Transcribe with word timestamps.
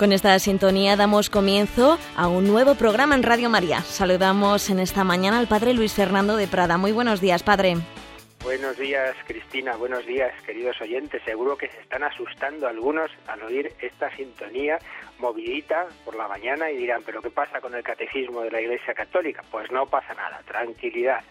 Con 0.00 0.12
esta 0.12 0.38
sintonía 0.38 0.96
damos 0.96 1.28
comienzo 1.28 1.98
a 2.16 2.26
un 2.26 2.46
nuevo 2.46 2.74
programa 2.74 3.14
en 3.14 3.22
Radio 3.22 3.50
María. 3.50 3.82
Saludamos 3.82 4.70
en 4.70 4.78
esta 4.78 5.04
mañana 5.04 5.38
al 5.38 5.46
Padre 5.46 5.74
Luis 5.74 5.92
Fernando 5.92 6.38
de 6.38 6.48
Prada. 6.48 6.78
Muy 6.78 6.90
buenos 6.90 7.20
días, 7.20 7.42
Padre. 7.42 7.74
Buenos 8.42 8.78
días, 8.78 9.14
Cristina. 9.26 9.76
Buenos 9.76 10.06
días, 10.06 10.32
queridos 10.46 10.80
oyentes. 10.80 11.20
Seguro 11.26 11.54
que 11.58 11.68
se 11.68 11.80
están 11.82 12.02
asustando 12.02 12.66
algunos 12.66 13.10
al 13.26 13.42
oír 13.42 13.74
esta 13.78 14.10
sintonía 14.16 14.78
movidita 15.18 15.86
por 16.06 16.16
la 16.16 16.28
mañana 16.28 16.70
y 16.70 16.78
dirán, 16.78 17.02
¿pero 17.04 17.20
qué 17.20 17.28
pasa 17.28 17.60
con 17.60 17.74
el 17.74 17.82
catecismo 17.82 18.40
de 18.40 18.52
la 18.52 18.62
Iglesia 18.62 18.94
Católica? 18.94 19.44
Pues 19.50 19.70
no 19.70 19.84
pasa 19.84 20.14
nada, 20.14 20.40
tranquilidad. 20.46 21.22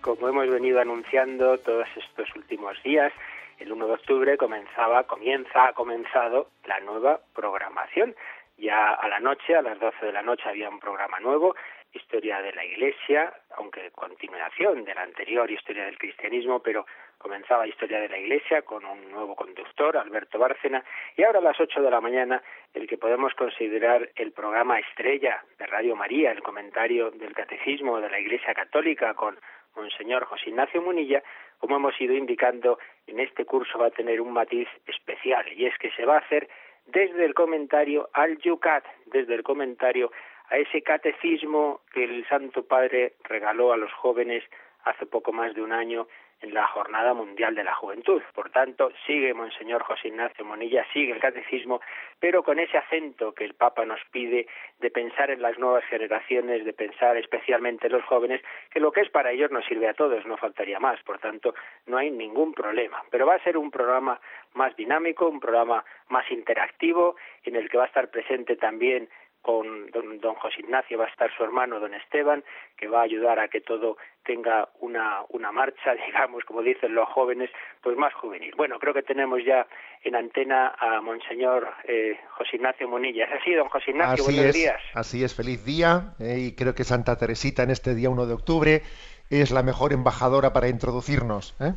Como 0.00 0.28
hemos 0.28 0.50
venido 0.50 0.80
anunciando 0.80 1.56
todos 1.58 1.86
estos 1.96 2.34
últimos 2.34 2.82
días, 2.82 3.12
el 3.58 3.72
1 3.72 3.86
de 3.86 3.92
octubre 3.92 4.36
comenzaba, 4.36 5.04
comienza, 5.04 5.68
ha 5.68 5.72
comenzado 5.72 6.48
la 6.66 6.80
nueva 6.80 7.20
programación. 7.34 8.14
Ya 8.56 8.90
a 8.90 9.08
la 9.08 9.20
noche, 9.20 9.54
a 9.54 9.62
las 9.62 9.78
12 9.78 10.06
de 10.06 10.12
la 10.12 10.22
noche, 10.22 10.48
había 10.48 10.68
un 10.68 10.80
programa 10.80 11.20
nuevo, 11.20 11.54
Historia 11.92 12.42
de 12.42 12.52
la 12.52 12.64
Iglesia, 12.64 13.32
aunque 13.56 13.90
continuación 13.92 14.84
de 14.84 14.94
la 14.94 15.02
anterior 15.02 15.50
Historia 15.50 15.86
del 15.86 15.96
Cristianismo, 15.96 16.60
pero 16.60 16.86
comenzaba 17.16 17.66
Historia 17.66 18.00
de 18.00 18.08
la 18.08 18.18
Iglesia 18.18 18.62
con 18.62 18.84
un 18.84 19.10
nuevo 19.10 19.34
conductor, 19.34 19.96
Alberto 19.96 20.38
Bárcena, 20.38 20.84
y 21.16 21.22
ahora 21.22 21.38
a 21.38 21.42
las 21.42 21.58
8 21.58 21.80
de 21.80 21.90
la 21.90 22.00
mañana 22.00 22.42
el 22.74 22.86
que 22.86 22.98
podemos 22.98 23.32
considerar 23.34 24.10
el 24.16 24.32
programa 24.32 24.78
estrella 24.78 25.42
de 25.58 25.66
Radio 25.66 25.96
María, 25.96 26.30
el 26.30 26.42
comentario 26.42 27.10
del 27.10 27.34
Catecismo 27.34 28.00
de 28.00 28.10
la 28.10 28.20
Iglesia 28.20 28.54
Católica 28.54 29.14
con 29.14 29.38
Monseñor 29.74 30.24
José 30.24 30.50
Ignacio 30.50 30.82
Munilla, 30.82 31.22
como 31.58 31.76
hemos 31.76 32.00
ido 32.00 32.14
indicando, 32.14 32.78
en 33.06 33.20
este 33.20 33.44
curso 33.44 33.78
va 33.78 33.86
a 33.86 33.90
tener 33.90 34.20
un 34.20 34.32
matiz 34.32 34.68
especial 34.86 35.44
y 35.52 35.66
es 35.66 35.76
que 35.78 35.90
se 35.92 36.04
va 36.04 36.16
a 36.16 36.20
hacer 36.20 36.48
desde 36.86 37.24
el 37.24 37.34
comentario 37.34 38.08
al 38.12 38.38
Yucat, 38.38 38.84
desde 39.06 39.34
el 39.34 39.42
comentario 39.42 40.10
a 40.50 40.56
ese 40.56 40.82
catecismo 40.82 41.80
que 41.92 42.04
el 42.04 42.26
Santo 42.28 42.64
Padre 42.64 43.14
regaló 43.24 43.72
a 43.72 43.76
los 43.76 43.92
jóvenes 43.92 44.42
hace 44.84 45.04
poco 45.04 45.32
más 45.32 45.54
de 45.54 45.62
un 45.62 45.72
año 45.72 46.06
en 46.40 46.54
la 46.54 46.66
Jornada 46.68 47.14
Mundial 47.14 47.54
de 47.54 47.64
la 47.64 47.74
Juventud. 47.74 48.22
Por 48.34 48.50
tanto, 48.50 48.90
sigue 49.06 49.34
Monseñor 49.34 49.82
José 49.82 50.08
Ignacio 50.08 50.44
Monilla, 50.44 50.86
sigue 50.92 51.12
el 51.12 51.20
catecismo, 51.20 51.80
pero 52.20 52.42
con 52.42 52.58
ese 52.58 52.78
acento 52.78 53.32
que 53.32 53.44
el 53.44 53.54
Papa 53.54 53.84
nos 53.84 54.00
pide 54.10 54.46
de 54.78 54.90
pensar 54.90 55.30
en 55.30 55.42
las 55.42 55.58
nuevas 55.58 55.84
generaciones, 55.84 56.64
de 56.64 56.72
pensar 56.72 57.16
especialmente 57.16 57.86
en 57.86 57.92
los 57.94 58.04
jóvenes, 58.04 58.40
que 58.70 58.80
lo 58.80 58.92
que 58.92 59.00
es 59.00 59.10
para 59.10 59.32
ellos 59.32 59.50
nos 59.50 59.64
sirve 59.66 59.88
a 59.88 59.94
todos, 59.94 60.24
no 60.26 60.36
faltaría 60.36 60.78
más. 60.78 61.02
Por 61.02 61.18
tanto, 61.18 61.54
no 61.86 61.98
hay 61.98 62.10
ningún 62.10 62.52
problema. 62.54 63.02
Pero 63.10 63.26
va 63.26 63.34
a 63.34 63.42
ser 63.42 63.56
un 63.56 63.70
programa 63.70 64.20
más 64.54 64.76
dinámico, 64.76 65.28
un 65.28 65.40
programa 65.40 65.84
más 66.08 66.30
interactivo, 66.30 67.16
en 67.44 67.56
el 67.56 67.68
que 67.68 67.78
va 67.78 67.84
a 67.84 67.88
estar 67.88 68.10
presente 68.10 68.56
también 68.56 69.08
con 69.42 69.90
don, 69.90 70.18
don, 70.20 70.34
José 70.34 70.60
Ignacio 70.60 70.98
va 70.98 71.06
a 71.06 71.08
estar 71.08 71.30
su 71.36 71.42
hermano 71.42 71.80
don 71.80 71.94
Esteban, 71.94 72.44
que 72.76 72.88
va 72.88 73.00
a 73.00 73.04
ayudar 73.04 73.38
a 73.38 73.48
que 73.48 73.60
todo 73.60 73.96
tenga 74.24 74.68
una, 74.80 75.22
una 75.30 75.52
marcha, 75.52 75.94
digamos, 76.06 76.44
como 76.44 76.62
dicen 76.62 76.94
los 76.94 77.08
jóvenes, 77.08 77.50
pues 77.82 77.96
más 77.96 78.12
juvenil. 78.14 78.52
Bueno, 78.56 78.78
creo 78.78 78.92
que 78.92 79.02
tenemos 79.02 79.40
ya 79.44 79.66
en 80.04 80.14
antena 80.16 80.74
a 80.78 81.00
Monseñor 81.00 81.68
eh, 81.84 82.18
José 82.36 82.56
Ignacio 82.56 82.88
Monilla. 82.88 83.24
¿Es 83.24 83.40
así, 83.40 83.54
don 83.54 83.68
José 83.68 83.90
Ignacio? 83.92 84.24
Así 84.24 84.34
Buenos 84.34 84.44
es, 84.46 84.54
días. 84.54 84.82
Así 84.94 85.24
es, 85.24 85.34
feliz 85.34 85.64
día. 85.64 86.14
eh, 86.20 86.38
y 86.38 86.54
creo 86.54 86.74
que 86.74 86.84
Santa 86.84 87.16
Teresita 87.16 87.62
en 87.62 87.70
este 87.70 87.94
día 87.94 88.10
1 88.10 88.26
de 88.26 88.34
octubre 88.34 88.82
es 89.30 89.50
la 89.50 89.62
mejor 89.62 89.92
embajadora 89.92 90.52
para 90.52 90.68
introducirnos. 90.68 91.54
¿eh? 91.60 91.72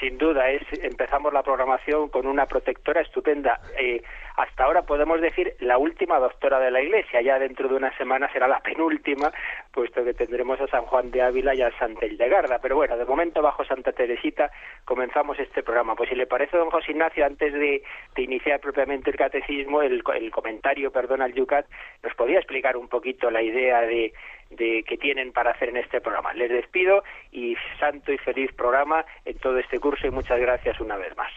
Sin 0.00 0.16
duda, 0.16 0.48
es, 0.50 0.62
empezamos 0.82 1.30
la 1.30 1.42
programación 1.42 2.08
con 2.08 2.26
una 2.26 2.46
protectora 2.46 3.02
estupenda. 3.02 3.60
Eh, 3.78 4.02
hasta 4.38 4.64
ahora 4.64 4.82
podemos 4.82 5.20
decir 5.20 5.54
la 5.60 5.76
última 5.76 6.18
doctora 6.18 6.58
de 6.58 6.70
la 6.70 6.80
Iglesia. 6.80 7.20
Ya 7.20 7.38
dentro 7.38 7.68
de 7.68 7.74
una 7.74 7.94
semana 7.98 8.32
será 8.32 8.48
la 8.48 8.60
penúltima, 8.60 9.30
puesto 9.70 10.02
que 10.02 10.14
tendremos 10.14 10.58
a 10.58 10.68
San 10.68 10.86
Juan 10.86 11.10
de 11.10 11.20
Ávila 11.20 11.54
y 11.54 11.60
a 11.60 11.70
Santa 11.78 12.06
Hildegarda. 12.06 12.60
Pero 12.60 12.76
bueno, 12.76 12.96
de 12.96 13.04
momento 13.04 13.42
bajo 13.42 13.62
Santa 13.66 13.92
Teresita 13.92 14.50
comenzamos 14.86 15.38
este 15.38 15.62
programa. 15.62 15.94
Pues 15.94 16.08
si 16.08 16.14
le 16.14 16.26
parece, 16.26 16.56
don 16.56 16.70
José 16.70 16.92
Ignacio, 16.92 17.26
antes 17.26 17.52
de, 17.52 17.82
de 18.14 18.22
iniciar 18.22 18.58
propiamente 18.58 19.10
el 19.10 19.16
catecismo, 19.16 19.82
el, 19.82 20.02
el 20.14 20.30
comentario, 20.30 20.90
perdón, 20.90 21.20
al 21.20 21.34
Yucat, 21.34 21.66
¿nos 22.02 22.14
podía 22.14 22.38
explicar 22.38 22.78
un 22.78 22.88
poquito 22.88 23.30
la 23.30 23.42
idea 23.42 23.82
de, 23.82 24.14
de 24.50 24.84
que 24.86 24.96
tienen 24.96 25.32
para 25.32 25.52
hacer 25.52 25.68
en 25.70 25.76
este 25.76 26.00
programa. 26.00 26.34
Les 26.34 26.50
despido 26.50 27.02
y 27.32 27.56
santo 27.78 28.12
y 28.12 28.18
feliz 28.18 28.52
programa 28.52 29.04
en 29.24 29.38
todo 29.38 29.58
este 29.58 29.78
curso 29.78 30.06
y 30.06 30.10
muchas 30.10 30.40
gracias 30.40 30.80
una 30.80 30.96
vez 30.96 31.16
más. 31.16 31.32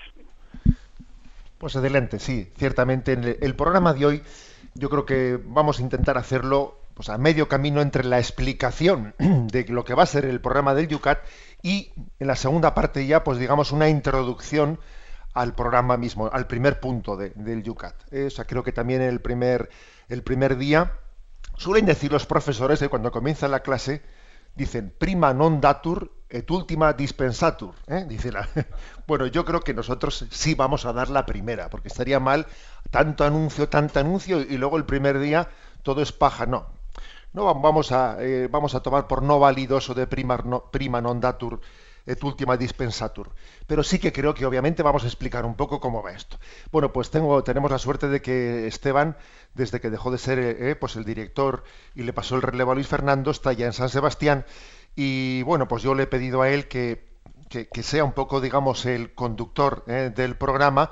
Pues 1.57 1.75
adelante, 1.75 2.19
sí, 2.19 2.51
ciertamente 2.57 3.13
en 3.13 3.37
el, 3.39 3.55
programa 3.55 3.93
de 3.93 4.05
hoy 4.05 4.23
yo 4.73 4.89
creo 4.89 5.05
que 5.05 5.39
vamos 5.45 5.79
a 5.79 5.81
intentar 5.81 6.17
hacerlo 6.17 6.77
pues, 6.93 7.07
a 7.09 7.17
medio 7.17 7.47
camino 7.47 7.81
entre 7.81 8.03
la 8.03 8.19
explicación 8.19 9.13
de 9.17 9.65
lo 9.69 9.85
que 9.85 9.93
va 9.93 10.03
a 10.03 10.07
ser 10.07 10.25
el 10.25 10.41
programa 10.41 10.73
del 10.73 10.89
Yucat 10.89 11.19
y 11.61 11.91
en 12.19 12.27
la 12.27 12.35
segunda 12.35 12.73
parte 12.73 13.05
ya, 13.07 13.23
pues 13.23 13.37
digamos, 13.37 13.71
una 13.71 13.87
introducción 13.87 14.79
al 15.33 15.55
programa 15.55 15.95
mismo, 15.95 16.29
al 16.31 16.47
primer 16.47 16.79
punto 16.79 17.15
de, 17.15 17.29
del 17.29 17.63
Yucat. 17.63 17.95
Eh, 18.11 18.27
o 18.37 18.43
creo 18.43 18.63
que 18.63 18.71
también 18.71 19.01
el 19.01 19.21
primer, 19.21 19.69
el 20.09 20.21
primer 20.21 20.57
día 20.57 20.91
suelen 21.57 21.85
decir 21.85 22.11
los 22.11 22.25
profesores 22.25 22.79
que 22.79 22.89
cuando 22.89 23.11
comienza 23.11 23.47
la 23.47 23.61
clase 23.61 24.01
dicen 24.55 24.93
prima 24.93 25.33
non 25.33 25.57
datur 25.57 26.13
et 26.29 26.45
ultima 26.49 26.93
dispensatur. 26.93 27.73
¿eh? 27.87 28.05
Dice. 28.07 28.31
Bueno, 29.07 29.27
yo 29.27 29.43
creo 29.43 29.59
que 29.61 29.73
nosotros 29.73 30.25
sí 30.31 30.55
vamos 30.55 30.85
a 30.85 30.93
dar 30.93 31.09
la 31.09 31.25
primera, 31.25 31.69
porque 31.69 31.89
estaría 31.89 32.19
mal 32.19 32.47
tanto 32.89 33.25
anuncio, 33.25 33.67
tanto 33.67 33.99
anuncio 33.99 34.39
y 34.41 34.57
luego 34.57 34.77
el 34.77 34.85
primer 34.85 35.19
día 35.19 35.49
todo 35.81 36.01
es 36.01 36.11
paja. 36.13 36.45
No, 36.45 36.67
no 37.33 37.53
vamos 37.53 37.91
a, 37.91 38.17
eh, 38.19 38.47
vamos 38.49 38.75
a 38.75 38.81
tomar 38.81 39.07
por 39.07 39.23
no 39.23 39.39
válido 39.39 39.77
eso 39.77 39.93
de 39.93 40.07
prima 40.07 41.01
non 41.01 41.19
datur 41.19 41.59
et 42.05 42.23
ultima 42.23 42.57
dispensatur. 42.57 43.33
Pero 43.67 43.83
sí 43.83 43.99
que 43.99 44.11
creo 44.11 44.33
que 44.33 44.45
obviamente 44.45 44.83
vamos 44.83 45.03
a 45.03 45.07
explicar 45.07 45.45
un 45.45 45.55
poco 45.55 45.79
cómo 45.79 46.03
va 46.03 46.11
esto. 46.11 46.37
Bueno, 46.71 46.91
pues 46.91 47.09
tengo, 47.09 47.43
tenemos 47.43 47.71
la 47.71 47.79
suerte 47.79 48.07
de 48.09 48.21
que 48.21 48.67
Esteban, 48.67 49.17
desde 49.53 49.79
que 49.79 49.89
dejó 49.89 50.11
de 50.11 50.17
ser 50.17 50.39
eh, 50.39 50.75
pues 50.75 50.95
el 50.95 51.05
director 51.05 51.63
y 51.95 52.03
le 52.03 52.13
pasó 52.13 52.35
el 52.35 52.41
relevo 52.41 52.71
a 52.71 52.75
Luis 52.75 52.87
Fernando, 52.87 53.31
está 53.31 53.53
ya 53.53 53.65
en 53.65 53.73
San 53.73 53.89
Sebastián. 53.89 54.45
Y 54.95 55.43
bueno, 55.43 55.67
pues 55.67 55.83
yo 55.83 55.95
le 55.95 56.03
he 56.03 56.07
pedido 56.07 56.41
a 56.41 56.49
él 56.49 56.67
que, 56.67 57.13
que, 57.49 57.83
sea 57.83 58.03
un 58.03 58.13
poco, 58.13 58.41
digamos, 58.41 58.85
el 58.85 59.13
conductor 59.13 59.83
eh, 59.87 60.11
del 60.15 60.35
programa 60.35 60.91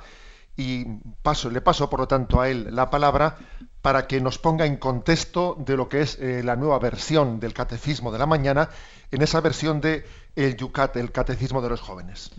y 0.55 0.85
paso, 1.21 1.49
le 1.49 1.61
paso, 1.61 1.89
por 1.89 2.01
lo 2.01 2.07
tanto, 2.07 2.41
a 2.41 2.49
él 2.49 2.67
la 2.71 2.89
palabra 2.89 3.37
para 3.81 4.07
que 4.07 4.21
nos 4.21 4.37
ponga 4.37 4.65
en 4.65 4.77
contexto 4.77 5.55
de 5.59 5.75
lo 5.75 5.89
que 5.89 6.01
es 6.01 6.17
eh, 6.19 6.43
la 6.43 6.55
nueva 6.55 6.79
versión 6.79 7.39
del 7.39 7.53
Catecismo 7.53 8.11
de 8.11 8.19
la 8.19 8.25
Mañana, 8.25 8.69
en 9.11 9.21
esa 9.21 9.41
versión 9.41 9.81
de 9.81 10.05
el 10.35 10.55
Yucat, 10.55 10.95
el 10.97 11.11
Catecismo 11.11 11.61
de 11.61 11.69
los 11.69 11.81
Jóvenes. 11.81 12.31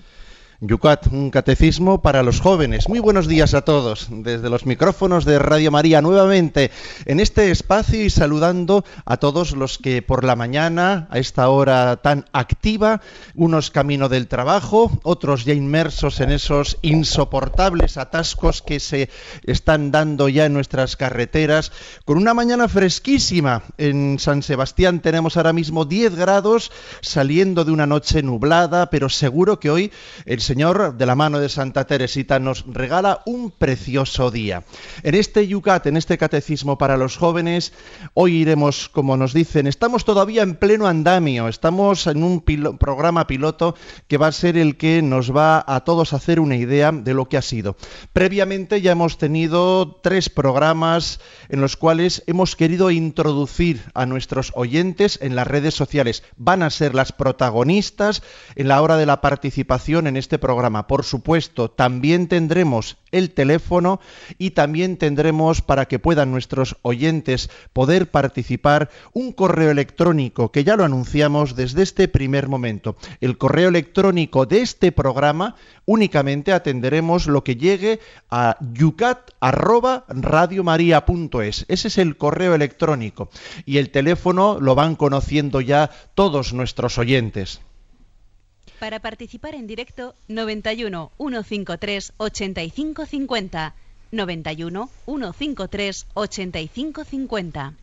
Yucat, 0.65 1.09
un 1.09 1.31
catecismo 1.31 2.03
para 2.03 2.23
los 2.23 2.39
jóvenes. 2.39 2.89
Muy 2.89 3.01
buenos 3.01 3.27
días 3.27 3.53
a 3.53 3.63
todos, 3.63 4.07
desde 4.09 4.49
los 4.49 4.65
micrófonos 4.65 5.25
de 5.25 5.41
Radio 5.41 5.73
María 5.73 6.01
nuevamente 6.01 6.71
en 7.05 7.19
este 7.19 7.51
espacio 7.51 8.05
y 8.05 8.11
saludando 8.11 8.85
a 9.05 9.17
todos 9.17 9.57
los 9.57 9.79
que 9.79 10.03
por 10.03 10.23
la 10.23 10.37
mañana, 10.37 11.09
a 11.11 11.19
esta 11.19 11.49
hora 11.49 11.97
tan 11.97 12.27
activa, 12.33 13.01
unos 13.35 13.73
camino 13.73 14.09
del 14.09 14.29
trabajo, 14.29 15.01
otros 15.03 15.45
ya 15.45 15.53
inmersos 15.53 16.21
en 16.21 16.31
esos 16.31 16.79
insoportables 16.83 17.97
atascos 17.97 18.63
que 18.63 18.79
se 18.79 19.11
están 19.43 19.91
dando 19.91 20.29
ya 20.29 20.47
en 20.47 20.53
nuestras 20.53 20.95
carreteras, 20.95 21.73
con 22.05 22.19
una 22.19 22.35
mañana 22.35 22.69
fresquísima. 22.69 23.65
En 23.79 24.21
San 24.21 24.45
Sebastián 24.45 25.01
tenemos 25.01 25.37
ahora 25.37 25.53
mismo 25.53 25.87
10 25.87 26.15
grados, 26.15 26.71
saliendo 27.01 27.65
de 27.65 27.73
una 27.73 27.89
noche 27.89 28.23
nublada, 28.23 28.91
pero 28.91 29.09
seguro 29.09 29.59
que 29.59 29.69
hoy 29.69 29.91
el 30.25 30.41
Señor, 30.53 30.99
de 30.99 31.07
la 31.07 31.15
mano 31.15 31.41
de 31.41 31.49
Santa 31.49 31.87
Teresita, 31.87 32.39
nos 32.39 32.67
regala 32.67 33.23
un 33.25 33.51
precioso 33.51 34.31
día. 34.31 34.65
En 35.03 35.15
este 35.15 35.49
Yucat, 35.49 35.87
en 35.87 35.97
este 35.97 36.19
catecismo 36.19 36.77
para 36.77 36.99
los 36.99 37.17
jóvenes, 37.17 37.73
hoy 38.13 38.37
iremos, 38.37 38.91
como 38.91 39.17
nos 39.17 39.33
dicen, 39.33 39.67
estamos 39.67 40.05
todavía 40.05 40.43
en 40.43 40.57
pleno 40.57 40.87
andamio, 40.87 41.49
estamos 41.49 42.07
en 42.07 42.23
un 42.23 42.43
programa 42.43 43.27
piloto 43.27 43.75
que 44.09 44.19
va 44.19 44.27
a 44.27 44.33
ser 44.33 44.59
el 44.59 44.77
que 44.77 45.01
nos 45.01 45.35
va 45.35 45.65
a 45.67 45.85
todos 45.85 46.13
hacer 46.13 46.39
una 46.39 46.57
idea 46.57 46.93
de 46.93 47.15
lo 47.15 47.31
que 47.31 47.39
ha 47.39 47.43
sido. 47.43 47.79
Previamente 48.13 48.83
ya 48.83 48.93
hemos 48.93 49.17
tenido 49.17 50.01
tres 50.03 50.29
programas 50.29 51.19
en 51.49 51.63
los 51.63 51.79
cuales 51.79 52.25
hemos 52.27 52.57
querido 52.57 52.91
introducir 52.91 53.81
a 53.95 54.05
nuestros 54.05 54.53
oyentes 54.55 55.19
en 55.23 55.35
las 55.35 55.47
redes 55.47 55.73
sociales. 55.73 56.23
Van 56.37 56.63
a 56.63 56.69
ser 56.69 56.95
las 56.95 57.13
protagonistas 57.13 58.23
en 58.55 58.69
la 58.69 58.83
hora 58.83 58.99
de 58.99 59.07
la 59.07 59.23
participación 59.23 60.07
en 60.07 60.19
este 60.19 60.42
programa. 60.43 60.87
Por 60.87 61.05
supuesto, 61.05 61.71
también 61.71 62.29
tendremos 62.29 62.99
el 63.13 63.31
teléfono 63.31 63.99
y 64.37 64.51
también 64.51 64.99
tendremos 64.99 65.63
para 65.63 65.87
que 65.87 65.99
puedan 65.99 66.31
nuestros 66.31 66.77
oyentes 66.83 67.49
poder 67.73 68.11
participar 68.11 68.91
un 69.15 69.33
correo 69.33 69.71
electrónico 69.71 70.53
que 70.53 70.65
ya 70.65 70.77
lo 70.77 70.85
anunciamos 70.85 71.57
desde 71.57 71.83
este 71.83 72.09
primer 72.09 72.49
momento. 72.49 72.97
El 73.23 73.39
correo 73.39 73.71
electrónico 73.71 74.45
de 74.45 74.61
este 74.61 74.93
programa 74.93 75.57
únicamente 75.87 76.53
atenderemos 76.53 77.27
lo 77.27 77.43
que 77.45 77.57
llegue 77.57 78.01
a 78.31 78.57
yucat@radiomaria.es. 78.75 81.65
Ese 81.69 81.89
es 81.89 81.99
el 81.99 82.17
correo 82.17 82.55
electrónico 82.55 83.29
y 83.65 83.79
el 83.79 83.91
teléfono 83.91 84.59
lo 84.61 84.75
van 84.75 84.97
conociendo 84.97 85.61
ya 85.61 85.91
todos 86.15 86.53
nuestros 86.53 86.99
oyentes. 86.99 87.61
Para 88.83 88.99
participar 88.99 89.55
en 89.55 89.69
directo 89.69 90.17
91 90.27 91.13
153 91.17 92.15
8550 92.17 93.77
91 94.11 94.91
153 95.05 96.07
8550. 96.15 97.75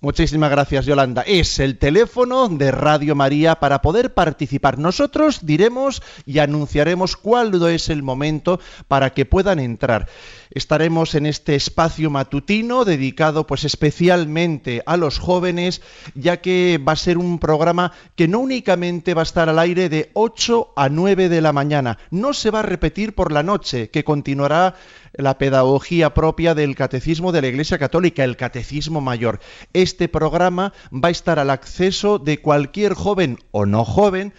Muchísimas 0.00 0.52
gracias, 0.52 0.86
Yolanda. 0.86 1.22
Es 1.22 1.58
el 1.58 1.76
teléfono 1.76 2.48
de 2.48 2.70
Radio 2.70 3.16
María 3.16 3.56
para 3.56 3.82
poder 3.82 4.14
participar. 4.14 4.78
Nosotros 4.78 5.40
diremos 5.44 6.04
y 6.24 6.38
anunciaremos 6.38 7.16
cuál 7.16 7.60
es 7.68 7.88
el 7.88 8.04
momento 8.04 8.60
para 8.86 9.10
que 9.10 9.24
puedan 9.24 9.58
entrar. 9.58 10.06
Estaremos 10.50 11.16
en 11.16 11.26
este 11.26 11.56
espacio 11.56 12.10
matutino 12.10 12.84
dedicado 12.84 13.44
pues 13.44 13.64
especialmente 13.64 14.84
a 14.86 14.96
los 14.96 15.18
jóvenes, 15.18 15.82
ya 16.14 16.36
que 16.40 16.78
va 16.78 16.92
a 16.92 16.96
ser 16.96 17.18
un 17.18 17.40
programa 17.40 17.90
que 18.14 18.28
no 18.28 18.38
únicamente 18.38 19.14
va 19.14 19.22
a 19.22 19.24
estar 19.24 19.48
al 19.48 19.58
aire 19.58 19.88
de 19.88 20.10
8 20.14 20.74
a 20.76 20.88
9 20.88 21.28
de 21.28 21.40
la 21.40 21.52
mañana, 21.52 21.98
no 22.12 22.34
se 22.34 22.52
va 22.52 22.60
a 22.60 22.62
repetir 22.62 23.16
por 23.16 23.32
la 23.32 23.42
noche, 23.42 23.90
que 23.90 24.04
continuará 24.04 24.76
la 25.18 25.36
pedagogía 25.36 26.14
propia 26.14 26.54
del 26.54 26.76
catecismo 26.76 27.32
de 27.32 27.42
la 27.42 27.48
Iglesia 27.48 27.76
Católica, 27.76 28.24
el 28.24 28.36
catecismo 28.36 29.00
mayor. 29.00 29.40
Este 29.72 30.08
programa 30.08 30.72
va 30.92 31.08
a 31.08 31.10
estar 31.10 31.38
al 31.38 31.50
acceso 31.50 32.18
de 32.18 32.40
cualquier 32.40 32.94
joven 32.94 33.38
o 33.50 33.66
no 33.66 33.84
joven 33.84 34.32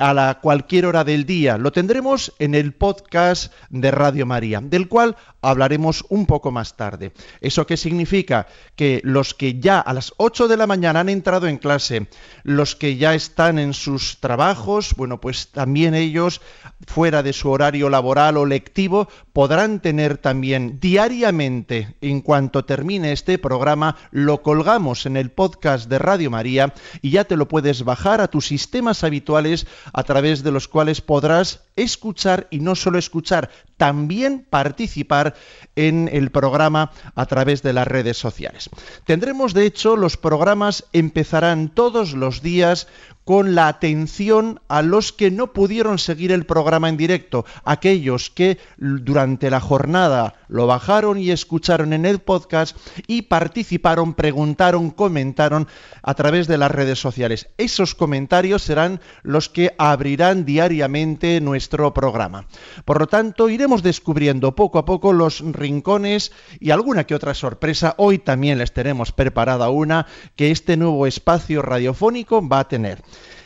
a 0.00 0.14
la 0.14 0.40
cualquier 0.40 0.86
hora 0.86 1.04
del 1.04 1.26
día. 1.26 1.58
Lo 1.58 1.72
tendremos 1.72 2.32
en 2.38 2.54
el 2.54 2.72
podcast 2.72 3.52
de 3.68 3.90
Radio 3.90 4.24
María, 4.24 4.60
del 4.62 4.88
cual 4.88 5.16
hablaremos 5.42 6.04
un 6.08 6.26
poco 6.26 6.50
más 6.50 6.76
tarde. 6.76 7.12
¿Eso 7.40 7.66
qué 7.66 7.76
significa? 7.76 8.46
Que 8.76 9.00
los 9.04 9.34
que 9.34 9.60
ya 9.60 9.78
a 9.78 9.92
las 9.92 10.12
8 10.16 10.48
de 10.48 10.56
la 10.56 10.66
mañana 10.66 11.00
han 11.00 11.08
entrado 11.08 11.46
en 11.46 11.58
clase, 11.58 12.08
los 12.42 12.76
que 12.76 12.96
ya 12.96 13.14
están 13.14 13.58
en 13.58 13.74
sus 13.74 14.20
trabajos, 14.20 14.94
bueno, 14.96 15.20
pues 15.20 15.48
también 15.48 15.94
ellos, 15.94 16.40
fuera 16.86 17.22
de 17.22 17.32
su 17.32 17.50
horario 17.50 17.90
laboral 17.90 18.38
o 18.38 18.46
lectivo, 18.46 19.08
podrán 19.32 19.80
tener 19.80 20.16
también 20.16 20.78
diariamente, 20.80 21.94
en 22.00 22.22
cuanto 22.22 22.64
termine 22.64 23.12
este 23.12 23.38
programa, 23.38 23.96
lo 24.10 24.42
colgamos 24.42 25.04
en 25.04 25.16
el 25.16 25.30
podcast 25.30 25.88
de 25.88 25.98
Radio 25.98 26.30
María 26.30 26.72
y 27.02 27.10
ya 27.10 27.24
te 27.24 27.36
lo 27.36 27.48
puedes 27.48 27.84
bajar 27.84 28.20
a 28.20 28.28
tus 28.28 28.46
sistemas 28.46 29.04
habituales 29.04 29.66
a 29.92 30.02
través 30.02 30.42
de 30.42 30.50
los 30.50 30.68
cuales 30.68 31.00
podrás 31.00 31.64
escuchar 31.76 32.46
y 32.50 32.60
no 32.60 32.74
solo 32.74 32.98
escuchar, 32.98 33.50
también 33.76 34.46
participar 34.48 35.34
en 35.76 36.08
el 36.12 36.30
programa 36.30 36.90
a 37.14 37.26
través 37.26 37.62
de 37.62 37.72
las 37.72 37.88
redes 37.88 38.18
sociales. 38.18 38.68
Tendremos, 39.06 39.54
de 39.54 39.66
hecho, 39.66 39.96
los 39.96 40.16
programas 40.16 40.84
empezarán 40.92 41.68
todos 41.68 42.12
los 42.12 42.42
días 42.42 42.88
con 43.24 43.54
la 43.54 43.68
atención 43.68 44.60
a 44.68 44.82
los 44.82 45.12
que 45.12 45.30
no 45.30 45.52
pudieron 45.52 45.98
seguir 45.98 46.32
el 46.32 46.46
programa 46.46 46.88
en 46.88 46.96
directo, 46.96 47.44
aquellos 47.64 48.30
que 48.30 48.58
durante 48.76 49.50
la 49.50 49.60
jornada 49.60 50.34
lo 50.48 50.66
bajaron 50.66 51.18
y 51.18 51.30
escucharon 51.30 51.92
en 51.92 52.06
el 52.06 52.18
podcast 52.18 52.76
y 53.06 53.22
participaron, 53.22 54.14
preguntaron, 54.14 54.90
comentaron 54.90 55.68
a 56.02 56.14
través 56.14 56.48
de 56.48 56.58
las 56.58 56.70
redes 56.70 56.98
sociales. 56.98 57.48
Esos 57.56 57.94
comentarios 57.94 58.62
serán 58.62 59.00
los 59.22 59.48
que 59.48 59.74
abrirán 59.78 60.44
diariamente 60.44 61.40
nuestro 61.40 61.94
programa. 61.94 62.46
Por 62.84 62.98
lo 63.00 63.06
tanto, 63.06 63.48
iremos 63.48 63.82
descubriendo 63.82 64.56
poco 64.56 64.78
a 64.78 64.84
poco 64.84 65.12
los 65.12 65.40
rincones 65.40 66.32
y 66.58 66.70
alguna 66.70 67.04
que 67.04 67.14
otra 67.14 67.34
sorpresa. 67.34 67.94
Hoy 67.98 68.18
también 68.18 68.58
les 68.58 68.72
tenemos 68.72 69.12
preparada 69.12 69.70
una 69.70 70.06
que 70.36 70.50
este 70.50 70.76
nuevo 70.76 71.06
espacio 71.06 71.62
radiofónico 71.62 72.46
va 72.46 72.60
a 72.60 72.68
tener. 72.68 73.02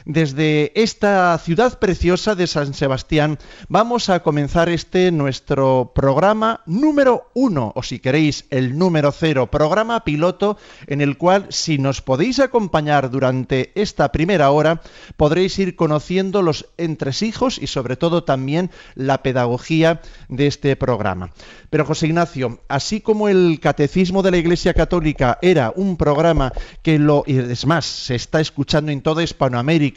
Desde 0.07 0.71
esta 0.75 1.39
ciudad 1.39 1.79
preciosa 1.79 2.35
de 2.35 2.47
San 2.47 2.75
Sebastián 2.75 3.39
vamos 3.71 4.11
a 4.11 4.23
comenzar 4.23 4.69
este 4.69 5.11
nuestro 5.11 5.93
programa 5.95 6.61
número 6.67 7.31
uno, 7.33 7.73
o 7.75 7.83
si 7.83 8.01
queréis 8.01 8.45
el 8.51 8.77
número 8.77 9.13
cero, 9.13 9.51
programa 9.51 10.05
piloto 10.05 10.59
en 10.89 11.01
el 11.01 11.17
cual 11.17 11.47
si 11.49 11.79
nos 11.79 12.03
podéis 12.03 12.39
acompañar 12.39 13.11
durante 13.11 13.73
esta 13.81 14.13
primera 14.13 14.51
hora 14.51 14.83
podréis 15.17 15.59
ir 15.59 15.75
conociendo 15.75 16.43
los 16.43 16.67
entresijos 16.77 17.57
y 17.59 17.67
sobre 17.67 17.97
todo 17.97 18.25
también 18.25 18.71
la 18.95 19.23
pedagogía 19.23 20.03
de 20.29 20.49
este 20.49 20.77
programa. 20.77 21.31
Pero 21.71 21.87
José 21.87 22.09
Ignacio, 22.09 22.61
así 22.69 23.01
como 23.01 23.31
el 23.31 23.59
Catecismo 23.59 24.23
de 24.23 24.33
la 24.33 24.37
Iglesia 24.37 24.75
Católica 24.75 25.39
era 25.41 25.73
un 25.75 25.97
programa 25.97 26.53
que 26.83 26.99
lo, 26.99 27.25
es 27.27 27.65
más, 27.65 27.87
se 27.87 28.15
está 28.15 28.41
escuchando 28.41 28.93
en 28.93 29.01
toda 29.01 29.23
Hispanoamérica, 29.23 29.94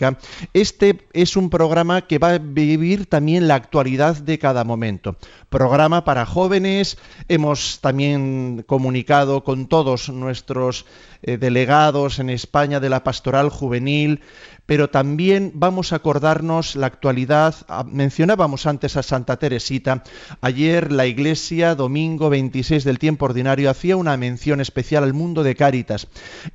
este 0.53 1.07
es 1.13 1.35
un 1.35 1.49
programa 1.49 2.07
que 2.07 2.19
va 2.19 2.31
a 2.31 2.38
vivir 2.38 3.05
también 3.05 3.47
la 3.47 3.55
actualidad 3.55 4.17
de 4.17 4.39
cada 4.39 4.63
momento. 4.63 5.15
Programa 5.49 6.03
para 6.03 6.25
jóvenes, 6.25 6.97
hemos 7.27 7.79
también 7.81 8.63
comunicado 8.67 9.44
con 9.44 9.67
todos 9.67 10.09
nuestros 10.09 10.85
eh, 11.23 11.38
delegados 11.38 12.19
en 12.19 12.29
España 12.29 12.79
de 12.79 12.89
la 12.89 13.03
pastoral 13.03 13.49
juvenil, 13.49 14.21
pero 14.68 14.90
también 14.90 15.54
vamos 15.56 15.92
a 15.92 15.96
acordarnos 15.96 16.75
la 16.75 16.88
actualidad. 16.88 17.56
Ah, 17.69 17.86
mencionábamos 17.90 18.68
antes 18.68 18.98
a 18.98 19.02
Santa 19.02 19.38
Teresita. 19.38 20.04
Ayer 20.42 20.92
la 20.92 21.08
Iglesia, 21.08 21.74
domingo 21.74 22.30
26 22.30 22.84
del 22.84 23.00
tiempo 23.00 23.25
ordinario, 23.25 23.69
hacía 23.69 23.96
una 23.96 24.18
mención 24.18 24.60
especial 24.60 25.06
al 25.06 25.14
mundo 25.14 25.42
de 25.42 25.56
Cáritas. 25.56 26.08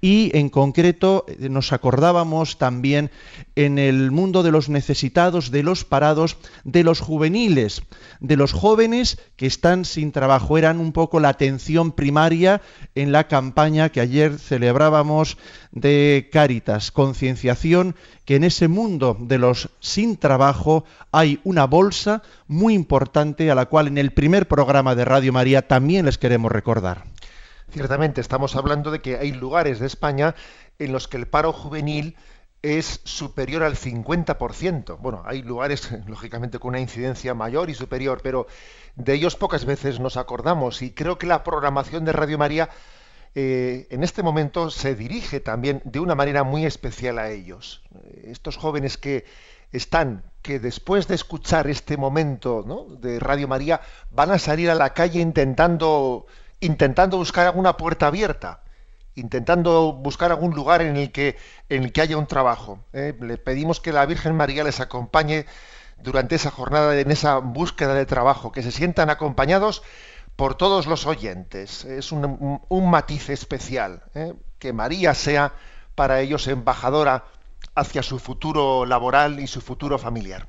Y 0.02 0.30
en 0.36 0.50
concreto 0.50 1.24
eh, 1.26 1.48
nos 1.48 1.72
acordábamos 1.72 2.58
también 2.58 3.10
en 3.56 3.78
el 3.78 4.10
mundo 4.10 4.42
de 4.42 4.52
los 4.52 4.68
necesitados, 4.68 5.50
de 5.50 5.62
los 5.62 5.84
parados, 5.86 6.36
de 6.64 6.84
los 6.84 7.00
juveniles, 7.00 7.82
de 8.20 8.36
los 8.36 8.52
jóvenes 8.52 9.18
que 9.36 9.46
están 9.46 9.86
sin 9.86 10.12
trabajo. 10.12 10.58
Eran 10.58 10.80
un 10.80 10.92
poco 10.92 11.18
la 11.18 11.30
atención 11.30 11.92
primaria 11.92 12.60
en 12.94 13.10
la 13.10 13.26
campaña 13.26 13.88
que 13.88 14.00
ayer 14.00 14.38
celebrábamos 14.38 15.38
de 15.72 16.28
Cáritas, 16.30 16.90
concienciación 16.90 17.96
que 18.24 18.36
en 18.36 18.44
ese 18.44 18.68
mundo 18.68 19.16
de 19.18 19.38
los 19.38 19.70
sin 19.80 20.16
trabajo 20.16 20.84
hay 21.10 21.40
una 21.44 21.66
bolsa 21.66 22.22
muy 22.46 22.74
importante 22.74 23.50
a 23.50 23.54
la 23.54 23.66
cual 23.66 23.88
en 23.88 23.98
el 23.98 24.12
primer 24.12 24.48
programa 24.48 24.94
de 24.94 25.04
Radio 25.04 25.32
María 25.32 25.66
también 25.66 26.06
les 26.06 26.18
queremos 26.18 26.52
recordar. 26.52 27.04
Ciertamente, 27.70 28.20
estamos 28.20 28.54
hablando 28.54 28.90
de 28.90 29.00
que 29.00 29.16
hay 29.16 29.32
lugares 29.32 29.80
de 29.80 29.86
España 29.86 30.34
en 30.78 30.92
los 30.92 31.08
que 31.08 31.16
el 31.16 31.26
paro 31.26 31.52
juvenil 31.52 32.16
es 32.62 33.00
superior 33.04 33.62
al 33.64 33.76
50%. 33.76 34.98
Bueno, 34.98 35.22
hay 35.26 35.42
lugares, 35.42 35.90
lógicamente, 36.06 36.58
con 36.58 36.70
una 36.70 36.80
incidencia 36.80 37.34
mayor 37.34 37.70
y 37.70 37.74
superior, 37.74 38.20
pero 38.22 38.46
de 38.94 39.14
ellos 39.14 39.36
pocas 39.36 39.64
veces 39.64 40.00
nos 40.00 40.16
acordamos 40.16 40.82
y 40.82 40.92
creo 40.92 41.18
que 41.18 41.26
la 41.26 41.42
programación 41.44 42.04
de 42.04 42.12
Radio 42.12 42.38
María 42.38 42.68
eh, 43.34 43.86
en 43.90 44.04
este 44.04 44.22
momento 44.22 44.70
se 44.70 44.94
dirige 44.94 45.40
también 45.40 45.80
de 45.84 46.00
una 46.00 46.14
manera 46.14 46.44
muy 46.44 46.66
especial 46.66 47.18
a 47.18 47.30
ellos. 47.30 47.82
Estos 48.24 48.56
jóvenes 48.56 48.98
que 48.98 49.24
están, 49.72 50.22
que 50.42 50.58
después 50.58 51.08
de 51.08 51.14
escuchar 51.14 51.66
este 51.66 51.96
momento 51.96 52.62
de 53.00 53.18
Radio 53.18 53.48
María, 53.48 53.80
van 54.10 54.30
a 54.30 54.38
salir 54.38 54.70
a 54.70 54.74
la 54.74 54.92
calle 54.92 55.20
intentando, 55.20 56.26
intentando 56.60 57.16
buscar 57.16 57.46
alguna 57.46 57.76
puerta 57.76 58.08
abierta, 58.08 58.60
intentando 59.14 59.94
buscar 59.94 60.30
algún 60.30 60.54
lugar 60.54 60.82
en 60.82 60.96
el 60.96 61.10
que, 61.10 61.36
en 61.70 61.84
el 61.84 61.92
que 61.92 62.02
haya 62.02 62.18
un 62.18 62.26
trabajo. 62.26 62.80
¿eh? 62.92 63.16
Le 63.18 63.38
pedimos 63.38 63.80
que 63.80 63.92
la 63.92 64.04
Virgen 64.04 64.36
María 64.36 64.62
les 64.62 64.80
acompañe 64.80 65.46
durante 66.02 66.34
esa 66.34 66.50
jornada, 66.50 66.98
en 66.98 67.10
esa 67.10 67.38
búsqueda 67.38 67.94
de 67.94 68.04
trabajo, 68.04 68.52
que 68.52 68.62
se 68.62 68.72
sientan 68.72 69.08
acompañados 69.08 69.82
por 70.36 70.54
todos 70.54 70.86
los 70.86 71.06
oyentes. 71.06 71.84
Es 71.84 72.12
un, 72.12 72.60
matiz 72.90 73.28
especial, 73.30 74.02
¿eh? 74.14 74.34
que 74.58 74.72
María 74.72 75.14
sea 75.14 75.52
para 75.94 76.20
ellos 76.20 76.46
embajadora 76.48 77.24
hacia 77.74 78.02
su 78.02 78.18
futuro 78.18 78.86
laboral 78.86 79.40
y 79.40 79.46
su 79.46 79.60
futuro 79.60 79.98
familiar. 79.98 80.48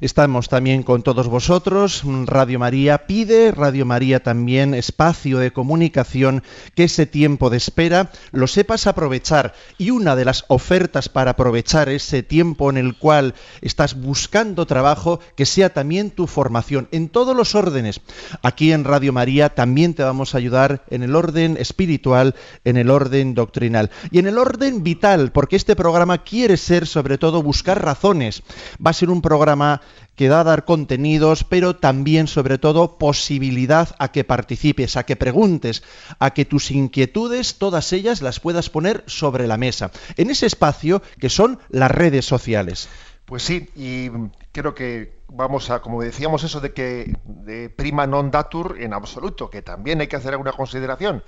Estamos 0.00 0.48
también 0.48 0.84
con 0.84 1.02
todos 1.02 1.26
vosotros. 1.26 2.04
Radio 2.26 2.60
María 2.60 3.06
pide, 3.08 3.50
Radio 3.50 3.84
María 3.84 4.22
también 4.22 4.72
espacio 4.72 5.40
de 5.40 5.50
comunicación, 5.50 6.44
que 6.76 6.84
ese 6.84 7.04
tiempo 7.04 7.50
de 7.50 7.56
espera 7.56 8.12
lo 8.30 8.46
sepas 8.46 8.86
aprovechar. 8.86 9.54
Y 9.76 9.90
una 9.90 10.14
de 10.14 10.24
las 10.24 10.44
ofertas 10.46 11.08
para 11.08 11.32
aprovechar 11.32 11.88
ese 11.88 12.22
tiempo 12.22 12.70
en 12.70 12.76
el 12.76 12.96
cual 12.96 13.34
estás 13.60 14.00
buscando 14.00 14.66
trabajo, 14.66 15.18
que 15.34 15.46
sea 15.46 15.74
también 15.74 16.10
tu 16.10 16.28
formación 16.28 16.86
en 16.92 17.08
todos 17.08 17.34
los 17.34 17.56
órdenes. 17.56 18.00
Aquí 18.42 18.70
en 18.70 18.84
Radio 18.84 19.12
María 19.12 19.48
también 19.48 19.94
te 19.94 20.04
vamos 20.04 20.32
a 20.32 20.38
ayudar 20.38 20.84
en 20.90 21.02
el 21.02 21.16
orden 21.16 21.56
espiritual, 21.58 22.36
en 22.64 22.76
el 22.76 22.90
orden 22.90 23.34
doctrinal 23.34 23.90
y 24.12 24.20
en 24.20 24.28
el 24.28 24.38
orden 24.38 24.84
vital, 24.84 25.32
porque 25.32 25.56
este 25.56 25.74
programa 25.74 26.18
quiere 26.18 26.56
ser 26.56 26.86
sobre 26.86 27.18
todo 27.18 27.42
buscar 27.42 27.84
razones. 27.84 28.44
Va 28.84 28.90
a 28.90 28.94
ser 28.94 29.10
un 29.10 29.22
programa 29.22 29.80
que 30.16 30.28
da 30.28 30.40
a 30.40 30.44
dar 30.44 30.64
contenidos, 30.64 31.44
pero 31.44 31.76
también, 31.76 32.26
sobre 32.26 32.58
todo, 32.58 32.98
posibilidad 32.98 33.94
a 33.98 34.10
que 34.10 34.24
participes, 34.24 34.96
a 34.96 35.04
que 35.04 35.16
preguntes, 35.16 35.82
a 36.18 36.30
que 36.34 36.44
tus 36.44 36.70
inquietudes, 36.70 37.58
todas 37.58 37.92
ellas, 37.92 38.22
las 38.22 38.40
puedas 38.40 38.70
poner 38.70 39.04
sobre 39.06 39.46
la 39.46 39.56
mesa, 39.56 39.90
en 40.16 40.30
ese 40.30 40.46
espacio 40.46 41.02
que 41.20 41.30
son 41.30 41.58
las 41.68 41.90
redes 41.90 42.24
sociales. 42.24 42.88
Pues 43.24 43.42
sí, 43.42 43.68
y 43.76 44.10
creo 44.52 44.74
que 44.74 45.18
vamos 45.28 45.70
a, 45.70 45.80
como 45.80 46.02
decíamos, 46.02 46.44
eso 46.44 46.60
de 46.60 46.72
que 46.72 47.14
de 47.24 47.68
prima 47.68 48.08
non 48.08 48.32
datur 48.32 48.80
en 48.80 48.96
absoluto, 48.96 49.52
que 49.52 49.60
también 49.60 50.00
hay 50.00 50.08
que 50.08 50.16
hacer 50.16 50.32
alguna 50.32 50.56
consideración. 50.56 51.22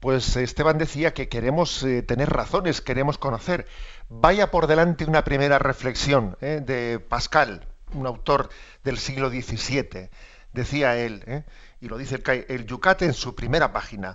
Pues 0.00 0.36
Esteban 0.36 0.78
decía 0.78 1.14
que 1.14 1.28
queremos 1.28 1.82
eh, 1.82 2.02
tener 2.02 2.30
razones, 2.30 2.80
queremos 2.80 3.18
conocer. 3.18 3.66
Vaya 4.08 4.50
por 4.50 4.66
delante 4.66 5.04
una 5.04 5.24
primera 5.24 5.58
reflexión 5.58 6.36
eh, 6.40 6.60
de 6.64 6.98
Pascal, 6.98 7.68
un 7.94 8.06
autor 8.06 8.50
del 8.82 8.98
siglo 8.98 9.30
XVII, 9.30 10.10
decía 10.52 10.96
él, 10.96 11.22
¿eh? 11.26 11.44
y 11.80 11.88
lo 11.88 11.98
dice 11.98 12.16
el, 12.16 12.46
el 12.48 12.66
en 13.00 13.14
su 13.14 13.34
primera 13.34 13.72
página, 13.72 14.14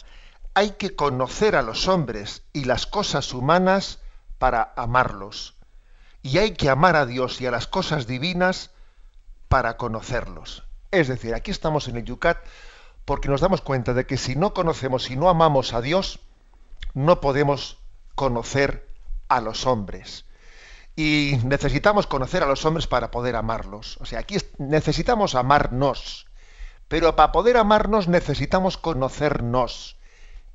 hay 0.53 0.71
que 0.71 0.95
conocer 0.95 1.55
a 1.55 1.62
los 1.62 1.88
hombres 1.88 2.43
y 2.53 2.65
las 2.65 2.86
cosas 2.86 3.33
humanas 3.33 4.00
para 4.38 4.74
amarlos. 4.75 5.55
Y 6.21 6.38
hay 6.38 6.51
que 6.51 6.69
amar 6.69 6.95
a 6.95 7.05
Dios 7.05 7.39
y 7.39 7.45
a 7.45 7.51
las 7.51 7.67
cosas 7.67 8.07
divinas 8.07 8.71
para 9.48 9.77
conocerlos. 9.77 10.63
Es 10.91 11.07
decir, 11.07 11.33
aquí 11.33 11.51
estamos 11.51 11.88
en 11.88 11.98
el 11.98 12.05
Yucat 12.05 12.38
porque 13.05 13.29
nos 13.29 13.41
damos 13.41 13.62
cuenta 13.62 13.93
de 13.93 14.05
que 14.05 14.17
si 14.17 14.36
no 14.36 14.53
conocemos, 14.53 15.03
si 15.03 15.15
no 15.15 15.29
amamos 15.29 15.74
a 15.74 15.81
Dios, 15.81 16.19
no 16.93 17.21
podemos 17.21 17.77
conocer 18.15 18.88
a 19.27 19.39
los 19.41 19.65
hombres 19.65 20.25
y 21.00 21.39
necesitamos 21.46 22.08
conocer 22.08 22.44
a 22.44 22.46
los 22.46 22.65
hombres 22.65 22.86
para 22.86 23.10
poder 23.10 23.38
amarlos. 23.38 23.98
O 24.01 24.06
sea, 24.06 24.20
aquí 24.20 24.36
necesitamos 24.58 25.34
amarnos, 25.34 26.25
pero 26.89 27.15
para 27.15 27.32
poder 27.32 27.56
amarnos 27.56 28.10
necesitamos 28.10 28.75
conocernos. 28.75 29.96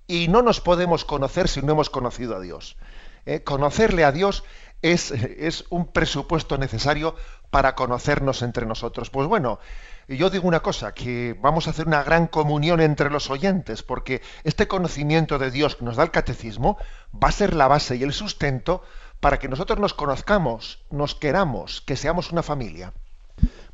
Y 0.07 0.29
no 0.29 0.43
nos 0.43 0.61
podemos 0.61 1.07
conocer 1.07 1.49
si 1.49 1.63
no 1.63 1.73
hemos 1.73 1.89
conocido 1.89 2.37
a 2.37 2.41
Dios. 2.41 2.77
¿eh? 3.25 3.43
Conocerle 3.43 4.05
a 4.05 4.13
Dios 4.13 4.45
es, 4.83 5.13
es, 5.13 5.65
un 5.71 5.87
presupuesto 5.87 6.59
necesario 6.59 7.17
para 7.51 7.75
conocernos 7.75 8.43
entre 8.43 8.67
nosotros. 8.67 9.09
Pues 9.09 9.27
bueno, 9.27 9.61
yo 10.09 10.29
digo 10.29 10.47
una 10.47 10.61
cosa, 10.61 10.93
que 10.93 11.35
vamos 11.41 11.67
a 11.67 11.71
hacer 11.71 11.87
una 11.87 12.03
gran 12.03 12.27
comunión 12.27 12.83
entre 12.83 13.09
los 13.09 13.31
oyentes, 13.31 13.83
porque 13.83 14.21
este 14.43 14.69
conocimiento 14.69 15.39
de 15.39 15.51
Dios 15.51 15.77
que 15.77 15.87
nos 15.87 15.97
da 15.97 16.03
el 16.03 16.11
catecismo 16.11 16.77
va 17.15 17.29
a 17.29 17.33
ser 17.33 17.55
la 17.55 17.67
base 17.67 17.97
y 17.97 18.03
el 18.03 18.13
sustento 18.13 18.83
para 19.25 19.39
que 19.39 19.49
nosotros 19.49 19.79
nos 19.79 19.95
conozcamos, 19.95 20.85
nos 20.91 21.15
queramos, 21.15 21.81
que 21.81 21.97
seamos 21.97 22.31
una 22.31 22.43
familia. 22.43 22.93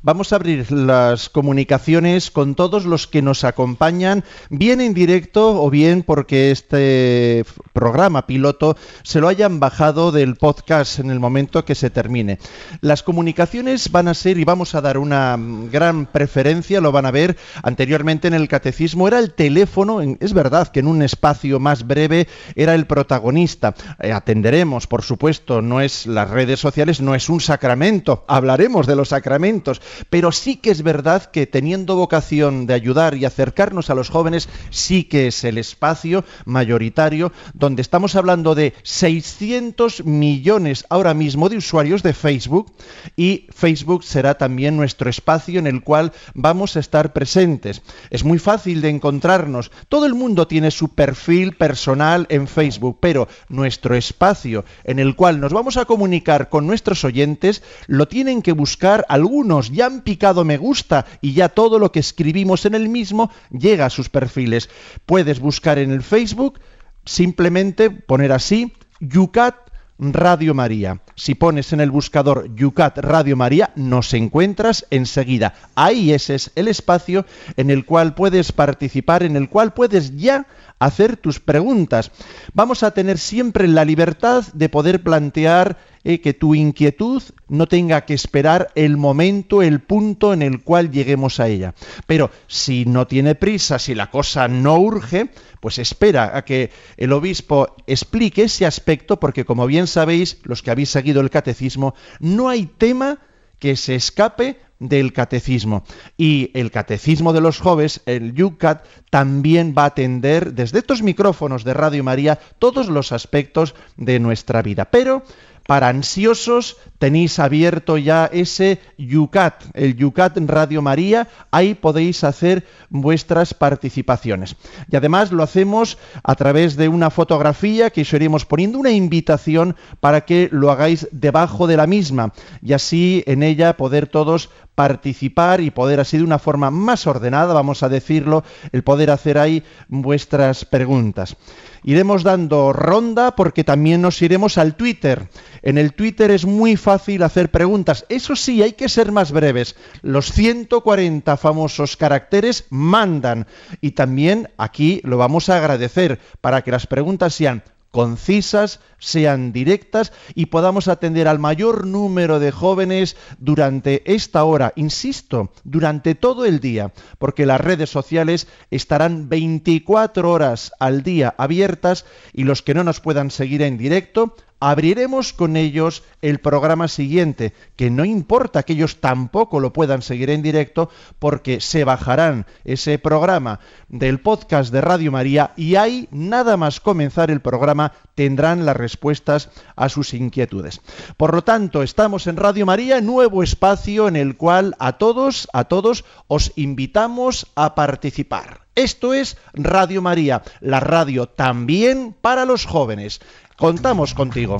Vamos 0.03 0.33
a 0.33 0.37
abrir 0.37 0.71
las 0.71 1.29
comunicaciones 1.29 2.31
con 2.31 2.55
todos 2.55 2.85
los 2.85 3.05
que 3.05 3.21
nos 3.21 3.43
acompañan, 3.43 4.23
bien 4.49 4.81
en 4.81 4.95
directo 4.95 5.61
o 5.61 5.69
bien 5.69 6.01
porque 6.01 6.49
este 6.49 7.45
programa 7.71 8.25
piloto 8.25 8.75
se 9.03 9.21
lo 9.21 9.27
hayan 9.27 9.59
bajado 9.59 10.11
del 10.11 10.37
podcast 10.37 10.97
en 10.97 11.11
el 11.11 11.19
momento 11.19 11.65
que 11.65 11.75
se 11.75 11.91
termine. 11.91 12.39
Las 12.81 13.03
comunicaciones 13.03 13.91
van 13.91 14.07
a 14.07 14.15
ser 14.15 14.39
y 14.39 14.43
vamos 14.43 14.73
a 14.73 14.81
dar 14.81 14.97
una 14.97 15.37
gran 15.71 16.07
preferencia, 16.07 16.81
lo 16.81 16.91
van 16.91 17.05
a 17.05 17.11
ver 17.11 17.37
anteriormente 17.61 18.27
en 18.27 18.33
el 18.33 18.47
catecismo, 18.47 19.07
era 19.07 19.19
el 19.19 19.35
teléfono, 19.35 20.01
es 20.01 20.33
verdad 20.33 20.69
que 20.69 20.79
en 20.79 20.87
un 20.87 21.03
espacio 21.03 21.59
más 21.59 21.85
breve 21.85 22.27
era 22.55 22.73
el 22.73 22.87
protagonista. 22.87 23.75
Eh, 23.99 24.11
atenderemos, 24.11 24.87
por 24.87 25.03
supuesto, 25.03 25.61
no 25.61 25.79
es 25.79 26.07
las 26.07 26.31
redes 26.31 26.59
sociales, 26.59 27.01
no 27.01 27.13
es 27.13 27.29
un 27.29 27.39
sacramento, 27.39 28.25
hablaremos 28.27 28.87
de 28.87 28.95
los 28.95 29.09
sacramentos 29.09 29.79
pero 30.09 30.31
sí 30.31 30.55
que 30.57 30.71
es 30.71 30.83
verdad 30.83 31.25
que 31.25 31.47
teniendo 31.47 31.95
vocación 31.95 32.65
de 32.65 32.73
ayudar 32.73 33.15
y 33.15 33.25
acercarnos 33.25 33.89
a 33.89 33.95
los 33.95 34.09
jóvenes, 34.09 34.49
sí 34.69 35.03
que 35.03 35.27
es 35.27 35.43
el 35.43 35.57
espacio 35.57 36.23
mayoritario 36.45 37.31
donde 37.53 37.81
estamos 37.81 38.15
hablando 38.15 38.55
de 38.55 38.73
600 38.83 40.05
millones 40.05 40.85
ahora 40.89 41.13
mismo 41.13 41.49
de 41.49 41.57
usuarios 41.57 42.03
de 42.03 42.13
Facebook 42.13 42.71
y 43.15 43.47
Facebook 43.55 44.03
será 44.03 44.35
también 44.35 44.77
nuestro 44.77 45.09
espacio 45.09 45.59
en 45.59 45.67
el 45.67 45.83
cual 45.83 46.11
vamos 46.33 46.75
a 46.75 46.79
estar 46.79 47.13
presentes. 47.13 47.81
Es 48.09 48.23
muy 48.23 48.39
fácil 48.39 48.81
de 48.81 48.89
encontrarnos. 48.89 49.71
Todo 49.89 50.05
el 50.05 50.13
mundo 50.13 50.47
tiene 50.47 50.71
su 50.71 50.89
perfil 50.89 51.53
personal 51.53 52.25
en 52.29 52.47
Facebook, 52.47 52.97
pero 52.99 53.27
nuestro 53.49 53.95
espacio 53.95 54.65
en 54.83 54.99
el 54.99 55.15
cual 55.15 55.39
nos 55.39 55.53
vamos 55.53 55.77
a 55.77 55.85
comunicar 55.85 56.49
con 56.49 56.67
nuestros 56.67 57.03
oyentes 57.03 57.63
lo 57.87 58.07
tienen 58.07 58.41
que 58.41 58.51
buscar 58.51 59.05
algunos 59.09 59.71
ya 59.71 59.80
han 59.81 60.01
picado 60.01 60.43
me 60.43 60.57
gusta 60.57 61.05
y 61.21 61.33
ya 61.33 61.49
todo 61.49 61.79
lo 61.79 61.91
que 61.91 61.99
escribimos 61.99 62.65
en 62.65 62.75
el 62.75 62.89
mismo 62.89 63.31
llega 63.51 63.85
a 63.85 63.89
sus 63.89 64.09
perfiles. 64.09 64.69
Puedes 65.05 65.39
buscar 65.39 65.79
en 65.79 65.91
el 65.91 66.03
Facebook, 66.03 66.59
simplemente 67.05 67.89
poner 67.89 68.31
así, 68.31 68.73
Yucat 68.99 69.55
Radio 70.01 70.55
María. 70.55 71.01
Si 71.15 71.35
pones 71.35 71.73
en 71.73 71.79
el 71.79 71.91
buscador 71.91 72.55
Yucat 72.55 72.97
Radio 72.97 73.37
María, 73.37 73.71
nos 73.75 74.15
encuentras 74.15 74.87
enseguida. 74.89 75.53
Ahí 75.75 76.11
ese 76.11 76.35
es 76.35 76.51
el 76.55 76.67
espacio 76.67 77.25
en 77.55 77.69
el 77.69 77.85
cual 77.85 78.15
puedes 78.15 78.51
participar, 78.51 79.21
en 79.21 79.35
el 79.35 79.47
cual 79.47 79.73
puedes 79.73 80.17
ya 80.17 80.47
hacer 80.81 81.15
tus 81.15 81.39
preguntas. 81.39 82.11
Vamos 82.53 82.81
a 82.81 82.91
tener 82.91 83.19
siempre 83.19 83.67
la 83.67 83.85
libertad 83.85 84.43
de 84.53 84.67
poder 84.67 85.03
plantear 85.03 85.77
eh, 86.03 86.21
que 86.21 86.33
tu 86.33 86.55
inquietud 86.55 87.21
no 87.47 87.67
tenga 87.67 88.01
que 88.01 88.15
esperar 88.15 88.69
el 88.73 88.97
momento, 88.97 89.61
el 89.61 89.79
punto 89.79 90.33
en 90.33 90.41
el 90.41 90.63
cual 90.63 90.89
lleguemos 90.89 91.39
a 91.39 91.47
ella. 91.47 91.75
Pero 92.07 92.31
si 92.47 92.85
no 92.85 93.05
tiene 93.05 93.35
prisa, 93.35 93.77
si 93.77 93.93
la 93.93 94.09
cosa 94.09 94.47
no 94.47 94.79
urge, 94.79 95.29
pues 95.59 95.77
espera 95.77 96.35
a 96.35 96.43
que 96.43 96.71
el 96.97 97.13
obispo 97.13 97.75
explique 97.85 98.43
ese 98.43 98.65
aspecto, 98.65 99.19
porque 99.19 99.45
como 99.45 99.67
bien 99.67 99.85
sabéis, 99.85 100.39
los 100.43 100.63
que 100.63 100.71
habéis 100.71 100.89
seguido 100.89 101.21
el 101.21 101.29
catecismo, 101.29 101.93
no 102.19 102.49
hay 102.49 102.65
tema 102.65 103.19
que 103.61 103.77
se 103.77 103.95
escape 103.95 104.59
del 104.79 105.13
catecismo. 105.13 105.85
Y 106.17 106.49
el 106.55 106.71
catecismo 106.71 107.31
de 107.31 107.41
los 107.41 107.59
jóvenes, 107.59 108.01
el 108.07 108.33
YUCAT, 108.33 108.83
también 109.11 109.75
va 109.77 109.83
a 109.83 109.93
atender 109.93 110.53
desde 110.53 110.79
estos 110.79 111.03
micrófonos 111.03 111.63
de 111.63 111.75
Radio 111.75 112.03
María 112.03 112.39
todos 112.57 112.89
los 112.89 113.11
aspectos 113.11 113.75
de 113.95 114.19
nuestra 114.19 114.63
vida. 114.63 114.85
Pero 114.85 115.23
para 115.67 115.87
ansiosos 115.87 116.77
tenéis 117.01 117.39
abierto 117.39 117.97
ya 117.97 118.29
ese 118.31 118.79
Yucat, 118.95 119.63
el 119.73 119.95
Yucat 119.95 120.37
Radio 120.45 120.83
María, 120.83 121.27
ahí 121.49 121.73
podéis 121.73 122.23
hacer 122.23 122.63
vuestras 122.91 123.55
participaciones. 123.55 124.55
Y 124.87 124.95
además 124.95 125.31
lo 125.31 125.41
hacemos 125.41 125.97
a 126.23 126.35
través 126.35 126.75
de 126.75 126.89
una 126.89 127.09
fotografía 127.09 127.89
que 127.89 128.01
os 128.01 128.13
iremos 128.13 128.45
poniendo 128.45 128.77
una 128.77 128.91
invitación 128.91 129.75
para 129.99 130.25
que 130.25 130.47
lo 130.51 130.69
hagáis 130.69 131.07
debajo 131.11 131.65
de 131.65 131.77
la 131.77 131.87
misma 131.87 132.33
y 132.61 132.73
así 132.73 133.23
en 133.25 133.41
ella 133.41 133.77
poder 133.77 134.05
todos 134.05 134.51
participar 134.75 135.59
y 135.61 135.71
poder 135.71 135.99
así 135.99 136.17
de 136.17 136.23
una 136.23 136.39
forma 136.39 136.69
más 136.69 137.07
ordenada, 137.07 137.53
vamos 137.53 137.81
a 137.81 137.89
decirlo, 137.89 138.43
el 138.71 138.83
poder 138.83 139.09
hacer 139.09 139.39
ahí 139.39 139.63
vuestras 139.89 140.65
preguntas. 140.65 141.35
Iremos 141.83 142.21
dando 142.23 142.73
ronda 142.73 143.35
porque 143.35 143.63
también 143.63 144.01
nos 144.01 144.21
iremos 144.21 144.59
al 144.59 144.75
Twitter. 144.75 145.29
En 145.63 145.79
el 145.79 145.93
Twitter 145.93 146.29
es 146.29 146.45
muy 146.45 146.77
fácil 146.77 146.90
hacer 146.93 147.51
preguntas. 147.51 148.05
Eso 148.09 148.35
sí, 148.35 148.61
hay 148.61 148.73
que 148.73 148.89
ser 148.89 149.11
más 149.11 149.31
breves. 149.31 149.75
Los 150.01 150.31
140 150.31 151.37
famosos 151.37 151.97
caracteres 151.97 152.65
mandan. 152.69 153.47
Y 153.81 153.91
también 153.91 154.49
aquí 154.57 155.01
lo 155.03 155.17
vamos 155.17 155.49
a 155.49 155.57
agradecer 155.57 156.19
para 156.41 156.61
que 156.63 156.71
las 156.71 156.87
preguntas 156.87 157.33
sean 157.33 157.63
concisas, 157.91 158.79
sean 158.99 159.51
directas 159.51 160.13
y 160.33 160.47
podamos 160.47 160.87
atender 160.87 161.27
al 161.27 161.39
mayor 161.39 161.85
número 161.85 162.39
de 162.39 162.51
jóvenes 162.51 163.17
durante 163.37 164.01
esta 164.11 164.43
hora, 164.45 164.73
insisto, 164.75 165.51
durante 165.63 166.15
todo 166.15 166.45
el 166.45 166.59
día, 166.59 166.93
porque 167.19 167.45
las 167.45 167.61
redes 167.61 167.89
sociales 167.89 168.47
estarán 168.71 169.29
24 169.29 170.31
horas 170.31 170.71
al 170.79 171.03
día 171.03 171.35
abiertas 171.37 172.05
y 172.33 172.45
los 172.45 172.61
que 172.61 172.73
no 172.73 172.83
nos 172.83 173.01
puedan 173.01 173.29
seguir 173.29 173.61
en 173.61 173.77
directo, 173.77 174.35
abriremos 174.61 175.33
con 175.33 175.57
ellos 175.57 176.03
el 176.21 176.39
programa 176.39 176.87
siguiente, 176.87 177.53
que 177.75 177.89
no 177.89 178.05
importa 178.05 178.63
que 178.63 178.73
ellos 178.73 179.01
tampoco 179.01 179.59
lo 179.59 179.73
puedan 179.73 180.03
seguir 180.03 180.29
en 180.29 180.43
directo, 180.43 180.89
porque 181.19 181.59
se 181.59 181.83
bajarán 181.83 182.45
ese 182.63 182.99
programa 182.99 183.59
del 183.89 184.21
podcast 184.21 184.71
de 184.71 184.79
Radio 184.79 185.11
María 185.11 185.51
y 185.57 185.75
ahí, 185.75 186.07
nada 186.11 186.55
más 186.55 186.79
comenzar 186.79 187.31
el 187.31 187.41
programa, 187.41 187.91
tendrán 188.15 188.65
las 188.65 188.77
respuestas 188.77 189.49
a 189.75 189.89
sus 189.89 190.13
inquietudes. 190.13 190.79
Por 191.17 191.33
lo 191.33 191.43
tanto, 191.43 191.81
estamos 191.81 192.27
en 192.27 192.37
Radio 192.37 192.65
María, 192.67 193.01
nuevo 193.01 193.41
espacio 193.41 194.07
en 194.07 194.15
el 194.15 194.37
cual 194.37 194.75
a 194.77 194.99
todos, 194.99 195.47
a 195.53 195.63
todos 195.63 196.05
os 196.27 196.53
invitamos 196.55 197.47
a 197.55 197.73
participar. 197.73 198.60
Esto 198.75 199.13
es 199.13 199.37
Radio 199.53 200.01
María, 200.01 200.43
la 200.61 200.79
radio 200.79 201.27
también 201.27 202.15
para 202.19 202.45
los 202.45 202.65
jóvenes. 202.65 203.19
Contamos 203.57 204.13
contigo. 204.13 204.59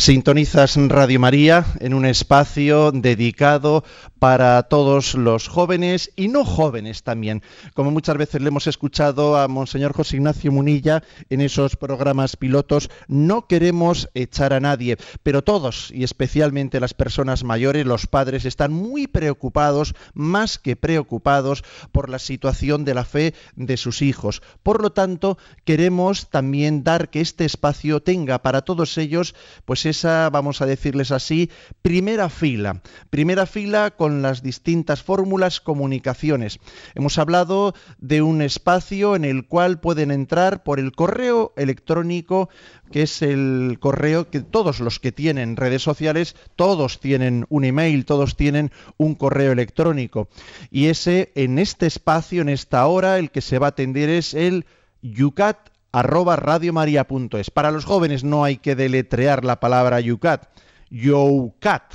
Sintonizas 0.00 0.76
Radio 0.76 1.20
María 1.20 1.66
en 1.78 1.92
un 1.92 2.06
espacio 2.06 2.90
dedicado 2.90 3.84
para 4.18 4.62
todos 4.62 5.14
los 5.14 5.46
jóvenes 5.46 6.10
y 6.16 6.28
no 6.28 6.46
jóvenes 6.46 7.02
también. 7.02 7.42
Como 7.74 7.90
muchas 7.90 8.16
veces 8.16 8.40
le 8.40 8.48
hemos 8.48 8.66
escuchado 8.66 9.36
a 9.36 9.46
Monseñor 9.46 9.92
José 9.92 10.16
Ignacio 10.16 10.52
Munilla 10.52 11.02
en 11.28 11.42
esos 11.42 11.76
programas 11.76 12.36
pilotos, 12.36 12.90
no 13.08 13.46
queremos 13.46 14.08
echar 14.14 14.54
a 14.54 14.60
nadie, 14.60 14.96
pero 15.22 15.44
todos 15.44 15.90
y 15.92 16.02
especialmente 16.02 16.80
las 16.80 16.94
personas 16.94 17.44
mayores, 17.44 17.84
los 17.84 18.06
padres, 18.06 18.46
están 18.46 18.72
muy 18.72 19.06
preocupados, 19.06 19.94
más 20.14 20.58
que 20.58 20.76
preocupados, 20.76 21.62
por 21.92 22.08
la 22.08 22.18
situación 22.18 22.86
de 22.86 22.94
la 22.94 23.04
fe 23.04 23.34
de 23.54 23.76
sus 23.76 24.00
hijos. 24.00 24.40
Por 24.62 24.80
lo 24.80 24.92
tanto, 24.92 25.36
queremos 25.66 26.30
también 26.30 26.84
dar 26.84 27.10
que 27.10 27.20
este 27.20 27.44
espacio 27.44 28.00
tenga 28.00 28.40
para 28.40 28.62
todos 28.62 28.96
ellos, 28.96 29.34
pues 29.66 29.89
esa, 29.90 30.30
vamos 30.30 30.62
a 30.62 30.66
decirles 30.66 31.10
así, 31.10 31.50
primera 31.82 32.28
fila. 32.28 32.80
Primera 33.10 33.46
fila 33.46 33.90
con 33.90 34.22
las 34.22 34.42
distintas 34.42 35.02
fórmulas 35.02 35.60
comunicaciones. 35.60 36.58
Hemos 36.94 37.18
hablado 37.18 37.74
de 37.98 38.22
un 38.22 38.42
espacio 38.42 39.16
en 39.16 39.24
el 39.24 39.46
cual 39.46 39.80
pueden 39.80 40.10
entrar 40.10 40.62
por 40.62 40.80
el 40.80 40.92
correo 40.92 41.52
electrónico, 41.56 42.48
que 42.90 43.02
es 43.02 43.22
el 43.22 43.78
correo 43.80 44.30
que 44.30 44.40
todos 44.40 44.80
los 44.80 44.98
que 44.98 45.12
tienen 45.12 45.56
redes 45.56 45.82
sociales, 45.82 46.34
todos 46.56 47.00
tienen 47.00 47.46
un 47.48 47.64
email, 47.64 48.04
todos 48.04 48.36
tienen 48.36 48.70
un 48.96 49.14
correo 49.14 49.52
electrónico. 49.52 50.28
Y 50.70 50.86
ese, 50.86 51.32
en 51.34 51.58
este 51.58 51.86
espacio, 51.86 52.42
en 52.42 52.48
esta 52.48 52.86
hora, 52.86 53.18
el 53.18 53.30
que 53.30 53.40
se 53.40 53.58
va 53.58 53.66
a 53.66 53.70
atender 53.70 54.08
es 54.08 54.34
el 54.34 54.66
yucat 55.02 55.69
Para 55.90 57.70
los 57.70 57.84
jóvenes 57.84 58.24
no 58.24 58.44
hay 58.44 58.56
que 58.58 58.76
deletrear 58.76 59.44
la 59.44 59.60
palabra 59.60 60.00
yucat, 60.00 60.48
youcat 60.90 61.94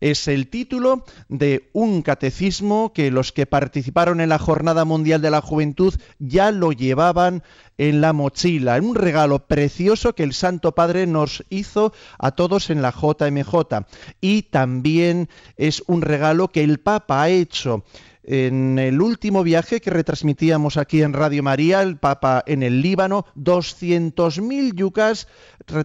es 0.00 0.28
el 0.28 0.48
título 0.48 1.04
de 1.28 1.70
un 1.72 2.02
catecismo 2.02 2.92
que 2.92 3.10
los 3.10 3.32
que 3.32 3.46
participaron 3.46 4.20
en 4.20 4.28
la 4.28 4.38
Jornada 4.38 4.84
Mundial 4.84 5.20
de 5.20 5.30
la 5.30 5.40
Juventud 5.40 5.94
ya 6.18 6.50
lo 6.50 6.72
llevaban 6.72 7.42
en 7.78 8.00
la 8.00 8.12
mochila, 8.12 8.76
en 8.76 8.84
un 8.84 8.94
regalo 8.94 9.46
precioso 9.46 10.14
que 10.14 10.24
el 10.24 10.34
Santo 10.34 10.72
Padre 10.74 11.06
nos 11.06 11.44
hizo 11.48 11.92
a 12.18 12.32
todos 12.32 12.70
en 12.70 12.82
la 12.82 12.92
JMJ. 12.92 13.86
Y 14.20 14.42
también 14.42 15.28
es 15.56 15.82
un 15.86 16.02
regalo 16.02 16.48
que 16.48 16.64
el 16.64 16.78
Papa 16.78 17.22
ha 17.22 17.28
hecho 17.28 17.84
en 18.30 18.78
el 18.78 19.00
último 19.00 19.42
viaje 19.42 19.80
que 19.80 19.88
retransmitíamos 19.88 20.76
aquí 20.76 21.00
en 21.00 21.14
Radio 21.14 21.42
María, 21.42 21.80
el 21.80 21.96
Papa 21.96 22.44
en 22.46 22.62
el 22.62 22.82
Líbano, 22.82 23.24
200.000 23.36 24.74
yucas 24.74 25.28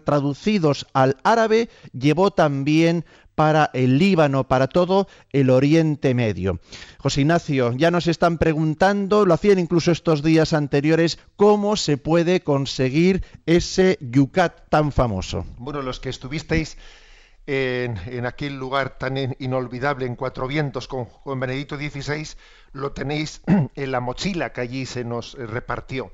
traducidos 0.03 0.85
al 0.91 1.15
árabe, 1.23 1.69
llevó 1.93 2.31
también 2.31 3.05
para 3.33 3.69
el 3.73 3.97
Líbano, 3.97 4.45
para 4.45 4.67
todo 4.67 5.07
el 5.31 5.49
Oriente 5.49 6.13
Medio. 6.13 6.59
José 6.97 7.21
Ignacio, 7.21 7.71
ya 7.77 7.91
nos 7.91 8.07
están 8.07 8.37
preguntando, 8.37 9.25
lo 9.25 9.33
hacían 9.33 9.57
incluso 9.57 9.91
estos 9.91 10.21
días 10.21 10.51
anteriores, 10.51 11.19
cómo 11.37 11.77
se 11.77 11.95
puede 11.95 12.41
conseguir 12.41 13.23
ese 13.45 13.97
yucat 14.01 14.67
tan 14.69 14.91
famoso. 14.91 15.45
Bueno, 15.57 15.81
los 15.81 16.01
que 16.01 16.09
estuvisteis 16.09 16.77
en, 17.45 18.25
aquel 18.25 18.57
lugar 18.57 18.97
tan 18.97 19.17
inolvidable 19.39 20.05
en 20.05 20.15
Cuatro 20.15 20.47
Vientos 20.47 20.87
con, 20.87 21.05
con 21.05 21.39
Benedicto 21.39 21.77
XVI, 21.77 22.27
lo 22.71 22.91
tenéis 22.91 23.41
en 23.75 23.91
la 23.91 23.99
mochila 23.99 24.51
que 24.53 24.61
allí 24.61 24.85
se 24.85 25.03
nos 25.03 25.33
repartió 25.33 26.11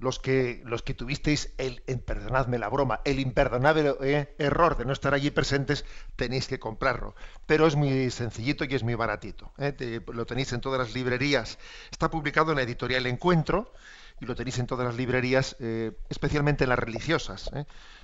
los 0.00 0.18
que, 0.18 0.62
los 0.64 0.82
que 0.82 0.94
tuvisteis 0.94 1.52
el, 1.58 1.82
perdonadme 2.00 2.58
la 2.58 2.68
broma, 2.68 3.00
el 3.04 3.18
imperdonable 3.18 3.94
eh, 4.02 4.34
error 4.38 4.76
de 4.76 4.84
no 4.84 4.92
estar 4.92 5.14
allí 5.14 5.30
presentes, 5.30 5.84
tenéis 6.16 6.46
que 6.46 6.58
comprarlo. 6.58 7.14
Pero 7.46 7.66
es 7.66 7.76
muy 7.76 8.10
sencillito 8.10 8.64
y 8.64 8.74
es 8.74 8.82
muy 8.82 8.94
baratito. 8.94 9.52
Eh, 9.58 10.00
lo 10.12 10.26
tenéis 10.26 10.52
en 10.52 10.60
todas 10.60 10.78
las 10.78 10.94
librerías. 10.94 11.58
Está 11.90 12.10
publicado 12.10 12.52
en 12.52 12.56
la 12.56 12.62
editorial 12.62 13.06
Encuentro 13.06 13.72
y 14.20 14.26
lo 14.26 14.34
tenéis 14.34 14.58
en 14.58 14.66
todas 14.66 14.86
las 14.86 14.96
librerías, 14.96 15.56
eh, 15.60 15.92
especialmente 16.08 16.64
en 16.64 16.70
las 16.70 16.78
religiosas. 16.78 17.50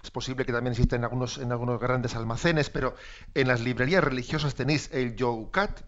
Es 0.02 0.10
posible 0.10 0.44
que 0.44 0.52
también 0.52 0.72
exista 0.72 0.96
en 0.96 1.04
algunos, 1.04 1.38
en 1.38 1.52
algunos 1.52 1.80
grandes 1.80 2.14
almacenes, 2.14 2.70
pero 2.70 2.94
en 3.34 3.48
las 3.48 3.60
librerías 3.60 4.04
religiosas 4.04 4.54
tenéis 4.54 4.90
el 4.92 5.16
Youcat, 5.16 5.80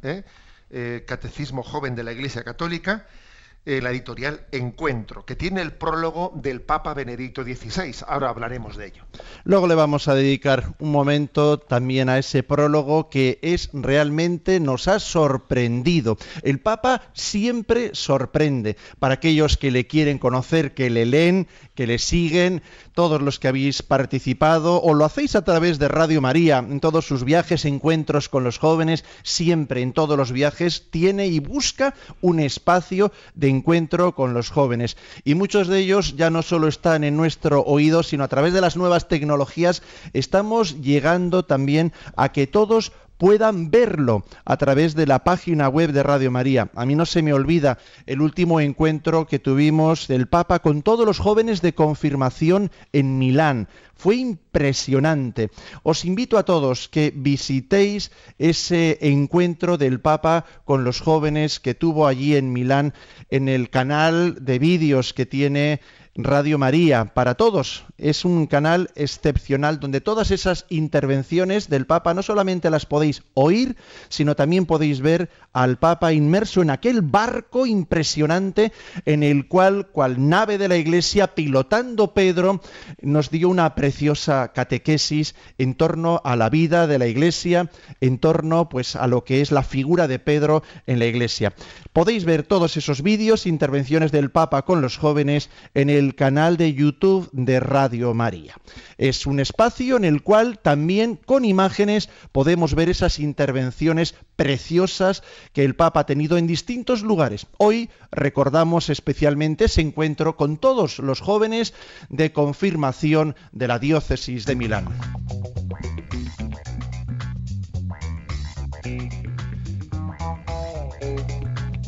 Catecismo 1.07 1.63
Joven 1.63 1.95
de 1.95 2.03
la 2.03 2.13
Iglesia 2.13 2.43
Católica, 2.43 3.07
eh, 3.07 3.26
la 3.67 3.91
editorial 3.91 4.47
Encuentro, 4.53 5.25
que 5.25 5.35
tiene 5.35 5.61
el 5.61 5.73
prólogo 5.73 6.33
del 6.37 6.63
Papa 6.63 6.95
Benedicto 6.95 7.43
XVI. 7.43 8.05
Ahora 8.07 8.29
hablaremos 8.29 8.77
de 8.77 8.87
ello. 8.87 9.03
Luego 9.43 9.67
le 9.67 9.75
vamos 9.75 10.07
a 10.07 10.15
dedicar 10.15 10.75
un 10.79 10.93
momento 10.93 11.59
también 11.59 12.09
a 12.09 12.19
ese 12.19 12.45
prólogo 12.45 13.11
que 13.11 13.41
es 13.43 13.71
realmente 13.73 14.61
nos 14.61 14.87
ha 14.87 15.01
sorprendido. 15.01 16.17
El 16.43 16.61
Papa 16.61 17.03
siempre 17.13 17.91
sorprende 17.93 18.77
para 19.01 19.15
aquellos 19.15 19.57
que 19.57 19.73
le 19.73 19.89
quieren 19.89 20.19
conocer, 20.19 20.73
que 20.73 20.89
le 20.89 21.05
leen, 21.05 21.49
que 21.77 21.87
le 21.87 21.99
siguen, 21.99 22.63
todos 22.95 23.23
los 23.23 23.39
que 23.39 23.47
habéis 23.47 23.83
participado 23.83 24.83
o 24.83 24.95
lo 24.95 25.05
hacéis 25.05 25.37
a 25.37 25.45
través 25.45 25.79
de 25.79 25.87
Radio 25.87 26.21
María 26.21 26.59
en 26.59 26.81
todos 26.81 27.07
sus 27.07 27.23
viajes, 27.23 27.65
encuentros 27.65 28.29
con 28.29 28.43
los 28.43 28.59
jóvenes, 28.59 29.05
siempre 29.23 29.83
en 29.83 29.93
todos 29.93 30.19
los 30.19 30.33
viajes 30.33 30.91
tiene 30.91 31.29
y 31.29 31.39
busca 31.39 31.95
un 32.21 32.41
espacio 32.41 33.13
de 33.35 33.49
encuentro 33.49 34.15
con 34.15 34.35
los 34.35 34.51
jóvenes. 34.51 34.97
Y 35.23 35.35
muchos 35.35 35.69
de 35.69 35.79
ellos 35.79 36.17
ya 36.17 36.31
no 36.31 36.43
solo 36.43 36.67
están 36.67 37.05
en 37.05 37.17
nuestro 37.17 37.61
oído, 37.61 38.03
sino 38.03 38.25
a 38.25 38.29
través 38.29 38.53
de 38.53 38.61
las 38.61 38.77
nuevas 38.77 39.07
tecnologías 39.07 39.83
estamos 40.15 40.81
llegando 40.81 41.45
también 41.45 41.93
a 42.17 42.33
que 42.33 42.47
todos 42.47 42.93
puedan 43.19 43.71
verlo 43.71 44.25
a 44.45 44.57
través 44.57 44.95
de 44.95 45.07
la 45.07 45.25
página 45.25 45.69
web 45.69 45.93
de 45.93 46.03
Radio 46.03 46.31
María. 46.31 46.71
A 46.75 46.87
mí 46.87 46.95
no 46.95 47.07
se 47.07 47.23
me 47.23 47.33
olvida 47.33 47.79
el 48.07 48.21
último 48.21 48.61
encuentro 48.61 49.27
que 49.27 49.39
tuvimos 49.39 50.09
del 50.09 50.29
Papa 50.29 50.59
con 50.61 50.83
todos 50.83 51.07
los 51.07 51.19
jóvenes 51.19 51.63
de 51.63 51.75
confirmación 51.75 52.71
en 52.93 53.19
Milán. 53.19 53.69
Fue 53.95 54.17
impresionante. 54.17 55.51
Os 55.83 56.05
invito 56.05 56.37
a 56.37 56.45
todos 56.45 56.89
que 56.89 57.13
visitéis 57.17 58.11
ese 58.39 58.99
encuentro 59.01 59.79
del 59.79 60.01
Papa 60.01 60.45
con 60.65 60.85
los 60.85 61.01
jóvenes 61.01 61.61
que 61.61 61.75
tuvo 61.75 62.07
allí 62.07 62.37
en 62.37 62.53
Milán 62.53 62.93
en 63.31 63.49
el 63.49 63.71
canal 63.71 64.45
de 64.45 64.59
vídeos 64.59 65.15
que 65.15 65.25
tiene 65.25 65.81
Radio 66.19 66.57
María 66.57 67.13
para 67.13 67.35
todos. 67.35 67.85
Es 67.99 68.25
un 68.25 68.47
canal 68.47 68.91
excepcional 68.95 69.81
donde 69.81 70.01
todas 70.01 70.31
esas 70.31 70.65
intervenciones 70.71 71.69
del 71.69 71.87
Papa 71.87 72.15
no 72.15 72.23
solamente 72.23 72.71
las 72.71 72.87
podéis 72.87 73.23
oír, 73.35 73.77
sino 74.09 74.35
también 74.35 74.65
podéis 74.65 75.01
ver 75.01 75.29
al 75.53 75.79
Papa 75.79 76.13
inmerso 76.15 76.63
en 76.63 76.71
aquel 76.71 77.03
barco 77.03 77.67
impresionante 77.67 78.73
en 79.05 79.23
el 79.23 79.47
cual, 79.47 79.89
cual 79.89 80.29
nave 80.29 80.57
de 80.57 80.69
la 80.69 80.77
Iglesia, 80.77 81.35
pilotando 81.35 82.15
Pedro, 82.15 82.63
nos 83.03 83.31
dio 83.31 83.51
una 83.51 83.75
preciosa 83.75 84.53
catequesis 84.55 85.35
en 85.59 85.75
torno 85.75 86.23
a 86.25 86.37
la 86.37 86.49
vida 86.49 86.87
de 86.87 86.99
la 86.99 87.07
Iglesia, 87.07 87.71
en 88.01 88.19
torno 88.19 88.69
pues 88.69 88.97
a 88.97 89.07
lo 89.07 89.25
que 89.25 89.43
es 89.43 89.53
la 89.53 89.63
figura 89.63 90.09
de 90.09 90.19
Pedro 90.19 90.63
en 90.87 90.99
la 90.99 91.07
Iglesia. 91.07 91.53
Podéis 91.93 92.25
ver 92.25 92.43
todos 92.43 92.77
esos 92.77 93.03
vídeos, 93.03 93.47
intervenciones 93.47 94.13
del 94.13 94.31
Papa 94.31 94.63
con 94.63 94.81
los 94.81 94.97
jóvenes 94.97 95.51
en 95.75 95.91
el 95.91 96.06
canal 96.15 96.57
de 96.57 96.75
YouTube 96.75 97.29
de 97.33 97.61
Radio 97.61 98.15
María. 98.15 98.55
Es 98.99 99.27
un 99.27 99.41
espacio 99.41 99.97
en 99.97 100.05
el 100.05 100.23
cual 100.23 100.59
también 100.59 101.17
con 101.17 101.45
imágenes 101.45 102.09
podemos 102.33 102.75
ver 102.75 102.89
esas 102.89 103.19
intervenciones 103.19 104.15
preciosas 104.37 105.23
que 105.53 105.65
el 105.65 105.75
Papa 105.75 106.01
ha 106.01 106.07
tenido 106.07 106.39
en 106.39 106.47
distintos 106.47 107.03
lugares. 107.03 107.47
Hoy 107.59 107.91
recordamos 108.11 108.91
especialmente 108.91 109.65
ese 109.65 109.81
encuentro 109.81 110.37
con 110.37 110.57
todos 110.57 110.99
los 110.99 111.21
jóvenes 111.21 111.75
de 112.09 112.33
confirmación 112.33 113.35
de 113.53 113.69
la 113.69 113.79
diócesis 113.79 114.47
de 114.47 114.57
Milán. 114.57 114.87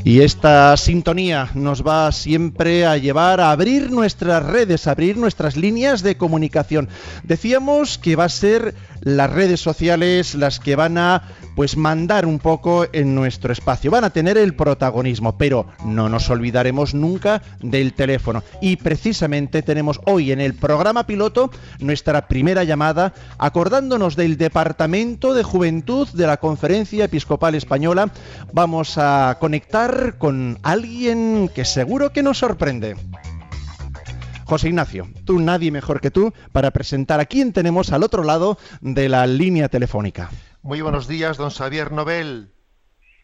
Y 0.08 0.22
esta 0.22 0.74
sintonía 0.78 1.50
nos 1.52 1.86
va 1.86 2.10
siempre 2.12 2.86
a 2.86 2.96
llevar 2.96 3.42
a 3.42 3.50
abrir 3.50 3.90
nuestras 3.90 4.42
redes, 4.42 4.86
a 4.86 4.92
abrir 4.92 5.18
nuestras 5.18 5.54
líneas 5.54 6.02
de 6.02 6.16
comunicación. 6.16 6.88
Decíamos 7.24 7.98
que 7.98 8.16
va 8.16 8.24
a 8.24 8.30
ser 8.30 8.74
las 9.02 9.30
redes 9.30 9.60
sociales 9.60 10.34
las 10.34 10.60
que 10.60 10.76
van 10.76 10.96
a 10.96 11.24
pues 11.58 11.76
mandar 11.76 12.24
un 12.24 12.38
poco 12.38 12.86
en 12.92 13.16
nuestro 13.16 13.52
espacio, 13.52 13.90
van 13.90 14.04
a 14.04 14.10
tener 14.10 14.38
el 14.38 14.54
protagonismo, 14.54 15.36
pero 15.38 15.66
no 15.84 16.08
nos 16.08 16.30
olvidaremos 16.30 16.94
nunca 16.94 17.42
del 17.60 17.94
teléfono. 17.94 18.44
Y 18.60 18.76
precisamente 18.76 19.62
tenemos 19.62 20.00
hoy 20.04 20.30
en 20.30 20.40
el 20.40 20.54
programa 20.54 21.04
piloto 21.04 21.50
nuestra 21.80 22.28
primera 22.28 22.62
llamada 22.62 23.12
acordándonos 23.38 24.14
del 24.14 24.36
Departamento 24.36 25.34
de 25.34 25.42
Juventud 25.42 26.06
de 26.10 26.28
la 26.28 26.36
Conferencia 26.36 27.06
Episcopal 27.06 27.56
Española. 27.56 28.12
Vamos 28.52 28.96
a 28.96 29.36
conectar 29.40 30.16
con 30.16 30.60
alguien 30.62 31.50
que 31.52 31.64
seguro 31.64 32.12
que 32.12 32.22
nos 32.22 32.38
sorprende. 32.38 32.94
José 34.44 34.68
Ignacio, 34.68 35.08
tú 35.24 35.40
nadie 35.40 35.72
mejor 35.72 36.00
que 36.00 36.12
tú 36.12 36.32
para 36.52 36.70
presentar 36.70 37.18
a 37.18 37.26
quién 37.26 37.52
tenemos 37.52 37.90
al 37.90 38.04
otro 38.04 38.22
lado 38.22 38.58
de 38.80 39.08
la 39.08 39.26
línea 39.26 39.68
telefónica. 39.68 40.30
Muy 40.62 40.80
buenos 40.80 41.06
días, 41.06 41.36
don 41.36 41.50
Xavier 41.50 41.92
Nobel. 41.92 42.50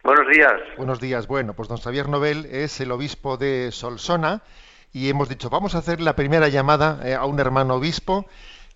Buenos 0.05 0.27
días. 0.33 0.53
Buenos 0.77 1.01
días. 1.01 1.27
Bueno, 1.27 1.55
pues 1.55 1.69
don 1.69 1.79
Xavier 1.79 2.09
Nobel 2.09 2.47
es 2.47 2.81
el 2.81 2.93
obispo 2.93 3.37
de 3.37 3.71
Solsona 3.73 4.43
y 4.93 5.09
hemos 5.09 5.29
dicho, 5.29 5.51
vamos 5.51 5.75
a 5.75 5.79
hacer 5.79 6.01
la 6.01 6.15
primera 6.15 6.49
llamada 6.49 7.01
eh, 7.05 7.15
a 7.15 7.25
un 7.25 7.41
hermano 7.41 7.75
obispo 7.75 8.27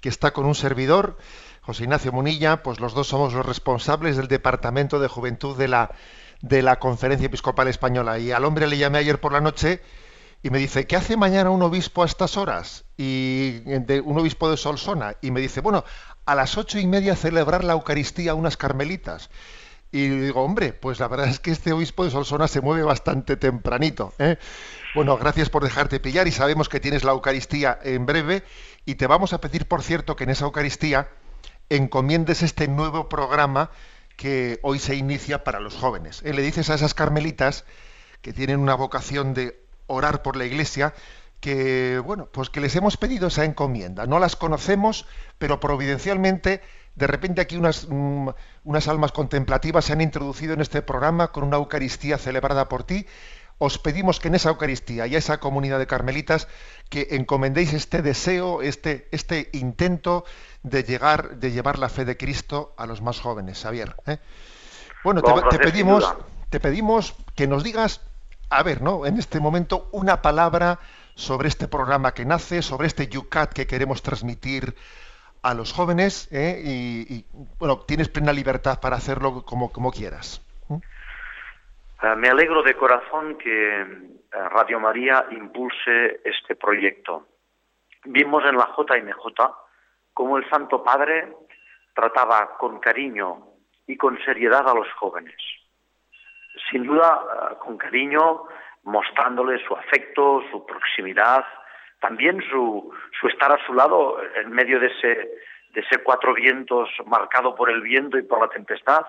que 0.00 0.08
está 0.08 0.32
con 0.32 0.44
un 0.44 0.56
servidor, 0.56 1.18
José 1.60 1.84
Ignacio 1.84 2.10
Munilla, 2.10 2.62
pues 2.64 2.80
los 2.80 2.94
dos 2.94 3.06
somos 3.06 3.32
los 3.32 3.46
responsables 3.46 4.16
del 4.16 4.26
Departamento 4.26 4.98
de 4.98 5.06
Juventud 5.06 5.56
de 5.56 5.68
la, 5.68 5.92
de 6.40 6.62
la 6.62 6.80
Conferencia 6.80 7.26
Episcopal 7.26 7.68
Española. 7.68 8.18
Y 8.18 8.32
al 8.32 8.44
hombre 8.44 8.66
le 8.66 8.76
llamé 8.76 8.98
ayer 8.98 9.20
por 9.20 9.32
la 9.32 9.40
noche 9.40 9.80
y 10.42 10.50
me 10.50 10.58
dice, 10.58 10.86
¿qué 10.86 10.96
hace 10.96 11.16
mañana 11.16 11.50
un 11.50 11.62
obispo 11.62 12.02
a 12.02 12.06
estas 12.06 12.36
horas? 12.36 12.84
Y 12.96 13.60
de, 13.60 14.00
un 14.00 14.18
obispo 14.18 14.50
de 14.50 14.56
Solsona. 14.56 15.16
Y 15.20 15.30
me 15.30 15.40
dice, 15.40 15.60
bueno, 15.60 15.84
a 16.28 16.34
las 16.34 16.58
ocho 16.58 16.78
y 16.78 16.86
media 16.86 17.16
celebrar 17.16 17.64
la 17.64 17.72
Eucaristía 17.72 18.34
unas 18.34 18.58
carmelitas. 18.58 19.30
Y 19.90 20.08
digo, 20.08 20.42
hombre, 20.42 20.74
pues 20.74 21.00
la 21.00 21.08
verdad 21.08 21.26
es 21.26 21.40
que 21.40 21.50
este 21.50 21.72
obispo 21.72 22.04
de 22.04 22.10
Solsona 22.10 22.48
se 22.48 22.60
mueve 22.60 22.82
bastante 22.82 23.38
tempranito. 23.38 24.12
¿eh? 24.18 24.36
Bueno, 24.94 25.16
gracias 25.16 25.48
por 25.48 25.64
dejarte 25.64 26.00
pillar 26.00 26.28
y 26.28 26.32
sabemos 26.32 26.68
que 26.68 26.80
tienes 26.80 27.02
la 27.02 27.12
Eucaristía 27.12 27.78
en 27.82 28.04
breve 28.04 28.44
y 28.84 28.96
te 28.96 29.06
vamos 29.06 29.32
a 29.32 29.40
pedir, 29.40 29.66
por 29.66 29.82
cierto, 29.82 30.16
que 30.16 30.24
en 30.24 30.30
esa 30.30 30.44
Eucaristía 30.44 31.08
encomiendes 31.70 32.42
este 32.42 32.68
nuevo 32.68 33.08
programa 33.08 33.70
que 34.18 34.58
hoy 34.60 34.80
se 34.80 34.96
inicia 34.96 35.44
para 35.44 35.60
los 35.60 35.76
jóvenes. 35.76 36.20
¿eh? 36.26 36.34
Le 36.34 36.42
dices 36.42 36.68
a 36.68 36.74
esas 36.74 36.92
carmelitas 36.92 37.64
que 38.20 38.34
tienen 38.34 38.60
una 38.60 38.74
vocación 38.74 39.32
de 39.32 39.58
orar 39.86 40.20
por 40.20 40.36
la 40.36 40.44
iglesia, 40.44 40.92
que 41.40 42.00
bueno, 42.04 42.28
pues 42.32 42.50
que 42.50 42.60
les 42.60 42.74
hemos 42.76 42.96
pedido 42.96 43.28
esa 43.28 43.44
encomienda. 43.44 44.06
No 44.06 44.18
las 44.18 44.36
conocemos, 44.36 45.06
pero 45.38 45.60
providencialmente, 45.60 46.60
de 46.96 47.06
repente 47.06 47.40
aquí 47.40 47.56
unas, 47.56 47.86
mm, 47.88 48.28
unas 48.64 48.88
almas 48.88 49.12
contemplativas 49.12 49.84
se 49.84 49.92
han 49.92 50.00
introducido 50.00 50.54
en 50.54 50.60
este 50.60 50.82
programa 50.82 51.28
con 51.28 51.44
una 51.44 51.56
Eucaristía 51.56 52.18
celebrada 52.18 52.68
por 52.68 52.84
ti. 52.84 53.06
Os 53.60 53.78
pedimos 53.78 54.20
que 54.20 54.28
en 54.28 54.36
esa 54.36 54.50
Eucaristía 54.50 55.06
y 55.06 55.16
a 55.16 55.18
esa 55.18 55.38
comunidad 55.38 55.78
de 55.80 55.88
carmelitas 55.88 56.46
que 56.88 57.08
encomendéis 57.10 57.72
este 57.72 58.02
deseo, 58.02 58.62
este, 58.62 59.08
este 59.10 59.50
intento 59.52 60.24
de 60.62 60.84
llegar, 60.84 61.38
de 61.38 61.50
llevar 61.50 61.78
la 61.78 61.88
fe 61.88 62.04
de 62.04 62.16
Cristo 62.16 62.74
a 62.76 62.86
los 62.86 63.02
más 63.02 63.20
jóvenes, 63.20 63.60
Xavier. 63.60 63.96
¿eh? 64.06 64.18
Bueno, 65.02 65.22
te 65.22 65.58
pedimos, 65.58 66.14
te 66.50 66.60
pedimos 66.60 67.14
que 67.34 67.48
nos 67.48 67.64
digas 67.64 68.00
a 68.50 68.62
ver, 68.62 68.80
¿no? 68.80 69.06
En 69.06 69.18
este 69.18 69.40
momento 69.40 69.88
una 69.92 70.22
palabra 70.22 70.80
sobre 71.18 71.48
este 71.48 71.66
programa 71.66 72.14
que 72.14 72.24
nace, 72.24 72.62
sobre 72.62 72.86
este 72.86 73.08
Yucat 73.08 73.52
que 73.52 73.66
queremos 73.66 74.02
transmitir 74.02 74.74
a 75.42 75.52
los 75.52 75.72
jóvenes 75.72 76.28
¿eh? 76.32 76.62
y, 76.64 77.24
bueno, 77.58 77.80
tienes 77.80 78.08
plena 78.08 78.32
libertad 78.32 78.78
para 78.80 78.96
hacerlo 78.96 79.44
como, 79.44 79.72
como 79.72 79.90
quieras. 79.90 80.40
Eh, 80.70 82.14
me 82.16 82.28
alegro 82.28 82.62
de 82.62 82.76
corazón 82.76 83.36
que 83.36 83.80
eh, 83.82 83.86
Radio 84.30 84.78
María 84.78 85.26
impulse 85.32 86.20
este 86.24 86.54
proyecto. 86.54 87.26
Vimos 88.04 88.44
en 88.44 88.56
la 88.56 88.70
JMJ 88.76 89.42
cómo 90.14 90.38
el 90.38 90.48
Santo 90.48 90.84
Padre 90.84 91.34
trataba 91.94 92.56
con 92.56 92.78
cariño 92.78 93.44
y 93.88 93.96
con 93.96 94.16
seriedad 94.24 94.68
a 94.68 94.74
los 94.74 94.86
jóvenes 94.92 95.34
sin 96.70 96.84
duda 96.84 97.20
eh, 97.20 97.54
con 97.58 97.76
cariño, 97.76 98.44
mostrándole 98.84 99.62
su 99.66 99.74
afecto, 99.74 100.42
su 100.50 100.64
proximidad, 100.66 101.44
también 102.00 102.42
su, 102.50 102.92
su 103.20 103.28
estar 103.28 103.52
a 103.52 103.66
su 103.66 103.74
lado 103.74 104.18
en 104.36 104.50
medio 104.50 104.78
de 104.80 104.86
ese, 104.86 105.08
de 105.70 105.80
ese 105.80 106.02
cuatro 106.02 106.34
vientos 106.34 106.88
marcado 107.06 107.54
por 107.54 107.70
el 107.70 107.82
viento 107.82 108.18
y 108.18 108.22
por 108.22 108.40
la 108.40 108.48
tempestad, 108.48 109.04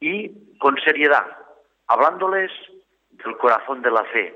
y 0.00 0.58
con 0.58 0.76
seriedad, 0.80 1.26
hablándoles 1.86 2.50
del 3.10 3.36
corazón 3.36 3.82
de 3.82 3.90
la 3.90 4.04
fe, 4.04 4.34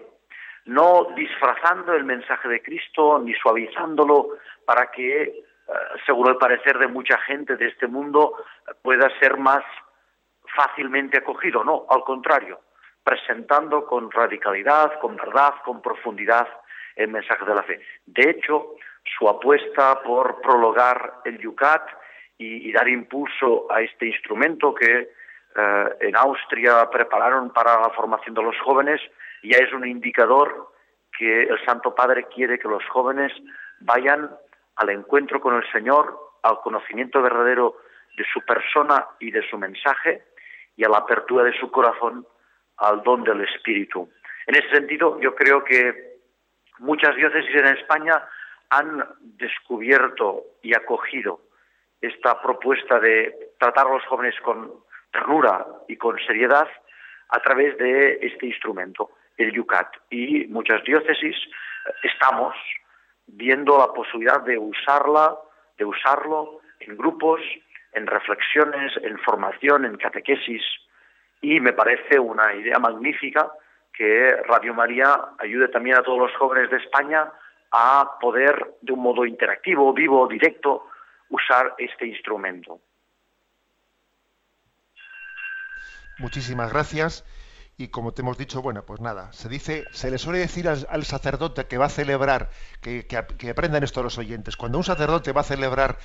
no 0.67 1.09
disfrazando 1.17 1.95
el 1.95 2.05
mensaje 2.05 2.49
de 2.49 2.63
Cristo 2.63 3.19
ni 3.19 3.35
suavizándolo 3.35 4.37
para 4.65 4.91
que, 4.91 5.23
eh, 5.23 5.43
según 6.07 6.29
el 6.29 6.37
parecer 6.37 6.79
de 6.79 6.87
mucha 6.87 7.19
gente 7.19 7.57
de 7.57 7.69
este 7.69 7.87
mundo, 7.87 8.37
pueda 8.83 9.11
ser 9.19 9.37
más 9.37 9.65
fácilmente 10.55 11.19
acogido, 11.19 11.65
no, 11.65 11.87
al 11.89 12.03
contrario, 12.05 12.61
presentando 13.03 13.85
con 13.87 14.11
radicalidad, 14.11 14.99
con 15.01 15.17
verdad, 15.17 15.55
con 15.65 15.81
profundidad 15.83 16.49
el 16.97 17.09
mensaje 17.09 17.45
de 17.45 17.55
la 17.55 17.63
fe. 17.63 17.81
De 18.07 18.31
hecho, 18.31 18.75
su 19.19 19.29
apuesta 19.29 20.03
por 20.03 20.41
prologar 20.43 21.15
el 21.25 21.39
Yucat 21.39 21.83
y, 22.39 22.73
dar 22.73 22.89
impulso 22.89 23.67
a 23.71 23.83
este 23.83 24.07
instrumento 24.07 24.75
que 24.75 25.11
eh, 25.57 25.85
en 26.01 26.17
Austria 26.17 26.89
prepararon 26.91 27.51
para 27.51 27.81
la 27.81 27.91
formación 27.91 28.35
de 28.35 28.43
los 28.43 28.59
jóvenes 28.61 29.01
ya 29.43 29.59
es 29.59 29.73
un 29.73 29.87
indicador 29.87 30.73
que 31.17 31.45
el 31.45 31.65
Santo 31.65 31.95
Padre 31.95 32.27
quiere 32.27 32.59
que 32.59 32.69
los 32.69 32.85
jóvenes 32.87 33.33
vayan 33.81 34.31
al 34.77 34.91
encuentro 34.91 35.41
con 35.41 35.55
el 35.55 35.71
Señor, 35.73 36.19
al 36.43 36.61
conocimiento 36.61 37.23
verdadero 37.23 37.77
de 38.17 38.25
su 38.33 38.41
persona 38.43 39.07
y 39.19 39.31
de 39.31 39.47
su 39.49 39.59
mensaje, 39.59 40.25
y 40.77 40.85
a 40.85 40.89
la 40.89 40.99
apertura 40.99 41.45
de 41.45 41.59
su 41.59 41.71
corazón 41.71 42.27
al 42.81 43.03
don 43.03 43.25
del 43.25 43.43
Espíritu. 43.43 44.11
En 44.47 44.57
ese 44.57 44.71
sentido, 44.71 45.21
yo 45.21 45.35
creo 45.35 45.63
que 45.65 46.19
muchas 46.79 47.15
diócesis 47.15 47.55
en 47.55 47.67
España 47.67 48.23
han 48.71 49.05
descubierto 49.21 50.45
y 50.63 50.75
acogido 50.75 51.41
esta 52.01 52.41
propuesta 52.41 52.99
de 52.99 53.53
tratar 53.59 53.87
a 53.87 53.95
los 53.95 54.05
jóvenes 54.07 54.35
con 54.41 54.73
ternura 55.13 55.67
y 55.89 55.97
con 55.97 56.19
seriedad 56.27 56.69
a 57.29 57.41
través 57.41 57.77
de 57.79 58.19
este 58.23 58.47
instrumento, 58.47 59.11
el 59.37 59.53
Yucat. 59.53 59.89
Y 60.11 60.47
muchas 60.47 60.83
diócesis 60.85 61.37
estamos 62.03 62.55
viendo 63.27 63.79
la 63.79 63.93
posibilidad 63.93 64.41
de 64.43 64.59
usarla, 64.59 65.37
de 65.79 65.85
usarlo 65.85 66.61
en 66.81 66.97
grupos, 66.97 67.41
en 67.93 68.07
reflexiones, 68.07 68.93
en 69.03 69.19
formación, 69.19 69.85
en 69.85 69.97
catequesis, 69.97 70.63
y 71.41 71.61
me 71.61 71.73
parece 71.73 72.19
una 72.19 72.55
idea 72.55 72.79
magnífica 72.79 73.51
que 73.93 74.37
Radio 74.47 74.75
María 74.75 75.33
ayude 75.39 75.69
también 75.69 75.97
a 75.97 76.03
todos 76.03 76.19
los 76.19 76.37
jóvenes 76.37 76.71
de 76.71 76.79
España 76.79 77.31
a 77.73 78.19
poder 78.21 78.77
de 78.81 78.93
un 78.93 79.01
modo 79.01 79.25
interactivo, 79.25 79.93
vivo, 79.93 80.27
directo, 80.27 80.87
usar 81.29 81.75
este 81.79 82.07
instrumento. 82.07 82.81
Muchísimas 86.19 86.73
gracias. 86.73 87.25
Y 87.77 87.89
como 87.89 88.13
te 88.13 88.21
hemos 88.21 88.37
dicho, 88.37 88.61
bueno, 88.61 88.85
pues 88.85 89.01
nada, 89.01 89.33
se 89.33 89.49
dice, 89.49 89.85
se 89.93 90.11
le 90.11 90.19
suele 90.19 90.39
decir 90.39 90.69
al, 90.69 91.05
sacerdote 91.05 91.67
que 91.67 91.79
va 91.79 91.87
a 91.87 91.89
celebrar, 91.89 92.51
que, 92.83 93.07
aprendan 93.51 93.83
esto 93.83 94.03
los 94.03 94.19
oyentes, 94.19 94.59
cuando 94.59 94.77
un 94.77 94.85
sacerdote 94.85 95.33
va 95.33 95.41
a 95.41 95.45
celebrar 95.45 95.97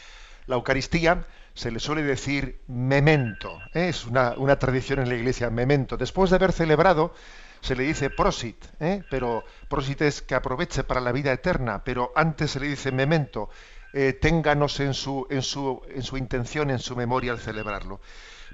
la 0.47 0.55
Eucaristía, 0.55 1.25
se 1.53 1.71
le 1.71 1.79
suele 1.79 2.03
decir 2.03 2.59
memento, 2.67 3.59
¿eh? 3.73 3.89
es 3.89 4.05
una, 4.05 4.33
tradición 4.59 4.99
en 4.99 5.09
la 5.09 5.15
iglesia, 5.15 5.49
memento. 5.49 5.97
Después 5.97 6.29
de 6.29 6.35
haber 6.35 6.51
celebrado, 6.51 7.13
se 7.61 7.75
le 7.75 7.83
dice 7.83 8.09
prosit, 8.09 8.57
¿eh? 8.79 9.03
pero 9.09 9.43
prosit 9.69 10.01
es 10.01 10.21
que 10.21 10.35
aproveche 10.35 10.83
para 10.83 11.01
la 11.01 11.11
vida 11.11 11.31
eterna, 11.31 11.81
pero 11.83 12.11
antes 12.15 12.51
se 12.51 12.59
le 12.59 12.67
dice 12.67 12.91
memento, 12.91 13.49
eh, 13.93 14.13
ténganos 14.13 14.79
en 14.81 14.93
su, 14.93 15.25
en, 15.29 15.41
su, 15.41 15.81
en 15.89 16.03
su 16.03 16.17
intención, 16.17 16.69
en 16.69 16.79
su 16.79 16.95
memoria 16.95 17.31
al 17.31 17.39
celebrarlo. 17.39 18.01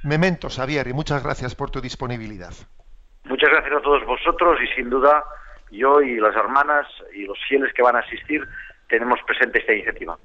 Memento, 0.04 0.50
Xavier, 0.50 0.88
y 0.88 0.94
muchas 0.94 1.24
gracias 1.24 1.56
por 1.56 1.72
tu 1.72 1.82
disponibilidad. 1.82 2.54
Muchas 3.26 3.50
gracias 3.50 3.74
a 3.78 3.82
todos 3.82 4.06
vosotros 4.06 4.60
y 4.62 4.68
sin 4.76 4.90
duda 4.90 5.24
yo 5.72 6.02
y 6.02 6.20
las 6.20 6.36
hermanas 6.36 6.88
y 7.14 7.24
los 7.24 7.38
fieles 7.48 7.74
que 7.74 7.82
van 7.82 7.96
a 7.96 8.00
asistir 8.00 8.48
tenemos 8.88 9.20
presente 9.26 9.60
esta 9.60 9.74
iniciativa. 9.74 10.18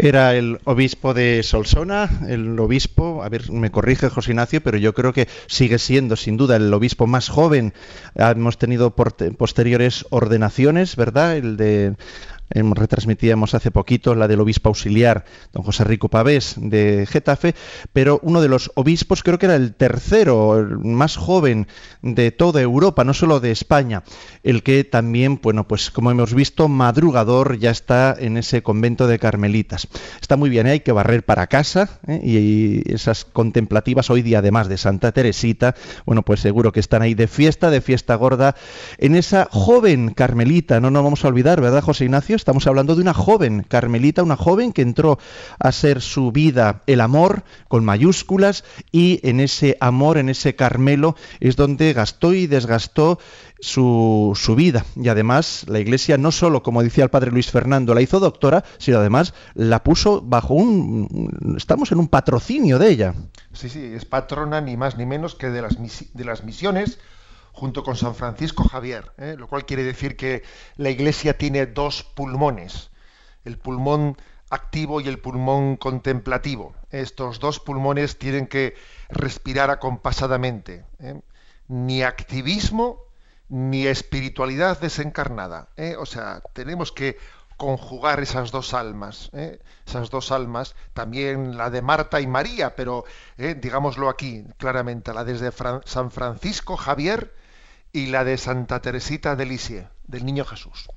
Era 0.00 0.36
el 0.36 0.60
obispo 0.62 1.12
de 1.12 1.42
Solsona, 1.42 2.08
el 2.28 2.58
obispo, 2.60 3.24
a 3.24 3.28
ver, 3.28 3.50
me 3.50 3.72
corrige 3.72 4.08
José 4.08 4.30
Ignacio, 4.30 4.62
pero 4.62 4.78
yo 4.78 4.94
creo 4.94 5.12
que 5.12 5.26
sigue 5.48 5.80
siendo 5.80 6.14
sin 6.14 6.36
duda 6.36 6.54
el 6.54 6.72
obispo 6.72 7.08
más 7.08 7.28
joven. 7.28 7.74
Hemos 8.14 8.58
tenido 8.58 8.94
posteriores 8.94 10.06
ordenaciones, 10.10 10.94
¿verdad? 10.94 11.36
El 11.36 11.56
de 11.56 11.96
retransmitíamos 12.50 13.54
hace 13.54 13.70
poquito 13.70 14.14
la 14.14 14.28
del 14.28 14.40
obispo 14.40 14.68
auxiliar, 14.68 15.24
don 15.52 15.62
José 15.62 15.84
Rico 15.84 16.08
Pavés, 16.08 16.54
de 16.56 17.06
Getafe, 17.06 17.54
pero 17.92 18.20
uno 18.22 18.40
de 18.40 18.48
los 18.48 18.70
obispos, 18.74 19.22
creo 19.22 19.38
que 19.38 19.46
era 19.46 19.56
el 19.56 19.74
tercero, 19.74 20.66
más 20.82 21.16
joven 21.16 21.66
de 22.02 22.30
toda 22.30 22.60
Europa, 22.60 23.04
no 23.04 23.14
solo 23.14 23.40
de 23.40 23.50
España, 23.50 24.02
el 24.42 24.62
que 24.62 24.84
también, 24.84 25.40
bueno, 25.42 25.68
pues 25.68 25.90
como 25.90 26.10
hemos 26.10 26.34
visto, 26.34 26.68
madrugador 26.68 27.58
ya 27.58 27.70
está 27.70 28.16
en 28.18 28.36
ese 28.36 28.62
convento 28.62 29.06
de 29.06 29.18
carmelitas. 29.18 29.88
Está 30.20 30.36
muy 30.36 30.50
bien, 30.50 30.66
¿eh? 30.66 30.72
hay 30.72 30.80
que 30.80 30.92
barrer 30.92 31.24
para 31.24 31.46
casa, 31.46 32.00
¿eh? 32.06 32.20
y 32.22 32.92
esas 32.92 33.24
contemplativas 33.24 34.10
hoy 34.10 34.22
día, 34.22 34.38
además 34.38 34.68
de 34.68 34.78
Santa 34.78 35.12
Teresita, 35.12 35.74
bueno, 36.06 36.22
pues 36.22 36.40
seguro 36.40 36.72
que 36.72 36.80
están 36.80 37.02
ahí 37.02 37.14
de 37.14 37.28
fiesta, 37.28 37.70
de 37.70 37.80
fiesta 37.80 38.14
gorda, 38.14 38.54
en 38.98 39.14
esa 39.14 39.48
joven 39.50 40.14
carmelita, 40.14 40.80
no 40.80 40.90
nos 40.90 41.04
vamos 41.04 41.24
a 41.24 41.28
olvidar, 41.28 41.60
¿verdad, 41.60 41.82
José 41.82 42.04
Ignacio? 42.04 42.37
Estamos 42.38 42.68
hablando 42.68 42.94
de 42.94 43.02
una 43.02 43.14
joven 43.14 43.64
carmelita, 43.68 44.22
una 44.22 44.36
joven 44.36 44.72
que 44.72 44.82
entró 44.82 45.18
a 45.58 45.72
ser 45.72 46.00
su 46.00 46.30
vida 46.30 46.82
el 46.86 47.00
amor 47.00 47.42
con 47.66 47.84
mayúsculas 47.84 48.64
y 48.92 49.20
en 49.28 49.40
ese 49.40 49.76
amor, 49.80 50.18
en 50.18 50.28
ese 50.28 50.54
Carmelo, 50.54 51.16
es 51.40 51.56
donde 51.56 51.92
gastó 51.92 52.32
y 52.34 52.46
desgastó 52.46 53.18
su, 53.58 54.38
su, 54.40 54.54
vida. 54.54 54.84
Y 54.94 55.08
además 55.08 55.64
la 55.68 55.80
Iglesia 55.80 56.16
no 56.16 56.30
solo, 56.30 56.62
como 56.62 56.82
decía 56.84 57.02
el 57.02 57.10
padre 57.10 57.32
Luis 57.32 57.50
Fernando, 57.50 57.92
la 57.92 58.02
hizo 58.02 58.20
doctora, 58.20 58.64
sino 58.78 58.98
además 58.98 59.34
la 59.54 59.82
puso 59.82 60.22
bajo 60.22 60.54
un... 60.54 61.56
Estamos 61.56 61.90
en 61.90 61.98
un 61.98 62.06
patrocinio 62.06 62.78
de 62.78 62.88
ella. 62.88 63.14
Sí, 63.52 63.68
sí, 63.68 63.84
es 63.84 64.04
patrona 64.04 64.60
ni 64.60 64.76
más 64.76 64.96
ni 64.96 65.06
menos 65.06 65.34
que 65.34 65.50
de 65.50 65.60
las, 65.60 65.76
de 66.14 66.24
las 66.24 66.44
misiones 66.44 66.98
junto 67.58 67.82
con 67.82 67.96
San 67.96 68.14
Francisco 68.14 68.62
Javier, 68.62 69.10
¿eh? 69.18 69.34
lo 69.36 69.48
cual 69.48 69.66
quiere 69.66 69.82
decir 69.82 70.16
que 70.16 70.44
la 70.76 70.90
Iglesia 70.90 71.36
tiene 71.36 71.66
dos 71.66 72.04
pulmones, 72.04 72.90
el 73.44 73.58
pulmón 73.58 74.16
activo 74.48 75.00
y 75.00 75.08
el 75.08 75.18
pulmón 75.18 75.76
contemplativo. 75.76 76.76
Estos 76.90 77.40
dos 77.40 77.58
pulmones 77.58 78.16
tienen 78.16 78.46
que 78.46 78.76
respirar 79.08 79.70
acompasadamente. 79.70 80.84
¿eh? 81.00 81.20
Ni 81.66 82.04
activismo 82.04 83.02
ni 83.48 83.88
espiritualidad 83.88 84.78
desencarnada. 84.80 85.68
¿eh? 85.76 85.96
O 85.98 86.06
sea, 86.06 86.42
tenemos 86.52 86.92
que 86.92 87.18
conjugar 87.56 88.20
esas 88.20 88.52
dos 88.52 88.72
almas, 88.72 89.32
esas 89.84 90.10
dos 90.10 90.30
almas, 90.30 90.76
también 90.92 91.56
la 91.56 91.70
de 91.70 91.82
Marta 91.82 92.20
y 92.20 92.28
María, 92.28 92.76
pero 92.76 93.04
digámoslo 93.36 94.08
aquí 94.08 94.44
claramente, 94.58 95.12
la 95.12 95.24
desde 95.24 95.50
San 95.84 96.12
Francisco 96.12 96.76
Javier 96.76 97.32
y 97.92 98.06
la 98.06 98.24
de 98.24 98.36
Santa 98.36 98.80
Teresita 98.80 99.36
de 99.36 99.46
Lisieux, 99.46 99.86
del 100.06 100.24
Niño 100.24 100.44
Jesús. 100.44 100.88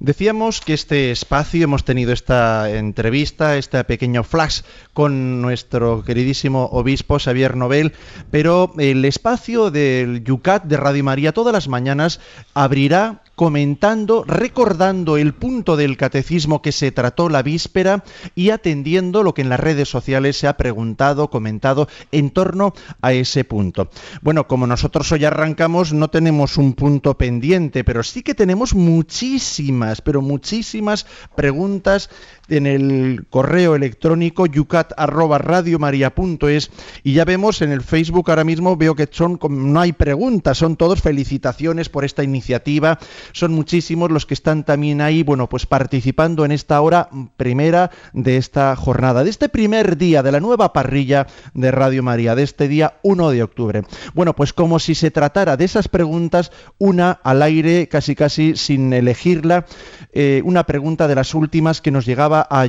Decíamos 0.00 0.60
que 0.60 0.74
este 0.74 1.10
espacio, 1.10 1.64
hemos 1.64 1.84
tenido 1.84 2.12
esta 2.12 2.70
entrevista, 2.70 3.56
este 3.56 3.82
pequeño 3.84 4.24
flash 4.24 4.62
con 4.92 5.40
nuestro 5.40 6.04
queridísimo 6.04 6.64
obispo 6.72 7.18
Xavier 7.18 7.56
Nobel, 7.56 7.92
pero 8.30 8.72
el 8.78 9.04
espacio 9.04 9.70
del 9.70 10.24
Yucat 10.24 10.64
de 10.64 10.76
Radio 10.76 11.04
María 11.04 11.32
todas 11.32 11.52
las 11.52 11.68
mañanas 11.68 12.20
abrirá 12.54 13.22
comentando, 13.34 14.24
recordando 14.26 15.16
el 15.16 15.34
punto 15.34 15.76
del 15.76 15.96
catecismo 15.96 16.62
que 16.62 16.72
se 16.72 16.92
trató 16.92 17.28
la 17.28 17.42
víspera 17.42 18.04
y 18.34 18.50
atendiendo 18.50 19.22
lo 19.22 19.34
que 19.34 19.42
en 19.42 19.48
las 19.48 19.60
redes 19.60 19.88
sociales 19.88 20.36
se 20.36 20.46
ha 20.46 20.56
preguntado, 20.56 21.30
comentado 21.30 21.88
en 22.12 22.30
torno 22.30 22.74
a 23.02 23.12
ese 23.12 23.44
punto. 23.44 23.90
Bueno, 24.22 24.46
como 24.46 24.66
nosotros 24.66 25.10
hoy 25.12 25.24
arrancamos, 25.24 25.92
no 25.92 26.08
tenemos 26.08 26.56
un 26.56 26.74
punto 26.74 27.16
pendiente, 27.16 27.84
pero 27.84 28.02
sí 28.02 28.22
que 28.22 28.34
tenemos 28.34 28.74
muchísimas, 28.74 30.00
pero 30.00 30.22
muchísimas 30.22 31.06
preguntas 31.36 32.10
en 32.48 32.66
el 32.66 33.26
correo 33.30 33.74
electrónico 33.74 34.46
yucat@radiomaria.es 34.46 36.70
y 37.02 37.14
ya 37.14 37.24
vemos 37.24 37.62
en 37.62 37.72
el 37.72 37.80
Facebook 37.80 38.30
ahora 38.30 38.44
mismo 38.44 38.76
veo 38.76 38.94
que 38.94 39.08
son 39.10 39.40
no 39.48 39.80
hay 39.80 39.92
preguntas, 39.92 40.58
son 40.58 40.76
todos 40.76 41.00
felicitaciones 41.00 41.88
por 41.88 42.04
esta 42.04 42.22
iniciativa. 42.22 42.98
Son 43.32 43.52
muchísimos 43.52 44.10
los 44.10 44.26
que 44.26 44.34
están 44.34 44.64
también 44.64 45.00
ahí, 45.00 45.22
bueno, 45.22 45.48
pues 45.48 45.66
participando 45.66 46.44
en 46.44 46.52
esta 46.52 46.80
hora 46.80 47.08
primera 47.36 47.90
de 48.12 48.36
esta 48.36 48.74
jornada, 48.76 49.24
de 49.24 49.30
este 49.30 49.48
primer 49.48 49.96
día 49.96 50.22
de 50.22 50.32
la 50.32 50.40
nueva 50.40 50.72
parrilla 50.72 51.26
de 51.54 51.70
Radio 51.70 52.02
María, 52.02 52.34
de 52.34 52.42
este 52.42 52.68
día 52.68 52.98
1 53.02 53.30
de 53.30 53.42
octubre. 53.42 53.82
Bueno, 54.14 54.34
pues 54.34 54.52
como 54.52 54.78
si 54.78 54.94
se 54.94 55.10
tratara 55.10 55.56
de 55.56 55.64
esas 55.64 55.88
preguntas, 55.88 56.52
una 56.78 57.12
al 57.22 57.42
aire, 57.42 57.88
casi 57.88 58.14
casi 58.14 58.56
sin 58.56 58.92
elegirla, 58.92 59.66
eh, 60.12 60.42
una 60.44 60.64
pregunta 60.64 61.08
de 61.08 61.14
las 61.14 61.34
últimas 61.34 61.80
que 61.80 61.90
nos 61.90 62.06
llegaba 62.06 62.46
a 62.50 62.66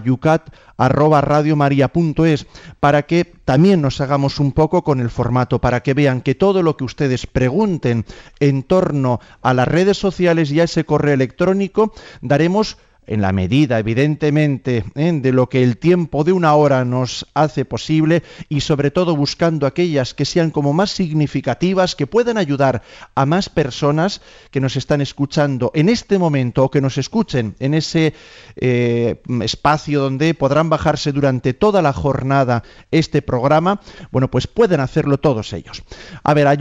yucat@radiomaria.es 0.78 2.48
para 2.80 3.04
que 3.04 3.26
también 3.46 3.82
nos 3.82 4.02
hagamos 4.02 4.40
un 4.40 4.52
poco 4.52 4.84
con 4.84 5.00
el 5.00 5.10
formato, 5.10 5.60
para 5.60 5.82
que 5.82 5.94
vean 5.94 6.22
que 6.22 6.36
todo 6.36 6.64
lo 6.64 6.78
que 6.78 6.84
ustedes 6.84 7.28
pregunten 7.28 8.06
en 8.40 8.64
torno 8.64 9.20
a 9.42 9.54
las 9.54 9.68
redes 9.68 9.98
sociales 9.98 10.52
y 10.52 10.60
a 10.60 10.66
ese 10.66 10.86
correo 10.86 11.14
electrónico, 11.14 11.94
daremos 12.22 12.78
en 13.08 13.22
la 13.22 13.32
medida, 13.32 13.80
evidentemente, 13.80 14.86
¿eh? 14.96 15.12
de 15.14 15.32
lo 15.32 15.48
que 15.50 15.64
el 15.64 15.78
tiempo 15.78 16.24
de 16.24 16.32
una 16.32 16.56
hora 16.56 16.86
nos 16.86 17.28
hace 17.34 17.66
posible 17.66 18.24
y 18.50 18.62
sobre 18.62 18.92
todo 18.92 19.16
buscando 19.16 19.68
aquellas 19.68 20.14
que 20.14 20.26
sean 20.26 20.52
como 20.52 20.74
más 20.74 20.92
significativas, 20.92 21.96
que 21.96 22.08
puedan 22.08 22.38
ayudar 22.38 22.82
a 23.16 23.26
más 23.26 23.50
personas 23.50 24.22
que 24.52 24.60
nos 24.60 24.76
están 24.76 25.02
escuchando 25.02 25.72
en 25.76 25.90
este 25.90 26.18
momento 26.18 26.64
o 26.64 26.72
que 26.72 26.82
nos 26.82 26.98
escuchen 26.98 27.56
en 27.60 27.74
ese 27.74 28.14
eh, 28.56 29.22
espacio 29.42 30.02
donde 30.02 30.34
podrán 30.34 30.70
bajarse 30.70 31.12
durante 31.12 31.54
toda 31.54 31.82
la 31.82 31.94
jornada 31.94 32.64
este 32.92 33.22
programa, 33.22 33.82
bueno, 34.12 34.30
pues 34.30 34.48
pueden 34.48 34.80
hacerlo 34.80 35.18
todos 35.18 35.54
ellos. 35.54 35.84
A 36.24 36.34
ver, 36.34 36.48
a 36.48 36.56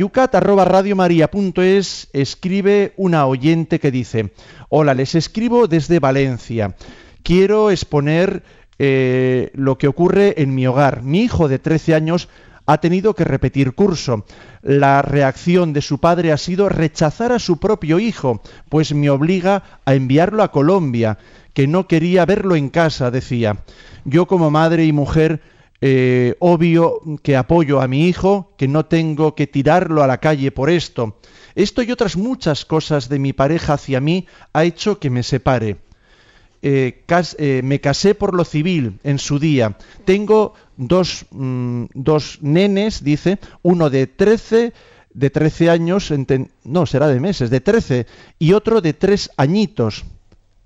escribe 2.12 2.92
una 2.96 3.26
oyente 3.26 3.78
que 3.78 3.90
dice, 3.90 4.32
Hola, 4.76 4.92
les 4.92 5.14
escribo 5.14 5.68
desde 5.68 6.00
Valencia. 6.00 6.33
Quiero 7.22 7.70
exponer 7.70 8.42
eh, 8.78 9.50
lo 9.54 9.78
que 9.78 9.88
ocurre 9.88 10.42
en 10.42 10.54
mi 10.54 10.66
hogar. 10.66 11.02
Mi 11.02 11.22
hijo 11.22 11.48
de 11.48 11.58
13 11.58 11.94
años 11.94 12.28
ha 12.66 12.78
tenido 12.78 13.14
que 13.14 13.24
repetir 13.24 13.74
curso. 13.74 14.24
La 14.62 15.02
reacción 15.02 15.72
de 15.72 15.82
su 15.82 15.98
padre 15.98 16.32
ha 16.32 16.38
sido 16.38 16.68
rechazar 16.68 17.32
a 17.32 17.38
su 17.38 17.58
propio 17.58 17.98
hijo, 17.98 18.42
pues 18.68 18.94
me 18.94 19.10
obliga 19.10 19.80
a 19.84 19.94
enviarlo 19.94 20.42
a 20.42 20.50
Colombia, 20.50 21.18
que 21.52 21.66
no 21.66 21.86
quería 21.86 22.24
verlo 22.24 22.56
en 22.56 22.70
casa, 22.70 23.10
decía. 23.10 23.58
Yo 24.04 24.26
como 24.26 24.50
madre 24.50 24.84
y 24.84 24.92
mujer, 24.92 25.42
eh, 25.80 26.34
obvio 26.40 27.00
que 27.22 27.36
apoyo 27.36 27.80
a 27.80 27.88
mi 27.88 28.08
hijo, 28.08 28.54
que 28.56 28.68
no 28.68 28.86
tengo 28.86 29.34
que 29.34 29.46
tirarlo 29.46 30.02
a 30.02 30.06
la 30.06 30.18
calle 30.18 30.50
por 30.50 30.70
esto. 30.70 31.18
Esto 31.54 31.82
y 31.82 31.92
otras 31.92 32.16
muchas 32.16 32.64
cosas 32.64 33.08
de 33.08 33.18
mi 33.18 33.32
pareja 33.32 33.74
hacia 33.74 34.00
mí 34.00 34.26
ha 34.52 34.64
hecho 34.64 34.98
que 34.98 35.10
me 35.10 35.22
separe. 35.22 35.83
Eh, 36.66 37.04
eh, 37.36 37.60
me 37.62 37.78
casé 37.78 38.14
por 38.14 38.32
lo 38.32 38.42
civil 38.42 38.98
en 39.04 39.18
su 39.18 39.38
día. 39.38 39.76
Tengo 40.06 40.54
dos, 40.78 41.26
mm, 41.30 41.84
dos 41.92 42.38
nenes, 42.40 43.04
dice, 43.04 43.38
uno 43.60 43.90
de 43.90 44.06
13, 44.06 44.72
de 45.12 45.28
13 45.28 45.68
años, 45.68 46.10
no, 46.64 46.86
será 46.86 47.08
de 47.08 47.20
meses, 47.20 47.50
de 47.50 47.60
13, 47.60 48.06
y 48.38 48.54
otro 48.54 48.80
de 48.80 48.94
3 48.94 49.32
añitos. 49.36 50.06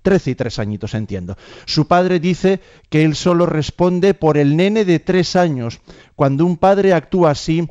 13 0.01 0.31
y 0.31 0.35
3 0.35 0.59
añitos, 0.59 0.93
entiendo. 0.93 1.37
Su 1.65 1.85
padre 1.85 2.21
dice 2.21 2.61
que 2.87 3.03
él 3.03 3.17
solo 3.17 3.45
responde 3.45 4.13
por 4.13 4.37
el 4.37 4.55
nene 4.55 4.85
de 4.85 4.99
3 4.99 5.35
años. 5.35 5.81
Cuando 6.15 6.45
un 6.45 6.55
padre 6.55 6.93
actúa 6.93 7.31
así, 7.31 7.67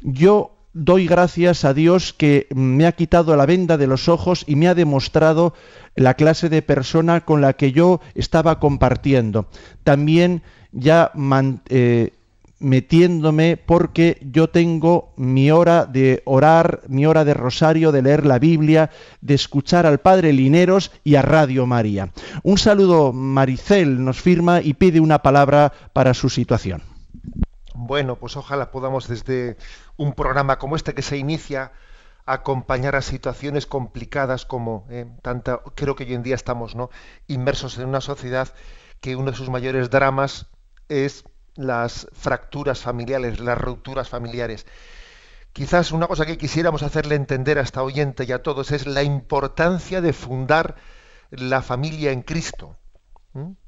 yo 0.00 0.53
doy 0.74 1.06
gracias 1.06 1.64
a 1.64 1.72
Dios 1.72 2.12
que 2.12 2.48
me 2.54 2.86
ha 2.86 2.92
quitado 2.92 3.34
la 3.36 3.46
venda 3.46 3.78
de 3.78 3.86
los 3.86 4.08
ojos 4.08 4.44
y 4.46 4.56
me 4.56 4.68
ha 4.68 4.74
demostrado 4.74 5.54
la 5.94 6.14
clase 6.14 6.48
de 6.48 6.60
persona 6.60 7.24
con 7.24 7.40
la 7.40 7.54
que 7.54 7.72
yo 7.72 8.00
estaba 8.14 8.58
compartiendo. 8.58 9.46
También 9.84 10.42
ya 10.72 11.12
eh, 11.68 12.12
metiéndome 12.58 13.56
porque 13.56 14.18
yo 14.32 14.48
tengo 14.48 15.12
mi 15.16 15.52
hora 15.52 15.86
de 15.86 16.22
orar, 16.24 16.82
mi 16.88 17.06
hora 17.06 17.24
de 17.24 17.34
rosario, 17.34 17.92
de 17.92 18.02
leer 18.02 18.26
la 18.26 18.40
Biblia, 18.40 18.90
de 19.20 19.34
escuchar 19.34 19.86
al 19.86 19.98
Padre 19.98 20.32
Lineros 20.32 20.90
y 21.04 21.14
a 21.14 21.22
Radio 21.22 21.66
María. 21.66 22.10
Un 22.42 22.58
saludo, 22.58 23.12
Maricel 23.12 24.04
nos 24.04 24.20
firma 24.20 24.60
y 24.60 24.74
pide 24.74 24.98
una 24.98 25.20
palabra 25.20 25.72
para 25.92 26.14
su 26.14 26.28
situación. 26.28 26.93
Bueno, 27.74 28.16
pues 28.16 28.36
ojalá 28.36 28.70
podamos 28.70 29.08
desde 29.08 29.56
un 29.96 30.14
programa 30.14 30.58
como 30.58 30.76
este 30.76 30.94
que 30.94 31.02
se 31.02 31.16
inicia 31.16 31.72
acompañar 32.24 32.94
a 32.96 33.02
situaciones 33.02 33.66
complicadas 33.66 34.46
como 34.46 34.86
eh, 34.90 35.06
tanta 35.22 35.60
creo 35.74 35.96
que 35.96 36.04
hoy 36.04 36.14
en 36.14 36.22
día 36.22 36.36
estamos 36.36 36.74
no 36.74 36.88
inmersos 37.26 37.76
en 37.78 37.88
una 37.88 38.00
sociedad 38.00 38.48
que 39.00 39.16
uno 39.16 39.32
de 39.32 39.36
sus 39.36 39.50
mayores 39.50 39.90
dramas 39.90 40.46
es 40.88 41.24
las 41.56 42.08
fracturas 42.12 42.80
familiares, 42.80 43.40
las 43.40 43.58
rupturas 43.58 44.08
familiares. 44.08 44.66
Quizás 45.52 45.92
una 45.92 46.06
cosa 46.06 46.26
que 46.26 46.38
quisiéramos 46.38 46.82
hacerle 46.84 47.16
entender 47.16 47.58
a 47.58 47.62
esta 47.62 47.82
oyente 47.82 48.24
y 48.24 48.32
a 48.32 48.42
todos 48.42 48.70
es 48.70 48.86
la 48.86 49.02
importancia 49.02 50.00
de 50.00 50.12
fundar 50.12 50.76
la 51.30 51.60
familia 51.60 52.12
en 52.12 52.22
Cristo. 52.22 52.76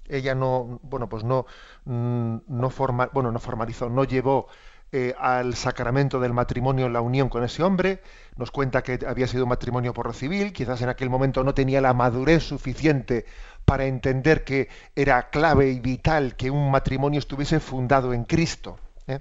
Ella 0.08 0.34
no, 0.34 0.80
bueno, 0.82 1.08
pues 1.08 1.24
no, 1.24 1.46
mm, 1.84 2.36
no 2.48 2.70
forma, 2.70 3.10
bueno, 3.12 3.32
no 3.32 3.38
formalizó, 3.38 3.88
no 3.88 4.04
llevó 4.04 4.48
eh, 4.92 5.14
al 5.18 5.56
sacramento 5.56 6.20
del 6.20 6.32
matrimonio 6.32 6.88
la 6.88 7.00
unión 7.00 7.28
con 7.28 7.42
ese 7.42 7.64
hombre, 7.64 8.02
nos 8.36 8.52
cuenta 8.52 8.82
que 8.84 9.00
había 9.06 9.26
sido 9.26 9.42
un 9.42 9.48
matrimonio 9.48 9.92
por 9.92 10.06
lo 10.06 10.12
civil, 10.12 10.52
quizás 10.52 10.80
en 10.80 10.88
aquel 10.88 11.10
momento 11.10 11.42
no 11.42 11.54
tenía 11.54 11.80
la 11.80 11.92
madurez 11.92 12.44
suficiente 12.44 13.26
para 13.64 13.86
entender 13.86 14.44
que 14.44 14.68
era 14.94 15.28
clave 15.28 15.70
y 15.70 15.80
vital 15.80 16.36
que 16.36 16.50
un 16.50 16.70
matrimonio 16.70 17.18
estuviese 17.18 17.58
fundado 17.58 18.14
en 18.14 18.24
Cristo. 18.24 18.78
¿eh? 19.08 19.18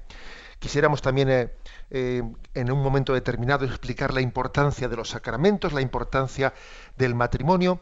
Quisiéramos 0.59 1.01
también 1.01 1.49
eh, 1.89 2.23
en 2.53 2.71
un 2.71 2.83
momento 2.83 3.13
determinado 3.13 3.65
explicar 3.65 4.13
la 4.13 4.21
importancia 4.21 4.87
de 4.87 4.95
los 4.95 5.09
sacramentos, 5.09 5.73
la 5.73 5.81
importancia 5.81 6.53
del 6.95 7.15
matrimonio, 7.15 7.81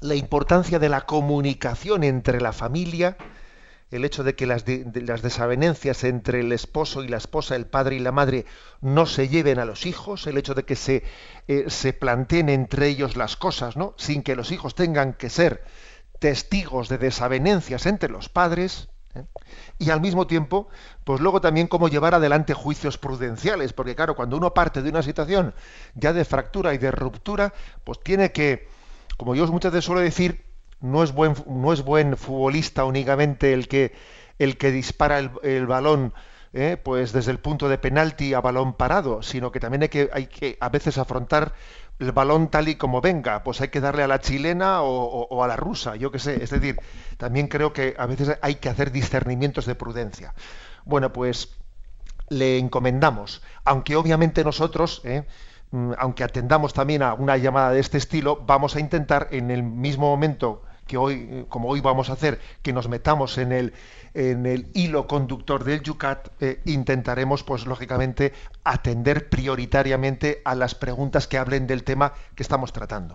la 0.00 0.14
importancia 0.14 0.78
de 0.78 0.88
la 0.88 1.02
comunicación 1.02 2.04
entre 2.04 2.40
la 2.40 2.52
familia, 2.52 3.16
el 3.90 4.04
hecho 4.04 4.22
de 4.22 4.34
que 4.34 4.46
las, 4.46 4.64
desavenencias 4.64 6.04
entre 6.04 6.40
el 6.40 6.52
esposo 6.52 7.02
y 7.02 7.08
la 7.08 7.16
esposa, 7.16 7.56
el 7.56 7.66
padre 7.66 7.96
y 7.96 7.98
la 7.98 8.12
madre, 8.12 8.46
no 8.80 9.06
se 9.06 9.28
lleven 9.28 9.58
a 9.58 9.64
los 9.64 9.84
hijos, 9.84 10.26
el 10.26 10.38
hecho 10.38 10.54
de 10.54 10.64
que 10.64 10.76
se, 10.76 11.02
eh, 11.48 11.64
se 11.68 11.92
planteen 11.92 12.48
entre 12.48 12.88
ellos 12.88 13.16
las 13.16 13.36
cosas, 13.36 13.76
¿no? 13.76 13.94
sin 13.96 14.22
que 14.22 14.36
los 14.36 14.52
hijos 14.52 14.74
tengan 14.74 15.12
que 15.12 15.28
ser 15.28 15.64
testigos 16.18 16.88
de 16.88 16.98
desavenencias 16.98 17.86
entre 17.86 18.10
los 18.10 18.28
padres, 18.28 18.88
¿eh? 19.14 19.24
y 19.78 19.90
al 19.90 20.00
mismo 20.00 20.26
tiempo, 20.26 20.68
pues 21.04 21.20
luego 21.20 21.40
también 21.40 21.66
cómo 21.66 21.88
llevar 21.88 22.14
adelante 22.14 22.54
juicios 22.54 22.96
prudenciales, 22.96 23.72
porque 23.72 23.96
claro, 23.96 24.14
cuando 24.14 24.36
uno 24.36 24.54
parte 24.54 24.82
de 24.82 24.90
una 24.90 25.02
situación 25.02 25.52
ya 25.94 26.12
de 26.12 26.24
fractura 26.24 26.74
y 26.74 26.78
de 26.78 26.92
ruptura, 26.92 27.52
pues 27.82 27.98
tiene 28.00 28.30
que, 28.30 28.68
como 29.20 29.34
yo 29.34 29.46
muchas 29.48 29.70
veces 29.70 29.84
suelo 29.84 30.00
decir, 30.00 30.46
no 30.80 31.02
es 31.02 31.12
buen, 31.12 31.34
no 31.46 31.74
es 31.74 31.84
buen 31.84 32.16
futbolista 32.16 32.86
únicamente 32.86 33.52
el 33.52 33.68
que, 33.68 33.92
el 34.38 34.56
que 34.56 34.72
dispara 34.72 35.18
el, 35.18 35.66
balón 35.66 36.14
eh, 36.54 36.78
pues 36.82 37.12
desde 37.12 37.30
el 37.30 37.38
punto 37.38 37.68
de 37.68 37.76
penalti 37.76 38.32
a 38.32 38.40
balón 38.40 38.72
parado, 38.72 39.22
sino 39.22 39.52
que 39.52 39.60
también 39.60 39.82
hay 39.82 39.90
que, 39.90 40.08
hay 40.10 40.26
que 40.28 40.56
a 40.58 40.70
veces 40.70 40.96
afrontar 40.96 41.52
el 41.98 42.12
balón 42.12 42.48
tal 42.48 42.70
y 42.70 42.76
como 42.76 43.02
venga, 43.02 43.42
pues 43.42 43.60
hay 43.60 43.68
que 43.68 43.82
darle 43.82 44.04
a 44.04 44.08
la 44.08 44.20
chilena 44.20 44.80
o, 44.80 45.44
a 45.44 45.46
la 45.46 45.56
rusa, 45.56 45.96
yo 45.96 46.10
qué 46.10 46.18
sé. 46.18 46.42
Es 46.42 46.48
decir, 46.48 46.78
también 47.18 47.48
creo 47.48 47.74
que 47.74 47.94
a 47.98 48.06
veces 48.06 48.38
hay 48.40 48.54
que 48.54 48.70
hacer 48.70 48.90
discernimientos 48.90 49.66
de 49.66 49.74
prudencia. 49.74 50.32
Bueno, 50.86 51.12
pues 51.12 51.58
le 52.30 52.56
encomendamos, 52.56 53.42
aunque 53.66 53.96
obviamente 53.96 54.44
nosotros, 54.44 55.02
eh, 55.04 55.26
aunque 55.98 56.24
atendamos 56.24 56.72
también 56.72 57.02
a 57.02 57.14
una 57.14 57.36
llamada 57.36 57.70
de 57.70 57.80
este 57.80 57.98
estilo, 57.98 58.42
vamos 58.46 58.76
a 58.76 58.80
intentar 58.80 59.28
en 59.30 59.50
el 59.50 59.62
mismo 59.62 60.08
momento 60.08 60.62
que 60.86 60.96
hoy, 60.96 61.46
como 61.48 61.68
hoy 61.68 61.80
vamos 61.80 62.10
a 62.10 62.14
hacer, 62.14 62.40
que 62.62 62.72
nos 62.72 62.88
metamos 62.88 63.38
en 63.38 63.52
el, 63.52 63.72
en 64.12 64.44
el 64.44 64.72
hilo 64.74 65.06
conductor 65.06 65.62
del 65.62 65.82
Yucat, 65.82 66.30
eh, 66.40 66.60
intentaremos, 66.64 67.44
pues 67.44 67.64
lógicamente, 67.64 68.32
atender 68.64 69.28
prioritariamente 69.28 70.42
a 70.44 70.56
las 70.56 70.74
preguntas 70.74 71.28
que 71.28 71.38
hablen 71.38 71.68
del 71.68 71.84
tema 71.84 72.14
que 72.34 72.42
estamos 72.42 72.72
tratando. 72.72 73.14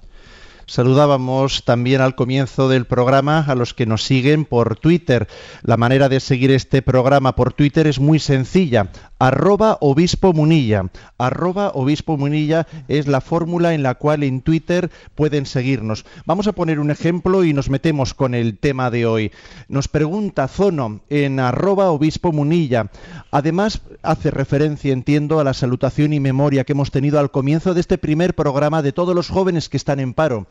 Saludábamos 0.68 1.64
también 1.64 2.02
al 2.02 2.16
comienzo 2.16 2.70
del 2.70 2.86
programa 2.86 3.46
a 3.48 3.56
los 3.56 3.74
que 3.74 3.86
nos 3.86 4.04
siguen 4.04 4.46
por 4.46 4.78
Twitter. 4.78 5.28
La 5.62 5.78
manera 5.78 6.10
de 6.10 6.20
seguir 6.20 6.52
este 6.52 6.82
programa 6.82 7.36
por 7.36 7.54
Twitter 7.54 7.86
es 7.88 8.00
muy 8.00 8.20
sencilla 8.20 8.90
arroba 9.20 9.78
obispo 9.82 10.34
munilla. 10.34 10.92
Arroba 11.18 11.72
obispo 11.74 12.18
munilla 12.18 12.68
es 12.88 13.08
la 13.08 13.22
fórmula 13.22 13.74
en 13.74 13.84
la 13.84 13.96
cual 13.96 14.24
en 14.24 14.42
Twitter 14.42 14.92
pueden 15.16 15.46
seguirnos. 15.46 16.06
Vamos 16.26 16.48
a 16.48 16.52
poner 16.52 16.80
un 16.80 16.92
ejemplo 16.92 17.44
y 17.44 17.54
nos 17.54 17.70
metemos 17.70 18.14
con 18.14 18.36
el 18.36 18.58
tema 18.58 18.92
de 18.92 19.06
hoy. 19.06 19.32
Nos 19.68 19.88
pregunta 19.88 20.48
Zono 20.48 21.02
en 21.10 21.40
arroba 21.40 21.92
obispo 21.92 22.32
munilla. 22.32 22.92
Además 23.32 23.82
hace 24.04 24.32
referencia, 24.32 24.94
entiendo, 24.94 25.40
a 25.40 25.44
la 25.44 25.54
salutación 25.54 26.14
y 26.14 26.20
memoria 26.20 26.64
que 26.64 26.74
hemos 26.74 26.92
tenido 26.92 27.20
al 27.20 27.32
comienzo 27.32 27.74
de 27.74 27.82
este 27.82 27.98
primer 27.98 28.36
programa 28.36 28.82
de 28.82 28.92
todos 28.92 29.16
los 29.16 29.30
jóvenes 29.30 29.70
que 29.70 29.78
están 29.78 30.00
en 30.00 30.14
paro. 30.14 30.48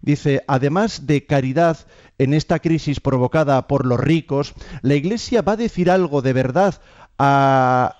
Dice, 0.00 0.44
además 0.46 1.06
de 1.06 1.26
caridad 1.26 1.78
en 2.18 2.34
esta 2.34 2.58
crisis 2.60 3.00
provocada 3.00 3.66
por 3.66 3.86
los 3.86 3.98
ricos, 3.98 4.54
la 4.82 4.94
Iglesia 4.94 5.42
va 5.42 5.52
a 5.52 5.56
decir 5.56 5.90
algo 5.90 6.22
de 6.22 6.32
verdad 6.32 6.80
a, 7.18 7.96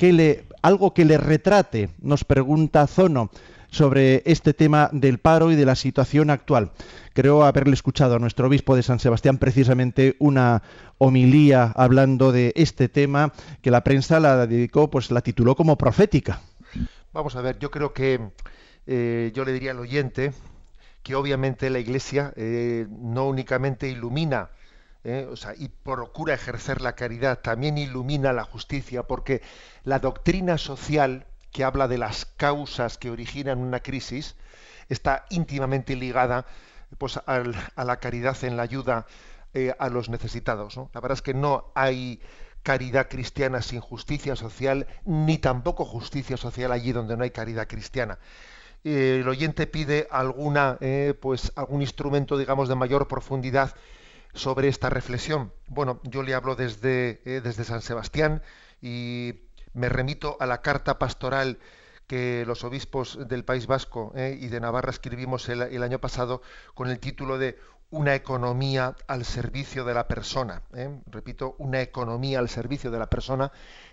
le, 0.00 0.44
algo 0.62 0.92
que 0.92 1.04
le 1.04 1.18
retrate, 1.18 1.90
nos 2.00 2.24
pregunta 2.24 2.86
Zono, 2.86 3.30
sobre 3.70 4.22
este 4.26 4.52
tema 4.52 4.90
del 4.92 5.18
paro 5.18 5.52
y 5.52 5.56
de 5.56 5.64
la 5.64 5.76
situación 5.76 6.30
actual. 6.30 6.72
Creo 7.12 7.44
haberle 7.44 7.74
escuchado 7.74 8.16
a 8.16 8.18
nuestro 8.18 8.48
obispo 8.48 8.74
de 8.76 8.82
San 8.82 8.98
Sebastián 8.98 9.38
precisamente 9.38 10.16
una 10.18 10.62
homilía 10.98 11.72
hablando 11.76 12.32
de 12.32 12.52
este 12.56 12.88
tema 12.88 13.32
que 13.62 13.70
la 13.70 13.84
prensa 13.84 14.20
la 14.20 14.46
dedicó, 14.46 14.90
pues 14.90 15.10
la 15.10 15.20
tituló 15.20 15.54
como 15.54 15.78
profética. 15.78 16.40
Vamos 17.12 17.36
a 17.36 17.42
ver, 17.42 17.58
yo 17.58 17.70
creo 17.70 17.92
que 17.92 18.20
eh, 18.86 19.30
yo 19.34 19.44
le 19.44 19.52
diría 19.52 19.70
al 19.70 19.78
oyente 19.78 20.32
que 21.02 21.14
obviamente 21.14 21.70
la 21.70 21.78
Iglesia 21.78 22.32
eh, 22.36 22.86
no 22.90 23.26
únicamente 23.26 23.88
ilumina 23.88 24.50
¿eh? 25.04 25.28
y 25.56 25.68
procura 25.68 26.34
ejercer 26.34 26.80
la 26.80 26.94
caridad, 26.94 27.40
también 27.40 27.78
ilumina 27.78 28.32
la 28.32 28.44
justicia, 28.44 29.04
porque 29.04 29.42
la 29.84 29.98
doctrina 29.98 30.58
social 30.58 31.26
que 31.52 31.64
habla 31.64 31.88
de 31.88 31.98
las 31.98 32.26
causas 32.26 32.98
que 32.98 33.10
originan 33.10 33.58
una 33.58 33.80
crisis 33.80 34.36
está 34.88 35.26
íntimamente 35.30 35.96
ligada 35.96 36.46
pues, 36.98 37.18
a 37.24 37.84
la 37.84 37.96
caridad 37.98 38.36
en 38.44 38.56
la 38.56 38.62
ayuda 38.62 39.06
eh, 39.54 39.74
a 39.78 39.88
los 39.88 40.08
necesitados. 40.08 40.76
La 40.76 41.00
verdad 41.00 41.12
es 41.12 41.22
que 41.22 41.34
no 41.34 41.72
hay 41.74 42.20
caridad 42.62 43.08
cristiana 43.08 43.62
sin 43.62 43.80
justicia 43.80 44.36
social, 44.36 44.86
ni 45.04 45.38
tampoco 45.38 45.84
justicia 45.84 46.36
social 46.36 46.72
allí 46.72 46.92
donde 46.92 47.16
no 47.16 47.24
hay 47.24 47.30
caridad 47.30 47.66
cristiana. 47.66 48.18
El 48.84 49.28
oyente 49.28 49.66
pide 49.66 50.08
alguna, 50.10 50.78
eh, 50.80 51.14
pues, 51.20 51.52
algún 51.56 51.82
instrumento, 51.82 52.38
digamos, 52.38 52.68
de 52.68 52.74
mayor 52.74 53.08
profundidad 53.08 53.74
sobre 54.34 54.68
esta 54.68 54.90
reflexión? 54.90 55.52
Bueno, 55.66 56.00
yo 56.04 56.22
le 56.22 56.34
hablo 56.34 56.56
desde, 56.56 57.20
eh, 57.24 57.40
desde 57.42 57.64
San 57.64 57.82
Sebastián 57.82 58.42
y 58.80 59.34
me 59.74 59.88
remito 59.88 60.36
a 60.40 60.46
la 60.46 60.62
carta 60.62 60.98
pastoral 60.98 61.58
que 62.10 62.44
los 62.44 62.64
obispos 62.64 63.28
del 63.28 63.44
País 63.44 63.68
Vasco 63.68 64.12
eh, 64.16 64.36
y 64.40 64.48
de 64.48 64.58
Navarra 64.58 64.90
escribimos 64.90 65.48
el, 65.48 65.82
año 65.82 66.00
pasado 66.00 66.42
con 66.74 66.90
el 66.90 66.98
título 66.98 67.38
de 67.38 67.56
Una 67.90 68.14
economía 68.14 68.94
al 69.08 69.24
servicio 69.24 69.84
de 69.84 69.94
la 69.94 70.06
persona. 70.06 70.62
Eh. 70.74 71.00
Repito, 71.06 71.56
una 71.58 71.80
economía 71.80 72.38
al 72.38 72.48
servicio 72.48 72.90
de 72.90 72.98
la 72.98 73.10
persona 73.10 73.50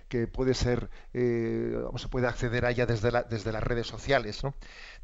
que 0.08 0.28
puede 0.28 0.54
ser, 0.54 0.90
se 1.12 2.08
puede 2.10 2.28
acceder 2.28 2.66
a 2.66 2.72
ella 2.72 2.86
desde, 2.86 3.12
desde 3.30 3.52
las 3.52 3.64
redes 3.64 3.88
sociales. 3.88 4.42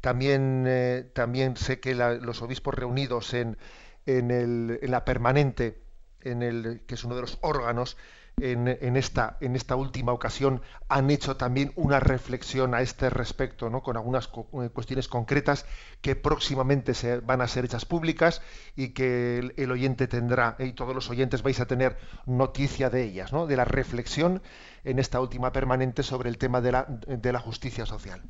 También, 0.00 1.10
también 1.12 1.56
sé 1.56 1.78
que 1.78 1.94
los 1.94 2.40
obispos 2.40 2.74
reunidos 2.74 3.34
en, 3.34 3.58
en 4.06 4.90
la 4.90 5.04
permanente, 5.04 5.82
en 6.22 6.42
el, 6.42 6.82
que 6.86 6.94
es 6.94 7.04
uno 7.04 7.16
de 7.16 7.20
los 7.20 7.38
órganos 7.42 7.98
en, 8.40 8.96
esta, 8.96 9.36
última 9.76 10.12
ocasión 10.12 10.60
han 10.88 11.10
hecho 11.10 11.36
también 11.36 11.72
una 11.76 12.00
reflexión 12.00 12.74
a 12.74 12.82
este 12.82 13.10
respecto, 13.10 13.70
¿no? 13.70 13.82
con 13.82 13.96
algunas 13.96 14.26
eh, 14.26 14.68
cuestiones 14.70 15.08
concretas 15.08 15.66
que 16.00 16.16
próximamente 16.16 16.94
se 16.94 17.20
van 17.20 17.40
a 17.40 17.48
ser 17.48 17.64
hechas 17.64 17.84
públicas 17.84 18.42
y 18.76 18.88
que 18.88 19.52
el, 19.56 19.70
oyente 19.70 20.08
tendrá, 20.08 20.56
y 20.58 20.72
todos 20.72 20.94
los 20.94 21.08
oyentes 21.10 21.42
vais 21.42 21.60
a 21.60 21.66
tener 21.66 21.96
noticia 22.26 22.90
de 22.90 23.04
ellas, 23.04 23.32
¿no? 23.32 23.46
de 23.46 23.56
la 23.56 23.64
reflexión 23.64 24.42
en 24.84 24.98
esta 24.98 25.20
última 25.20 25.52
permanente 25.52 26.02
sobre 26.02 26.28
el 26.28 26.38
tema 26.38 26.60
de 26.60 27.32
la 27.32 27.40
justicia 27.40 27.86
social 27.86 28.22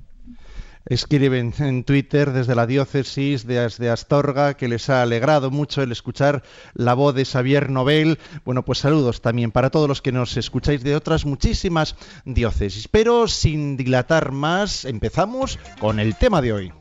escriben 0.86 1.54
en 1.58 1.84
Twitter 1.84 2.32
desde 2.32 2.54
la 2.54 2.66
diócesis 2.66 3.46
de, 3.46 3.90
Astorga 3.90 4.54
que 4.54 4.68
les 4.68 4.90
ha 4.90 5.02
alegrado 5.02 5.50
mucho 5.50 5.82
el 5.82 5.92
escuchar 5.92 6.42
la 6.74 6.94
voz 6.94 7.14
de 7.14 7.24
Xavier 7.24 7.70
Nobel. 7.70 8.18
Bueno, 8.44 8.64
pues 8.64 8.78
saludos 8.78 9.20
también 9.20 9.50
para 9.50 9.70
todos 9.70 9.88
los 9.88 10.02
que 10.02 10.12
nos 10.12 10.36
escucháis 10.36 10.82
de 10.82 10.96
otras 10.96 11.24
muchísimas 11.24 11.96
diócesis. 12.24 12.88
Pero 12.88 13.28
sin 13.28 13.76
dilatar 13.76 14.32
más, 14.32 14.84
empezamos 14.84 15.58
con 15.80 16.00
el 16.00 16.16
tema 16.16 16.42
de 16.42 16.52
hoy. 16.52 16.72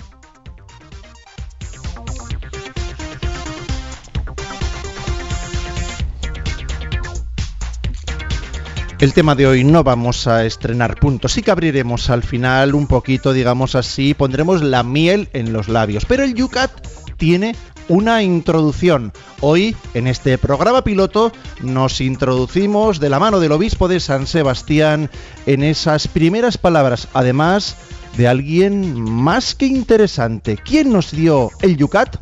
El 9.03 9.13
tema 9.13 9.35
de 9.35 9.45
hoy 9.45 9.65
no 9.65 9.83
vamos 9.83 10.27
a 10.27 10.45
estrenar 10.45 10.95
puntos, 10.97 11.33
sí 11.33 11.41
que 11.41 11.51
abriremos 11.51 12.09
al 12.09 12.23
final 12.23 12.73
un 12.73 12.87
poquito, 12.87 13.33
digamos 13.33 13.75
así, 13.75 14.13
pondremos 14.13 14.61
la 14.61 14.81
miel 14.81 15.27
en 15.33 15.51
los 15.51 15.67
labios. 15.67 16.05
Pero 16.05 16.23
el 16.23 16.33
Yucat 16.35 16.71
tiene 17.17 17.53
una 17.89 18.23
introducción. 18.23 19.11
Hoy, 19.41 19.75
en 19.93 20.07
este 20.07 20.37
programa 20.37 20.85
piloto, 20.85 21.33
nos 21.61 21.99
introducimos 21.99 23.01
de 23.01 23.09
la 23.09 23.19
mano 23.19 23.41
del 23.41 23.51
obispo 23.51 23.89
de 23.89 23.99
San 23.99 24.25
Sebastián 24.25 25.09
en 25.47 25.63
esas 25.63 26.07
primeras 26.07 26.57
palabras, 26.57 27.09
además 27.13 27.75
de 28.15 28.29
alguien 28.29 29.01
más 29.01 29.53
que 29.53 29.65
interesante. 29.65 30.55
¿Quién 30.55 30.93
nos 30.93 31.11
dio 31.11 31.51
el 31.61 31.75
Yucat? 31.75 32.15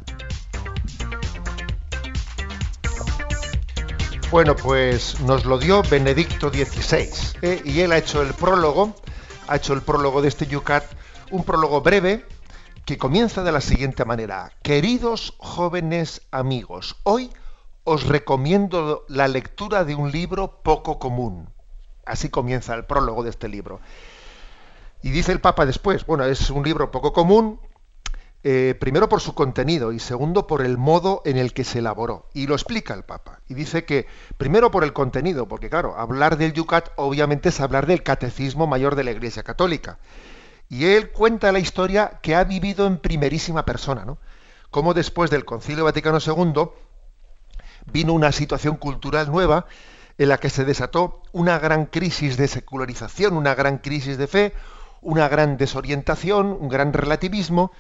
Bueno, 4.32 4.56
pues 4.56 5.20
nos 5.20 5.44
lo 5.44 5.60
dio 5.60 5.84
Benedicto 5.84 6.50
XVI 6.50 7.10
¿eh? 7.42 7.62
y 7.66 7.82
él 7.82 7.92
ha 7.92 7.98
hecho 7.98 8.22
el 8.22 8.34
prólogo, 8.34 8.96
ha 9.50 9.58
hecho 9.58 9.74
el 9.74 9.82
prólogo 9.82 10.22
de 10.22 10.30
este 10.30 10.48
Yucat, 10.48 10.86
un 11.32 11.44
prólogo 11.44 11.82
breve 11.82 12.26
que 12.86 12.98
comienza 12.98 13.44
de 13.44 13.52
la 13.52 13.60
siguiente 13.60 14.06
manera. 14.06 14.54
Queridos 14.64 15.34
jóvenes 15.38 16.22
amigos, 16.32 16.96
hoy 17.04 17.30
os 17.84 18.08
recomiendo 18.08 19.04
la 19.10 19.28
lectura 19.28 19.84
de 19.84 19.96
un 19.96 20.14
libro 20.14 20.62
poco 20.64 20.98
común. 20.98 21.50
Así 22.06 22.30
comienza 22.30 22.74
el 22.74 22.86
prólogo 22.86 23.24
de 23.24 23.32
este 23.32 23.50
libro. 23.50 23.82
Y 25.04 25.10
dice 25.10 25.34
el 25.34 25.42
Papa 25.42 25.66
después, 25.66 26.06
bueno, 26.06 26.24
es 26.24 26.50
un 26.50 26.64
libro 26.64 26.90
poco 26.90 27.12
común, 27.12 27.60
eh, 28.44 28.76
primero 28.80 29.08
por 29.08 29.22
su 29.22 29.36
contenido 29.36 29.92
y 29.92 30.00
segundo 30.00 30.48
por 30.48 30.66
el 30.66 30.78
modo 30.78 31.22
en 31.26 31.38
el 31.38 31.54
que 31.54 31.64
se 31.64 31.80
elaboró. 31.80 32.28
Y 32.34 32.48
lo 32.48 32.56
explica 32.56 32.94
el 32.94 33.04
Papa. 33.04 33.40
Y 33.48 33.54
dice 33.54 33.86
que, 33.86 34.08
primero 34.38 34.72
por 34.72 34.84
el 34.84 34.94
contenido, 34.94 35.48
porque 35.48 35.70
claro, 35.70 35.96
hablar 35.98 36.38
del 36.38 36.54
Yucat 36.54 36.90
obviamente 36.96 37.50
es 37.50 37.62
hablar 37.62 37.86
del 37.86 38.02
catecismo 38.02 38.66
mayor 38.66 38.96
de 38.96 39.04
la 39.04 39.12
Iglesia 39.12 39.44
Católica. 39.44 40.00
Y 40.70 40.86
él 40.86 41.12
cuenta 41.12 41.52
la 41.52 41.60
historia 41.60 42.20
que 42.22 42.36
ha 42.36 42.44
vivido 42.44 42.88
en 42.88 42.98
primerísima 42.98 43.66
persona, 43.66 44.06
¿no? 44.06 44.18
Cómo 44.72 44.94
después 44.94 45.30
del 45.30 45.46
Concilio 45.46 45.84
Vaticano 45.84 46.20
II 46.26 46.70
vino 47.92 48.14
una 48.14 48.32
situación 48.32 48.78
cultural 48.78 49.30
nueva 49.30 49.66
en 50.18 50.30
la 50.30 50.38
que 50.38 50.50
se 50.50 50.66
desató 50.66 51.22
una 51.32 51.60
gran 51.60 51.86
crisis 51.86 52.38
de 52.38 52.48
secularización, 52.48 53.36
una 53.36 53.54
gran 53.54 53.80
crisis 53.80 54.18
de 54.18 54.28
fe, 54.28 54.54
una 55.02 55.28
gran 55.28 55.58
desorientación, 55.58 56.58
un 56.60 56.70
gran 56.70 56.94
relativismo, 56.94 57.72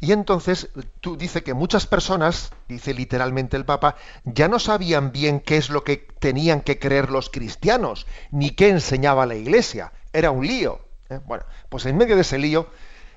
y 0.00 0.12
entonces 0.12 0.68
tú 1.00 1.16
dice 1.16 1.42
que 1.42 1.54
muchas 1.54 1.86
personas, 1.86 2.52
dice 2.68 2.94
literalmente 2.94 3.56
el 3.56 3.64
Papa, 3.64 3.96
ya 4.24 4.46
no 4.46 4.60
sabían 4.60 5.10
bien 5.10 5.40
qué 5.40 5.56
es 5.56 5.70
lo 5.70 5.82
que 5.82 5.96
tenían 5.96 6.60
que 6.60 6.78
creer 6.78 7.10
los 7.10 7.30
cristianos, 7.30 8.06
ni 8.30 8.50
qué 8.50 8.68
enseñaba 8.68 9.26
la 9.26 9.34
Iglesia. 9.34 9.92
Era 10.12 10.30
un 10.30 10.46
lío. 10.46 10.80
¿eh? 11.10 11.18
Bueno, 11.26 11.44
pues 11.68 11.84
en 11.86 11.96
medio 11.96 12.14
de 12.14 12.22
ese 12.22 12.38
lío, 12.38 12.68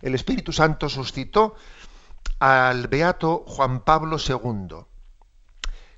el 0.02 0.16
Espíritu 0.16 0.52
Santo 0.52 0.90
suscitó 0.90 1.56
al 2.40 2.88
beato 2.88 3.44
Juan 3.46 3.82
Pablo 3.82 4.18
II, 4.18 4.78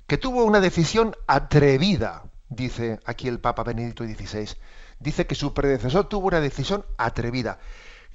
que 0.06 0.18
tuvo 0.18 0.44
una 0.44 0.60
decisión 0.60 1.16
atrevida, 1.26 2.24
dice 2.50 3.00
aquí 3.06 3.28
el 3.28 3.40
Papa 3.40 3.64
Benedicto 3.64 4.04
XVI. 4.04 4.50
Dice 5.00 5.26
que 5.26 5.34
su 5.34 5.54
predecesor 5.54 6.10
tuvo 6.10 6.28
una 6.28 6.40
decisión 6.40 6.84
atrevida 6.98 7.58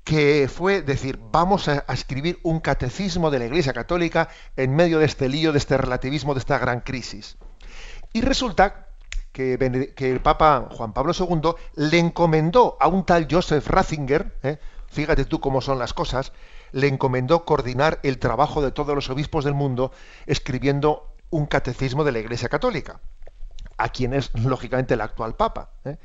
que 0.09 0.49
fue 0.51 0.81
decir, 0.81 1.19
vamos 1.31 1.67
a, 1.67 1.85
escribir 1.93 2.39
un 2.41 2.61
catecismo 2.61 3.29
de 3.29 3.37
la 3.37 3.45
Iglesia 3.45 3.73
Católica 3.73 4.27
en 4.55 4.75
medio 4.75 4.97
de 4.97 5.05
este 5.05 5.29
lío, 5.29 5.51
de 5.51 5.59
este 5.59 5.77
relativismo, 5.77 6.33
de 6.33 6.39
esta 6.39 6.57
gran 6.57 6.79
crisis. 6.81 7.37
Y 8.11 8.21
resulta 8.21 8.87
que, 9.31 9.53
el 9.53 10.19
Papa 10.21 10.67
Juan 10.71 10.93
Pablo 10.93 11.13
II 11.13 11.51
le 11.75 11.99
encomendó 11.99 12.75
a 12.79 12.87
un 12.87 13.05
tal 13.05 13.27
Joseph 13.29 13.67
Ratzinger, 13.67 14.35
¿eh? 14.41 14.57
fíjate 14.87 15.25
tú 15.25 15.39
cómo 15.39 15.61
son 15.61 15.77
las 15.77 15.93
cosas, 15.93 16.33
le 16.71 16.87
encomendó 16.87 17.45
coordinar 17.45 17.99
el 18.01 18.17
trabajo 18.17 18.63
de 18.63 18.71
todos 18.71 18.95
los 18.95 19.11
obispos 19.11 19.45
del 19.45 19.53
mundo 19.53 19.91
escribiendo 20.25 21.13
un 21.29 21.45
catecismo 21.45 22.03
de 22.03 22.13
la 22.13 22.19
Iglesia 22.19 22.49
Católica, 22.49 22.99
a 23.77 23.89
quien 23.89 24.15
es 24.15 24.31
lógicamente 24.33 24.95
el 24.95 25.01
actual 25.01 25.35
Papa. 25.35 25.69
¿eh? 25.85 25.97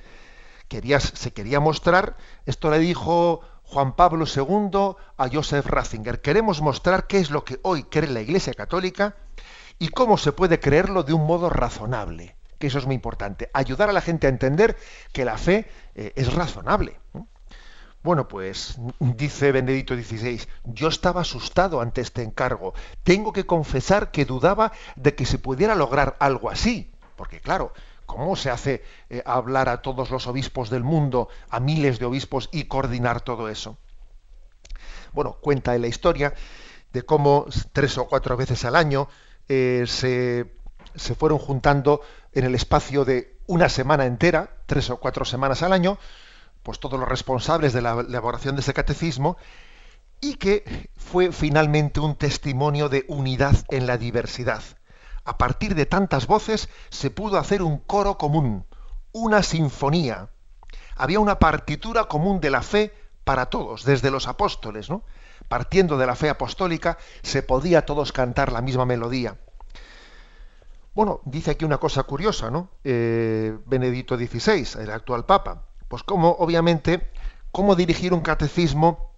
se 0.98 1.32
quería 1.32 1.61
mostrar, 1.61 2.16
esto 2.46 2.70
le 2.70 2.78
dijo 2.78 3.40
Juan 3.75 3.97
Pablo 3.97 4.25
II 4.25 4.95
a 5.16 5.29
Joseph 5.29 5.66
Ratzinger. 5.66 6.20
Queremos 6.20 6.61
mostrar 6.62 7.09
qué 7.09 7.18
es 7.18 7.33
lo 7.33 7.45
que 7.45 7.59
hoy 7.62 7.83
cree 7.83 8.09
la 8.09 8.20
Iglesia 8.20 8.55
Católica 8.55 9.16
y 9.81 9.89
cómo 9.89 10.16
se 10.16 10.31
puede 10.31 10.61
creerlo 10.61 11.03
de 11.03 11.12
un 11.12 11.27
modo 11.27 11.51
razonable, 11.51 12.37
que 12.61 12.68
eso 12.68 12.79
es 12.79 12.87
muy 12.87 12.95
importante. 12.95 13.51
Ayudar 13.53 13.91
a 13.91 13.93
la 13.93 14.01
gente 14.01 14.29
a 14.29 14.31
entender 14.31 14.77
que 15.12 15.25
la 15.25 15.37
fe 15.39 15.68
eh, 15.97 16.12
es 16.14 16.33
razonable. 16.33 17.01
Bueno, 18.05 18.29
pues 18.29 18.79
dice 19.01 19.51
Benedicto 19.51 19.97
XVI, 19.97 20.43
yo 20.66 20.87
estaba 20.87 21.22
asustado 21.22 21.81
ante 21.81 22.01
este 22.01 22.22
encargo. 22.22 22.75
Tengo 23.03 23.33
que 23.33 23.45
confesar 23.45 24.12
que 24.12 24.25
dudaba 24.25 24.70
de 24.95 25.16
que 25.16 25.27
se 25.27 25.41
pudiera 25.41 25.75
lograr 25.75 26.14
algo 26.20 26.49
así, 26.49 26.93
porque 27.16 27.41
claro, 27.41 27.72
¿Cómo 28.07 28.36
se 28.36 28.50
hace 28.50 28.82
eh, 29.09 29.22
hablar 29.24 29.68
a 29.68 29.82
todos 29.82 30.11
los 30.11 30.26
obispos 30.26 30.70
del 30.70 30.84
mundo, 30.84 31.28
a 31.48 31.61
miles 31.61 31.98
de 31.98 32.07
obispos 32.07 32.48
y 32.52 32.64
coordinar 32.64 33.22
todo 33.22 33.48
eso? 33.48 33.78
Bueno, 35.12 35.38
cuenta 35.40 35.74
en 35.74 35.82
la 35.82 35.88
historia 35.88 36.34
de 36.92 37.02
cómo 37.02 37.46
tres 37.72 37.98
o 37.98 38.07
cuatro 38.07 38.36
veces 38.36 38.64
al 38.64 38.76
año 38.76 39.09
eh, 39.48 39.84
se, 39.86 40.55
se 40.94 41.14
fueron 41.14 41.38
juntando 41.38 42.00
en 42.32 42.44
el 42.44 42.55
espacio 42.55 43.05
de 43.05 43.38
una 43.46 43.68
semana 43.68 44.07
entera, 44.07 44.57
tres 44.66 44.90
o 44.90 44.98
cuatro 44.98 45.24
semanas 45.24 45.62
al 45.62 45.72
año, 45.72 45.98
pues 46.62 46.80
todos 46.80 46.98
los 46.98 47.09
responsables 47.09 47.72
de 47.72 47.82
la 47.82 48.00
elaboración 48.00 48.55
de 48.55 48.62
ese 48.62 48.74
catecismo, 48.74 49.36
y 50.20 50.34
que 50.36 50.90
fue 50.96 51.32
finalmente 51.32 52.00
un 52.00 52.16
testimonio 52.16 52.88
de 52.88 53.05
unidad 53.09 53.57
en 53.68 53.86
la 53.86 53.98
diversidad 53.98 54.62
a 55.25 55.39
partir 55.39 55.75
de 55.75 55.87
tantas 55.87 56.27
voces 56.27 56.68
se 56.91 57.11
pudo 57.11 57.39
hacer 57.39 57.62
un 57.62 57.79
coro 57.79 58.18
común, 58.18 58.66
una 59.12 59.43
sinfonía. 59.43 60.29
Había 60.97 61.20
una 61.20 61.39
partitura 61.39 62.05
común 62.05 62.41
de 62.41 62.51
la 62.51 62.62
fe 62.62 62.93
para 63.25 63.47
todos, 63.47 63.85
desde 63.85 64.11
los 64.11 64.29
apóstoles, 64.29 64.91
¿no? 64.91 65.03
Partiendo 65.49 65.99
de 65.99 66.07
la 66.07 66.14
fe 66.14 66.29
apostólica, 66.29 66.99
se 67.22 67.43
podía 67.43 67.87
todos 67.87 68.12
cantar 68.12 68.53
la 68.53 68.61
misma 68.61 68.85
melodía. 68.85 69.39
Bueno, 70.95 71.20
dice 71.25 71.53
aquí 71.53 71.64
una 71.64 71.79
cosa 71.79 72.05
curiosa, 72.05 72.51
¿no? 72.51 72.68
Eh, 72.85 73.57
Benedicto 73.66 74.16
XVI, 74.16 74.81
el 74.81 74.91
actual 74.91 75.25
Papa. 75.25 75.64
Pues 75.89 76.03
como, 76.03 76.31
obviamente, 76.33 77.11
cómo 77.51 77.75
dirigir 77.75 78.14
un 78.14 78.20
catecismo 78.20 79.13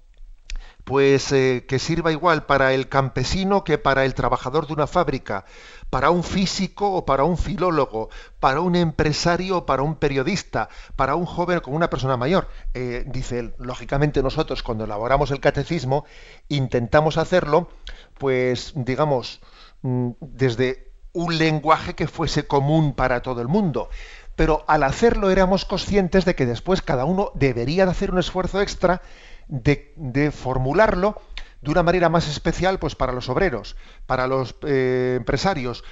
pues 0.86 1.32
eh, 1.32 1.64
que 1.66 1.80
sirva 1.80 2.12
igual 2.12 2.46
para 2.46 2.72
el 2.72 2.88
campesino 2.88 3.64
que 3.64 3.76
para 3.76 4.04
el 4.04 4.14
trabajador 4.14 4.68
de 4.68 4.72
una 4.72 4.86
fábrica, 4.86 5.44
para 5.90 6.10
un 6.10 6.22
físico 6.22 6.92
o 6.92 7.04
para 7.04 7.24
un 7.24 7.36
filólogo, 7.36 8.08
para 8.38 8.60
un 8.60 8.76
empresario 8.76 9.58
o 9.58 9.66
para 9.66 9.82
un 9.82 9.96
periodista, 9.96 10.68
para 10.94 11.16
un 11.16 11.26
joven 11.26 11.58
o 11.58 11.62
como 11.62 11.76
una 11.76 11.90
persona 11.90 12.16
mayor. 12.16 12.46
Eh, 12.72 13.02
dice 13.08 13.40
él, 13.40 13.54
lógicamente 13.58 14.22
nosotros 14.22 14.62
cuando 14.62 14.84
elaboramos 14.84 15.32
el 15.32 15.40
catecismo 15.40 16.04
intentamos 16.46 17.18
hacerlo, 17.18 17.68
pues 18.16 18.72
digamos, 18.76 19.40
mm, 19.82 20.10
desde 20.20 20.92
un 21.12 21.36
lenguaje 21.36 21.96
que 21.96 22.06
fuese 22.06 22.46
común 22.46 22.94
para 22.94 23.22
todo 23.22 23.40
el 23.40 23.48
mundo. 23.48 23.90
Pero 24.36 24.64
al 24.68 24.84
hacerlo 24.84 25.30
éramos 25.30 25.64
conscientes 25.64 26.24
de 26.24 26.36
que 26.36 26.46
después 26.46 26.80
cada 26.80 27.06
uno 27.06 27.32
debería 27.34 27.86
de 27.86 27.90
hacer 27.90 28.12
un 28.12 28.20
esfuerzo 28.20 28.60
extra 28.60 29.02
de, 29.48 30.30
formularlo 30.32 31.20
de 31.60 31.70
una 31.70 31.82
manera 31.82 32.08
más 32.08 32.28
especial 32.28 32.78
pues 32.78 32.94
para 32.94 33.12
los 33.12 33.28
obreros, 33.28 33.76
para 34.06 34.26
los 34.26 34.56
eh, 34.62 35.14
empresarios, 35.16 35.84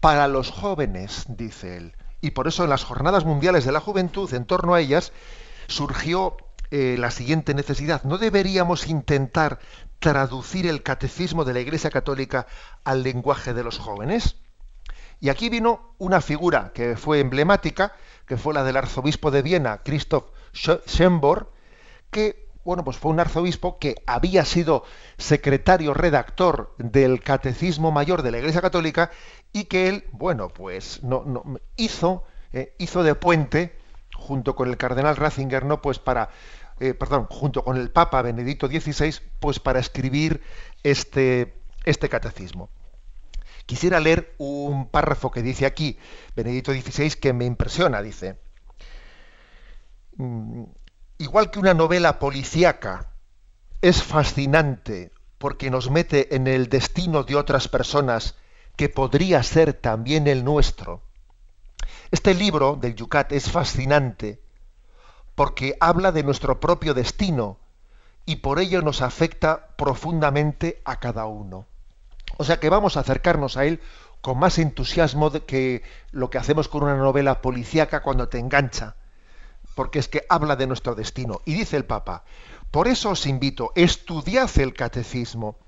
para 0.00 0.28
los 0.28 0.50
jóvenes, 0.50 1.24
dice 1.28 1.76
él. 1.76 1.96
Y 2.20 2.30
por 2.30 2.48
eso 2.48 2.64
en 2.64 2.70
las 2.70 2.84
Jornadas 2.84 3.24
Mundiales 3.24 3.64
de 3.64 3.72
la 3.72 3.80
Juventud, 3.80 4.32
en 4.34 4.46
torno 4.46 4.74
a 4.74 4.80
ellas, 4.80 5.12
surgió 5.68 6.36
eh, 6.70 6.96
la 6.98 7.10
siguiente 7.10 7.54
necesidad. 7.54 8.02
¿No 8.04 8.18
deberíamos 8.18 8.88
intentar 8.88 9.58
traducir 9.98 10.66
el 10.66 10.82
catecismo 10.82 11.44
de 11.44 11.54
la 11.54 11.60
Iglesia 11.60 11.90
Católica 11.90 12.46
al 12.84 13.02
lenguaje 13.02 13.54
de 13.54 13.62
los 13.62 13.78
jóvenes? 13.78 14.36
Y 15.20 15.28
aquí 15.28 15.48
vino 15.48 15.94
una 15.98 16.20
figura 16.20 16.72
que 16.74 16.96
fue 16.96 17.20
emblemática, 17.20 17.92
que 18.26 18.36
fue 18.36 18.52
la 18.52 18.64
del 18.64 18.76
arzobispo 18.76 19.30
de 19.30 19.42
Viena, 19.42 19.82
Christoph 19.82 20.30
Schembor, 20.52 21.52
que 22.10 22.45
bueno, 22.66 22.82
pues 22.82 22.98
fue 22.98 23.12
un 23.12 23.20
arzobispo 23.20 23.78
que 23.78 23.94
había 24.06 24.44
sido 24.44 24.82
secretario 25.18 25.94
redactor 25.94 26.74
del 26.78 27.22
Catecismo 27.22 27.92
Mayor 27.92 28.22
de 28.22 28.32
la 28.32 28.38
Iglesia 28.38 28.60
Católica 28.60 29.12
y 29.52 29.66
que 29.66 29.88
él, 29.88 30.04
bueno, 30.10 30.48
pues 30.48 31.00
no, 31.04 31.44
hizo, 31.76 32.24
eh, 32.52 32.74
hizo 32.78 33.04
de 33.04 33.14
puente 33.14 33.78
junto 34.16 34.56
con 34.56 34.68
el 34.68 34.76
cardenal 34.76 35.14
Ratzinger, 35.14 35.64
no, 35.64 35.80
pues 35.80 36.00
para, 36.00 36.30
eh, 36.80 36.92
perdón, 36.92 37.28
junto 37.30 37.62
con 37.62 37.76
el 37.76 37.92
Papa 37.92 38.20
Benedicto 38.20 38.66
XVI, 38.66 39.14
pues 39.38 39.60
para 39.60 39.78
escribir 39.78 40.42
este, 40.82 41.54
este 41.84 42.08
catecismo. 42.08 42.68
Quisiera 43.66 44.00
leer 44.00 44.34
un 44.38 44.88
párrafo 44.88 45.30
que 45.30 45.42
dice 45.42 45.66
aquí, 45.66 45.98
Benedicto 46.34 46.72
XVI, 46.72 47.10
que 47.10 47.32
me 47.32 47.44
impresiona, 47.44 48.02
dice. 48.02 48.38
Igual 51.18 51.50
que 51.50 51.58
una 51.58 51.72
novela 51.72 52.18
policíaca 52.18 53.08
es 53.80 54.02
fascinante 54.02 55.12
porque 55.38 55.70
nos 55.70 55.90
mete 55.90 56.36
en 56.36 56.46
el 56.46 56.68
destino 56.68 57.22
de 57.22 57.36
otras 57.36 57.68
personas 57.68 58.34
que 58.76 58.90
podría 58.90 59.42
ser 59.42 59.72
también 59.72 60.26
el 60.26 60.44
nuestro. 60.44 61.00
Este 62.10 62.34
libro 62.34 62.76
del 62.78 62.94
Yucat 62.94 63.32
es 63.32 63.50
fascinante 63.50 64.42
porque 65.34 65.78
habla 65.80 66.12
de 66.12 66.22
nuestro 66.22 66.60
propio 66.60 66.92
destino 66.92 67.58
y 68.26 68.36
por 68.36 68.58
ello 68.58 68.82
nos 68.82 69.00
afecta 69.00 69.68
profundamente 69.76 70.82
a 70.84 71.00
cada 71.00 71.24
uno. 71.24 71.66
O 72.36 72.44
sea 72.44 72.60
que 72.60 72.68
vamos 72.68 72.98
a 72.98 73.00
acercarnos 73.00 73.56
a 73.56 73.64
él 73.64 73.80
con 74.20 74.38
más 74.38 74.58
entusiasmo 74.58 75.30
que 75.30 75.82
lo 76.10 76.28
que 76.28 76.36
hacemos 76.36 76.68
con 76.68 76.82
una 76.82 76.96
novela 76.96 77.40
policíaca 77.40 78.02
cuando 78.02 78.28
te 78.28 78.38
engancha 78.38 78.96
porque 79.76 79.98
es 79.98 80.08
que 80.08 80.24
habla 80.28 80.56
de 80.56 80.66
nuestro 80.66 80.94
destino. 80.96 81.42
Y 81.44 81.52
dice 81.54 81.76
el 81.76 81.84
Papa, 81.84 82.24
por 82.72 82.88
eso 82.88 83.10
os 83.10 83.26
invito, 83.26 83.72
estudiad 83.76 84.50
el 84.58 84.72
catecismo. 84.72 85.58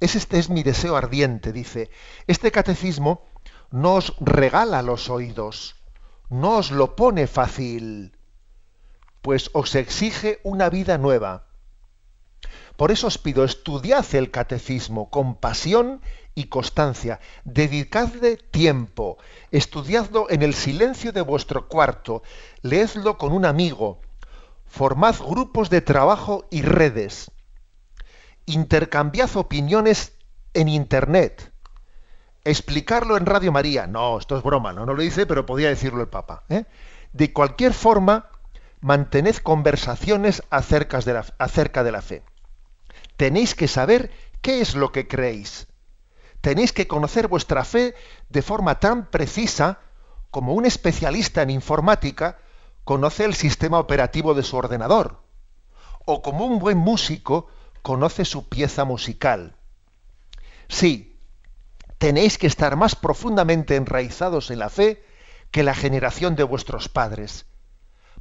Es 0.00 0.14
este 0.14 0.38
es 0.38 0.50
mi 0.50 0.62
deseo 0.62 0.96
ardiente, 0.96 1.50
dice. 1.50 1.90
Este 2.26 2.52
catecismo 2.52 3.24
no 3.70 3.94
os 3.94 4.14
regala 4.20 4.82
los 4.82 5.08
oídos, 5.08 5.76
no 6.28 6.58
os 6.58 6.70
lo 6.70 6.94
pone 6.94 7.26
fácil, 7.26 8.16
pues 9.22 9.50
os 9.54 9.74
exige 9.74 10.40
una 10.44 10.68
vida 10.68 10.98
nueva. 10.98 11.47
Por 12.78 12.92
eso 12.92 13.08
os 13.08 13.18
pido, 13.18 13.42
estudiad 13.42 14.06
el 14.14 14.30
catecismo 14.30 15.10
con 15.10 15.34
pasión 15.34 16.00
y 16.36 16.44
constancia. 16.44 17.18
Dedicadle 17.42 18.36
tiempo, 18.36 19.18
estudiadlo 19.50 20.30
en 20.30 20.42
el 20.42 20.54
silencio 20.54 21.10
de 21.10 21.20
vuestro 21.20 21.66
cuarto, 21.66 22.22
leedlo 22.62 23.18
con 23.18 23.32
un 23.32 23.46
amigo, 23.46 24.00
formad 24.64 25.16
grupos 25.18 25.70
de 25.70 25.80
trabajo 25.80 26.46
y 26.52 26.62
redes, 26.62 27.32
intercambiad 28.46 29.36
opiniones 29.36 30.12
en 30.54 30.68
Internet, 30.68 31.52
explicarlo 32.44 33.16
en 33.16 33.26
Radio 33.26 33.50
María. 33.50 33.88
No, 33.88 34.20
esto 34.20 34.36
es 34.36 34.44
broma, 34.44 34.72
no, 34.72 34.86
no 34.86 34.94
lo 34.94 35.02
dice, 35.02 35.26
pero 35.26 35.44
podía 35.44 35.68
decirlo 35.68 36.00
el 36.00 36.08
Papa. 36.08 36.44
¿eh? 36.48 36.64
De 37.12 37.32
cualquier 37.32 37.72
forma, 37.72 38.26
mantened 38.80 39.34
conversaciones 39.38 40.44
acerca 40.48 41.00
de, 41.00 41.14
la, 41.14 41.26
acerca 41.38 41.82
de 41.82 41.90
la 41.90 42.02
fe. 42.02 42.22
Tenéis 43.18 43.54
que 43.54 43.68
saber 43.68 44.10
qué 44.40 44.62
es 44.62 44.74
lo 44.74 44.92
que 44.92 45.06
creéis 45.06 45.68
tenéis 46.40 46.72
que 46.72 46.86
conocer 46.86 47.28
vuestra 47.28 47.64
fe 47.64 47.94
de 48.28 48.42
forma 48.42 48.78
tan 48.80 49.06
precisa 49.06 49.80
como 50.30 50.54
un 50.54 50.66
especialista 50.66 51.42
en 51.42 51.50
informática 51.50 52.38
conoce 52.84 53.24
el 53.24 53.34
sistema 53.34 53.78
operativo 53.78 54.34
de 54.34 54.42
su 54.42 54.56
ordenador, 54.56 55.22
o 56.06 56.22
como 56.22 56.46
un 56.46 56.58
buen 56.58 56.78
músico 56.78 57.48
conoce 57.82 58.24
su 58.24 58.48
pieza 58.48 58.84
musical. 58.84 59.56
Sí, 60.68 61.18
tenéis 61.98 62.38
que 62.38 62.46
estar 62.46 62.76
más 62.76 62.94
profundamente 62.94 63.76
enraizados 63.76 64.50
en 64.50 64.60
la 64.60 64.70
fe 64.70 65.04
que 65.50 65.62
la 65.62 65.74
generación 65.74 66.36
de 66.36 66.44
vuestros 66.44 66.88
padres, 66.88 67.46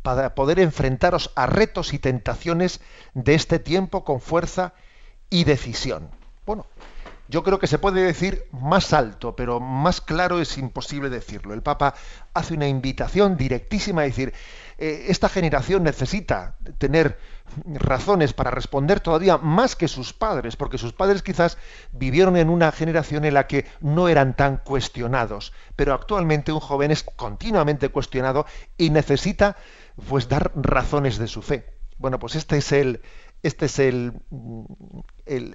para 0.02 0.36
poder 0.36 0.60
enfrentaros 0.60 1.32
a 1.36 1.46
retos 1.46 1.94
y 1.94 2.00
tentaciones 2.00 2.82
de 3.14 3.36
este 3.36 3.60
tiempo 3.60 4.04
con 4.04 4.22
fuerza 4.22 4.74
y 4.74 4.87
decisión. 5.44 6.10
Bueno, 6.46 6.66
yo 7.30 7.44
creo 7.44 7.60
que 7.60 7.68
se 7.68 7.78
puede 7.78 8.02
decir 8.02 8.46
más 8.52 8.94
alto, 8.94 9.36
pero 9.36 9.60
más 9.60 10.00
claro 10.00 10.40
es 10.40 10.58
imposible 10.58 11.10
decirlo. 11.10 11.54
El 11.54 11.62
Papa 11.62 11.94
hace 12.34 12.54
una 12.54 12.70
invitación 12.70 13.36
directísima 13.36 14.02
a 14.02 14.06
decir, 14.06 14.34
eh, 14.78 15.08
esta 15.10 15.28
generación 15.28 15.84
necesita 15.84 16.56
tener 16.78 17.18
razones 17.66 18.32
para 18.32 18.52
responder 18.52 19.02
todavía 19.02 19.38
más 19.38 19.76
que 19.76 19.90
sus 19.90 20.14
padres, 20.14 20.56
porque 20.56 20.78
sus 20.78 20.94
padres 20.94 21.22
quizás 21.22 21.58
vivieron 21.92 22.38
en 22.38 22.50
una 22.50 22.72
generación 22.72 23.26
en 23.26 23.34
la 23.34 23.48
que 23.48 23.66
no 23.82 24.08
eran 24.08 24.36
tan 24.36 24.58
cuestionados, 24.58 25.52
pero 25.76 25.94
actualmente 25.94 26.54
un 26.54 26.62
joven 26.62 26.92
es 26.92 27.04
continuamente 27.04 27.90
cuestionado 27.90 28.46
y 28.78 28.90
necesita 28.90 29.58
pues 30.08 30.30
dar 30.30 30.52
razones 30.56 31.18
de 31.18 31.28
su 31.28 31.42
fe. 31.42 31.66
Bueno, 31.98 32.20
pues 32.20 32.36
este 32.36 32.58
es 32.58 32.72
el, 32.72 33.02
este 33.44 33.66
es 33.66 33.80
el, 33.80 34.14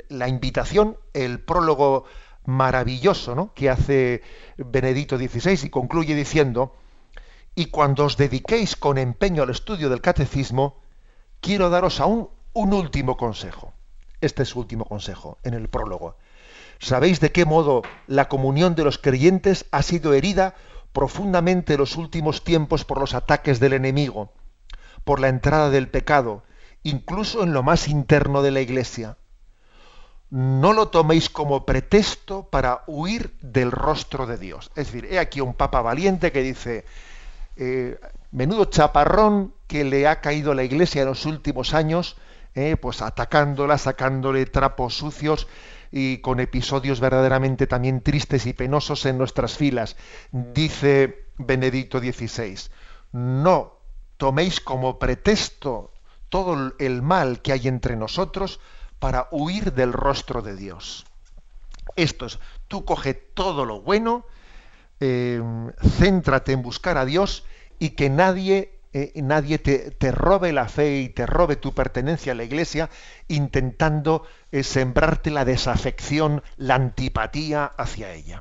la 0.08 0.28
invitación, 0.28 0.96
el 1.12 1.40
prólogo 1.40 2.04
maravilloso 2.44 3.52
que 3.54 3.70
hace 3.70 4.22
Benedicto 4.56 5.16
XVI 5.16 5.66
y 5.66 5.70
concluye 5.70 6.14
diciendo, 6.14 6.74
y 7.54 7.66
cuando 7.66 8.04
os 8.04 8.16
dediquéis 8.16 8.76
con 8.76 8.98
empeño 8.98 9.42
al 9.42 9.50
estudio 9.50 9.88
del 9.88 10.00
catecismo, 10.00 10.80
quiero 11.40 11.70
daros 11.70 12.00
aún 12.00 12.30
un 12.52 12.72
último 12.72 13.16
consejo. 13.16 13.72
Este 14.20 14.44
es 14.44 14.50
su 14.50 14.60
último 14.60 14.84
consejo 14.84 15.38
en 15.42 15.54
el 15.54 15.68
prólogo. 15.68 16.16
¿Sabéis 16.78 17.20
de 17.20 17.32
qué 17.32 17.44
modo 17.44 17.82
la 18.06 18.28
comunión 18.28 18.74
de 18.74 18.84
los 18.84 18.98
creyentes 18.98 19.66
ha 19.70 19.82
sido 19.82 20.14
herida 20.14 20.54
profundamente 20.92 21.74
en 21.74 21.80
los 21.80 21.96
últimos 21.96 22.44
tiempos 22.44 22.84
por 22.84 22.98
los 22.98 23.14
ataques 23.14 23.60
del 23.60 23.72
enemigo, 23.72 24.32
por 25.04 25.20
la 25.20 25.28
entrada 25.28 25.70
del 25.70 25.88
pecado, 25.88 26.42
incluso 26.82 27.42
en 27.42 27.52
lo 27.52 27.62
más 27.62 27.88
interno 27.88 28.42
de 28.42 28.50
la 28.50 28.60
iglesia. 28.60 29.16
No 30.30 30.72
lo 30.72 30.88
toméis 30.88 31.28
como 31.28 31.66
pretexto 31.66 32.48
para 32.48 32.84
huir 32.86 33.34
del 33.42 33.70
rostro 33.70 34.26
de 34.26 34.38
Dios. 34.38 34.70
Es 34.76 34.86
decir, 34.86 35.06
he 35.10 35.18
aquí 35.18 35.40
un 35.40 35.54
papa 35.54 35.82
valiente 35.82 36.32
que 36.32 36.42
dice, 36.42 36.84
eh, 37.56 38.00
menudo 38.30 38.64
chaparrón 38.64 39.54
que 39.66 39.84
le 39.84 40.08
ha 40.08 40.20
caído 40.20 40.52
a 40.52 40.54
la 40.54 40.64
iglesia 40.64 41.02
en 41.02 41.08
los 41.08 41.26
últimos 41.26 41.74
años, 41.74 42.16
eh, 42.54 42.76
pues 42.76 43.02
atacándola, 43.02 43.76
sacándole 43.78 44.46
trapos 44.46 44.94
sucios 44.94 45.48
y 45.90 46.18
con 46.18 46.40
episodios 46.40 47.00
verdaderamente 47.00 47.66
también 47.66 48.00
tristes 48.00 48.46
y 48.46 48.54
penosos 48.54 49.04
en 49.04 49.18
nuestras 49.18 49.58
filas. 49.58 49.96
Dice 50.30 51.26
Benedicto 51.36 51.98
XVI, 51.98 52.56
no 53.12 53.78
toméis 54.16 54.60
como 54.60 54.98
pretexto 54.98 55.91
todo 56.32 56.72
el 56.78 57.02
mal 57.02 57.42
que 57.42 57.52
hay 57.52 57.68
entre 57.68 57.94
nosotros 57.94 58.58
para 58.98 59.28
huir 59.30 59.74
del 59.74 59.92
rostro 59.92 60.40
de 60.40 60.56
Dios. 60.56 61.04
Esto 61.94 62.24
es, 62.24 62.38
tú 62.68 62.86
coge 62.86 63.12
todo 63.12 63.66
lo 63.66 63.82
bueno, 63.82 64.24
em, 64.98 65.72
céntrate 65.98 66.52
en 66.52 66.62
buscar 66.62 66.96
a 66.96 67.04
Dios 67.04 67.44
y 67.78 67.90
que 67.90 68.08
nadie, 68.08 68.80
eh, 68.94 69.12
nadie 69.16 69.58
te, 69.58 70.12
robe 70.12 70.54
la 70.54 70.68
fe 70.68 71.00
y 71.00 71.10
te 71.10 71.26
robe 71.26 71.56
tu 71.56 71.74
pertenencia 71.74 72.32
a 72.32 72.36
la 72.36 72.44
iglesia 72.44 72.88
intentando 73.28 74.24
eh, 74.52 74.62
sembrarte 74.62 75.30
la 75.30 75.44
desafección, 75.44 76.42
la 76.56 76.76
antipatía 76.76 77.66
hacia 77.76 78.14
ella. 78.14 78.40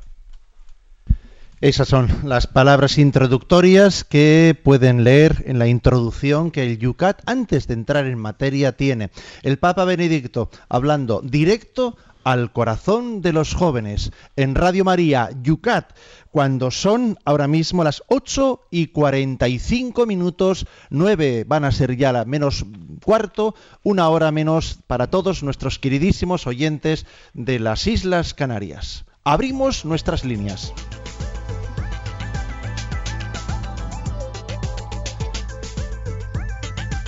Esas 1.61 1.89
son 1.89 2.09
las 2.23 2.47
palabras 2.47 2.97
introductorias 2.97 4.03
que 4.03 4.59
pueden 4.63 5.03
leer 5.03 5.43
en 5.45 5.59
la 5.59 5.67
introducción 5.67 6.49
que 6.49 6.63
el 6.63 6.79
Yucat, 6.79 7.21
antes 7.27 7.67
de 7.67 7.75
entrar 7.75 8.07
en 8.07 8.17
materia, 8.17 8.71
tiene. 8.71 9.11
El 9.43 9.59
Papa 9.59 9.85
Benedicto 9.85 10.49
hablando 10.69 11.21
directo 11.23 11.97
al 12.23 12.51
corazón 12.51 13.21
de 13.21 13.31
los 13.31 13.53
jóvenes 13.53 14.11
en 14.35 14.55
Radio 14.55 14.83
María 14.85 15.29
Yucat, 15.43 15.95
cuando 16.31 16.71
son 16.71 17.19
ahora 17.25 17.47
mismo 17.47 17.83
las 17.83 18.01
8 18.07 18.61
y 18.71 18.87
45 18.87 20.07
minutos, 20.07 20.65
9 20.89 21.45
van 21.47 21.65
a 21.65 21.71
ser 21.71 21.95
ya 21.95 22.11
la 22.11 22.25
menos 22.25 22.65
cuarto, 23.05 23.53
una 23.83 24.09
hora 24.09 24.31
menos 24.31 24.79
para 24.87 25.11
todos 25.11 25.43
nuestros 25.43 25.77
queridísimos 25.77 26.47
oyentes 26.47 27.05
de 27.35 27.59
las 27.59 27.85
Islas 27.85 28.33
Canarias. 28.33 29.05
Abrimos 29.23 29.85
nuestras 29.85 30.25
líneas. 30.25 30.73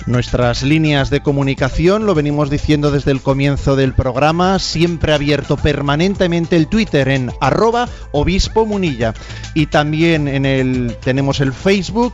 Nuestras 0.06 0.62
líneas 0.62 1.08
de 1.08 1.22
comunicación, 1.22 2.04
lo 2.04 2.14
venimos 2.14 2.50
diciendo 2.50 2.90
desde 2.90 3.10
el 3.10 3.22
comienzo 3.22 3.74
del 3.74 3.94
programa, 3.94 4.58
siempre 4.58 5.14
abierto 5.14 5.56
permanentemente 5.56 6.56
el 6.56 6.66
Twitter 6.66 7.08
en 7.08 7.32
arroba 7.40 7.88
obispo 8.12 8.66
munilla. 8.66 9.14
Y 9.54 9.66
también 9.66 10.28
en 10.28 10.44
el, 10.44 10.98
tenemos 11.02 11.40
el 11.40 11.54
Facebook, 11.54 12.12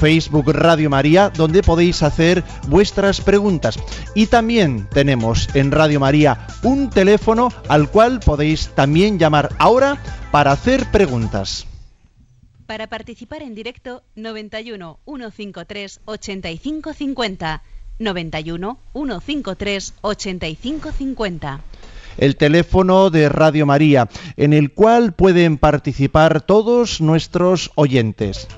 Facebook 0.00 0.50
Radio 0.50 0.88
María, 0.88 1.28
donde 1.28 1.62
podéis 1.62 2.02
hacer 2.02 2.42
vuestras 2.68 3.20
preguntas. 3.20 3.78
Y 4.14 4.28
también 4.28 4.88
tenemos 4.90 5.50
en 5.52 5.72
Radio 5.72 6.00
María 6.00 6.46
un 6.62 6.88
teléfono 6.88 7.52
al 7.68 7.90
cual 7.90 8.20
podéis 8.20 8.70
también 8.74 9.18
llamar 9.18 9.50
ahora 9.58 9.98
para 10.30 10.52
hacer 10.52 10.90
preguntas. 10.90 11.66
Para 12.66 12.88
participar 12.88 13.42
en 13.42 13.54
directo, 13.54 14.02
91 14.16 14.98
153 15.04 16.00
8550. 16.04 17.62
91 17.98 18.78
153 18.92 19.94
8550. 20.00 21.60
El 22.18 22.36
teléfono 22.36 23.10
de 23.10 23.28
Radio 23.28 23.66
María, 23.66 24.08
en 24.36 24.52
el 24.52 24.72
cual 24.72 25.12
pueden 25.12 25.58
participar 25.58 26.40
todos 26.40 27.00
nuestros 27.00 27.70
oyentes. 27.74 28.48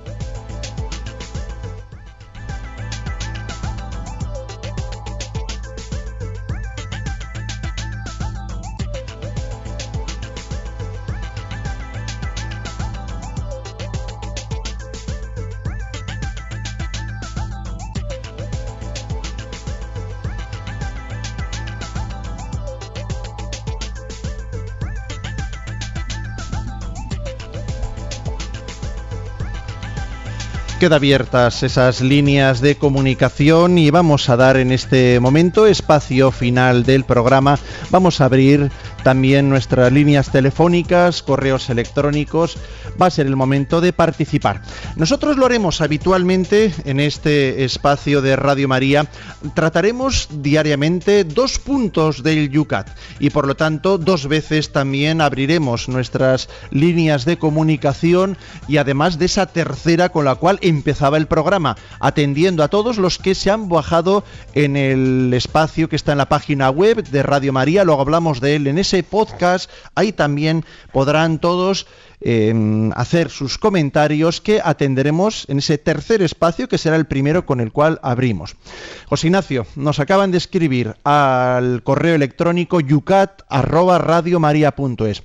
Queda 30.79 30.95
abiertas 30.95 31.65
esas 31.65 32.01
líneas 32.01 32.61
de 32.61 32.77
comunicación 32.77 33.79
y 33.79 33.91
vamos 33.91 34.29
a 34.29 34.37
dar 34.37 34.57
en 34.57 34.71
este 34.71 35.19
momento 35.19 35.67
espacio 35.67 36.31
final 36.31 36.85
del 36.85 37.03
programa. 37.03 37.59
Vamos 37.91 38.21
a 38.21 38.27
abrir 38.27 38.71
también 39.03 39.49
nuestras 39.49 39.91
líneas 39.91 40.31
telefónicas, 40.31 41.25
correos 41.25 41.69
electrónicos. 41.69 42.59
Va 43.01 43.07
a 43.07 43.11
ser 43.11 43.27
el 43.27 43.35
momento 43.35 43.81
de 43.81 43.93
participar. 43.93 44.63
Nosotros 44.97 45.37
lo 45.37 45.47
haremos 45.47 45.81
habitualmente 45.81 46.73
en 46.85 46.99
este 46.99 47.65
espacio 47.65 48.21
de 48.21 48.37
Radio 48.37 48.69
María. 48.69 49.09
Trataremos 49.55 50.29
diariamente 50.43 51.25
dos 51.25 51.59
puntos 51.59 52.23
del 52.23 52.51
Yucat 52.51 52.89
y 53.21 53.31
por 53.31 53.47
lo 53.47 53.55
tanto 53.55 53.99
dos 53.99 54.27
veces 54.27 54.73
también 54.73 55.21
abriremos 55.21 55.89
nuestras 55.89 56.49
líneas 56.71 57.25
de 57.25 57.39
comunicación 57.39 58.37
y 58.67 58.79
además 58.79 59.19
de 59.19 59.27
esa 59.27 59.47
tercera 59.47 60.09
con 60.09 60.25
la 60.25 60.35
cual 60.35 60.59
empezaba 60.63 61.17
el 61.17 61.27
programa, 61.27 61.77
atendiendo 62.01 62.63
a 62.63 62.69
todos 62.69 62.99
los 62.99 63.19
que 63.19 63.35
se 63.35 63.51
han 63.51 63.69
bajado 63.69 64.25
en 64.55 64.77
el 64.77 65.33
espacio 65.35 65.89
que 65.89 65.97
está 65.97 66.13
en 66.13 66.19
la 66.19 66.29
página 66.29 66.71
web 66.71 67.05
de 67.05 67.23
Radio 67.23 67.53
María. 67.53 67.85
Luego 67.85 68.01
hablamos 68.01 68.41
de 68.41 68.57
él 68.57 68.67
en 68.67 68.79
ese 68.79 69.03
podcast. 69.03 69.71
Ahí 69.95 70.13
también 70.13 70.65
podrán 70.93 71.39
todos 71.39 71.87
em, 72.21 72.93
hacer 72.95 73.31
sus 73.31 73.59
comentarios 73.59 74.41
que 74.41 74.61
atenderemos 74.63 75.45
en 75.49 75.59
ese 75.59 75.77
tercer 75.79 76.23
espacio 76.23 76.69
que 76.69 76.79
será 76.79 76.95
el 76.97 77.07
primero 77.07 77.47
con 77.47 77.61
el 77.61 77.73
cual 77.73 77.99
abrimos. 78.03 78.57
José 79.07 79.29
Ignacio, 79.29 79.67
nos 79.77 80.01
acaban 80.01 80.31
de 80.31 80.39
escribir 80.39 80.97
al 81.05 81.83
correo 81.83 82.15
electrónico 82.15 82.81
yucat@radiomaria.es 82.81 85.23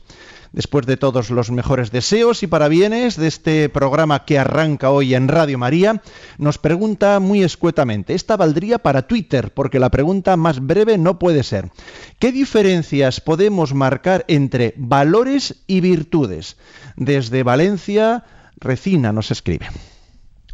después 0.53 0.85
de 0.85 0.95
todos 0.95 1.29
los 1.29 1.51
mejores 1.51 1.91
deseos 1.91 2.43
y 2.43 2.47
parabienes 2.47 3.17
de 3.17 3.27
este 3.27 3.67
programa 3.67 4.23
que 4.23 4.39
arranca 4.39 4.91
hoy 4.91 5.15
en 5.15 5.27
Radio 5.27 5.57
María, 5.57 6.01
nos 6.37 6.57
pregunta 6.57 7.19
muy 7.19 7.43
escuetamente, 7.43 8.13
esta 8.13 8.37
valdría 8.37 8.79
para 8.79 9.07
Twitter, 9.07 9.53
porque 9.53 9.79
la 9.79 9.89
pregunta 9.89 10.37
más 10.37 10.65
breve 10.65 10.97
no 10.97 11.19
puede 11.19 11.43
ser, 11.43 11.71
¿qué 12.19 12.31
diferencias 12.31 13.19
podemos 13.19 13.73
marcar 13.73 14.23
entre 14.27 14.73
valores 14.77 15.63
y 15.67 15.81
virtudes? 15.81 16.57
Desde 16.95 17.43
Valencia, 17.43 18.23
Recina 18.57 19.11
nos 19.11 19.31
escribe. 19.31 19.67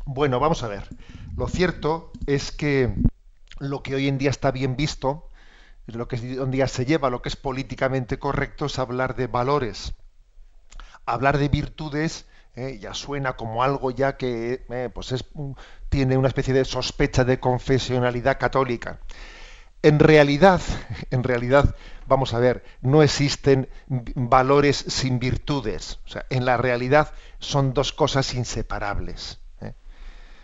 Bueno, 0.06 0.40
vamos 0.40 0.64
a 0.64 0.68
ver. 0.68 0.88
Lo 1.38 1.48
cierto 1.48 2.12
es 2.26 2.52
que 2.52 2.96
lo 3.60 3.84
que 3.84 3.96
hoy 3.96 4.08
en 4.08 4.18
día 4.18 4.30
está 4.30 4.52
bien 4.52 4.76
visto, 4.76 5.29
lo 5.94 6.08
que 6.08 6.16
hoy 6.40 6.50
día 6.50 6.68
se 6.68 6.86
lleva, 6.86 7.10
lo 7.10 7.22
que 7.22 7.30
es 7.30 7.36
políticamente 7.36 8.20
correcto 8.20 8.66
es 8.66 8.80
hablar 8.80 9.16
de 9.16 9.28
valores. 9.28 9.94
Hablar 11.06 11.38
de 11.38 11.50
virtudes 11.50 12.26
eh, 12.56 12.78
ya 12.82 12.94
suena 12.94 13.34
como 13.34 13.64
algo 13.64 13.92
ya 13.92 14.18
que 14.18 14.66
eh, 14.70 14.90
pues 14.94 15.12
es, 15.12 15.26
tiene 15.90 16.18
una 16.18 16.28
especie 16.28 16.54
de 16.54 16.66
sospecha 16.66 17.24
de 17.24 17.40
confesionalidad 17.40 18.38
católica. 18.40 19.00
En 19.82 20.00
realidad, 20.00 20.62
en 21.12 21.24
realidad, 21.24 21.76
vamos 22.08 22.34
a 22.34 22.40
ver, 22.40 22.64
no 22.82 23.02
existen 23.02 23.70
valores 23.88 24.78
sin 24.88 25.20
virtudes. 25.20 26.00
O 26.06 26.10
sea, 26.10 26.26
en 26.30 26.46
la 26.46 26.58
realidad 26.58 27.14
son 27.40 27.74
dos 27.74 27.94
cosas 27.94 28.34
inseparables. 28.34 29.40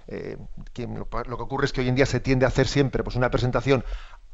Eh, 0.07 0.37
lo, 0.77 1.09
que 1.09 1.43
ocurre 1.43 1.65
es 1.65 1.73
que 1.73 1.81
hoy 1.81 1.89
en 1.89 1.95
día 1.95 2.05
se 2.05 2.19
tiende 2.19 2.45
a 2.45 2.49
hacer 2.49 2.67
siempre 2.67 3.03
pues, 3.03 3.15
una 3.15 3.31
presentación 3.31 3.83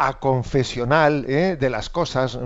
a 0.02 0.20
confesional 0.20 1.26
¿eh? 1.28 1.58
de 1.58 1.70
las 1.70 1.91
cosas 1.91 2.38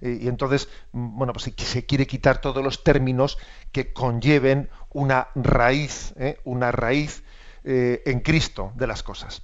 y 0.00 0.28
entonces 0.28 0.68
mm, 0.92 1.18
bueno 1.18 1.32
pues 1.32 1.52
se 1.56 1.84
quiere 1.84 2.06
quitar 2.06 2.40
todos 2.40 2.62
los 2.62 2.84
términos 2.84 3.36
que 3.72 3.92
conlleven 3.92 4.70
una 4.90 5.26
raíz 5.34 6.14
¿eh? 6.18 6.38
una 6.44 6.70
raíz 6.70 7.24
eh, 7.64 8.02
en 8.06 8.20
Cristo 8.20 8.72
de 8.76 8.86
las 8.86 9.02
cosas 9.02 9.42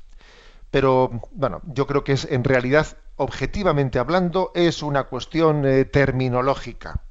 pero 0.70 1.10
bueno 1.32 1.60
yo 1.64 1.88
creo 1.88 2.04
que 2.04 2.12
es 2.12 2.28
en 2.30 2.44
realidad 2.44 2.86
objetivamente 3.16 3.98
hablando 3.98 4.52
es 4.54 4.84
una 4.84 5.04
cuestión 5.04 5.64
terminológica 5.90 7.02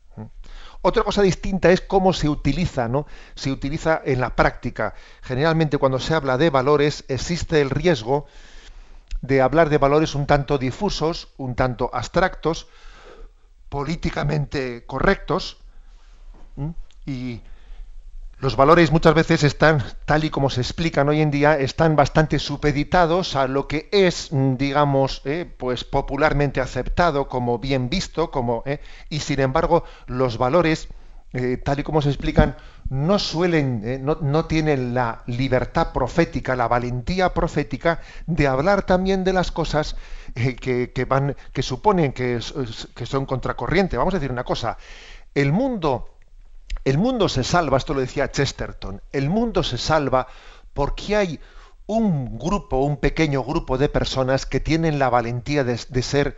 otra 0.81 1.03
cosa 1.03 1.23
distinta 1.23 1.71
es 1.71 1.81
cómo 1.81 2.13
se 2.13 2.29
utiliza, 2.29 2.87
¿no? 2.87 3.07
Se 3.33 3.51
utiliza 3.51 4.03
en 4.05 4.21
la 4.21 4.35
práctica. 4.35 4.93
Generalmente 5.23 5.79
cuando 5.79 5.97
se 5.97 6.13
habla 6.13 6.37
de 6.37 6.51
valores 6.51 7.05
existe 7.07 7.59
el 7.59 7.71
riesgo 7.71 8.27
de 9.27 9.41
hablar 9.41 9.69
de 9.69 9.77
valores 9.77 10.15
un 10.15 10.25
tanto 10.25 10.57
difusos, 10.57 11.29
un 11.37 11.55
tanto 11.55 11.89
abstractos, 11.93 12.67
políticamente 13.69 14.85
correctos, 14.85 15.57
y 17.05 17.41
los 18.39 18.55
valores 18.55 18.91
muchas 18.91 19.13
veces 19.13 19.43
están, 19.43 19.83
tal 20.05 20.23
y 20.23 20.29
como 20.29 20.49
se 20.49 20.61
explican 20.61 21.07
hoy 21.09 21.21
en 21.21 21.31
día, 21.31 21.57
están 21.57 21.95
bastante 21.95 22.37
supeditados 22.39 23.35
a 23.35 23.47
lo 23.47 23.67
que 23.67 23.89
es, 23.91 24.29
digamos, 24.31 25.21
eh, 25.25 25.49
pues 25.57 25.83
popularmente 25.83 26.61
aceptado 26.61 27.27
como 27.27 27.59
bien 27.59 27.89
visto, 27.89 28.31
como, 28.31 28.63
eh, 28.65 28.81
y 29.09 29.21
sin 29.21 29.39
embargo 29.39 29.83
los 30.07 30.37
valores 30.37 30.89
eh, 31.37 31.57
tal 31.57 31.81
y 31.81 31.83
como 31.83 32.01
se 32.01 32.07
explican, 32.07 32.55
no 32.89 33.19
suelen, 33.19 33.81
eh, 33.83 33.99
no, 33.99 34.45
tienen 34.45 34.93
la 34.93 35.21
libertad 35.25 35.91
profética, 35.91 36.55
la 36.55 36.69
valentía 36.69 37.33
profética 37.33 37.99
de 38.25 38.47
hablar 38.47 38.83
también 38.85 39.25
de 39.25 39.33
las 39.33 39.51
cosas 39.51 39.97
eh, 40.35 40.55
que, 40.55 41.05
van, 41.05 41.35
que 41.51 41.61
suponen 41.61 42.13
que, 42.13 42.39
son 42.39 43.25
contracorriente. 43.25 43.97
Vamos 43.97 44.13
a 44.13 44.17
decir 44.17 44.31
una 44.31 44.45
cosa, 44.45 44.77
el 45.33 45.51
mundo, 45.51 46.15
el 46.85 46.97
mundo 46.97 47.27
se 47.27 47.43
salva, 47.43 47.79
esto 47.79 47.93
lo 47.93 47.99
decía 47.99 48.31
Chesterton, 48.31 49.01
el 49.11 49.29
mundo 49.29 49.61
se 49.61 49.77
salva 49.77 50.27
porque 50.73 51.17
hay 51.17 51.39
un 51.85 52.39
grupo, 52.39 52.77
un 52.77 52.95
pequeño 52.95 53.43
grupo 53.43 53.77
de 53.77 53.89
personas 53.89 54.45
que 54.45 54.61
tienen 54.61 54.99
la 54.99 55.09
valentía 55.09 55.65
de, 55.65 55.77
ser, 56.01 56.37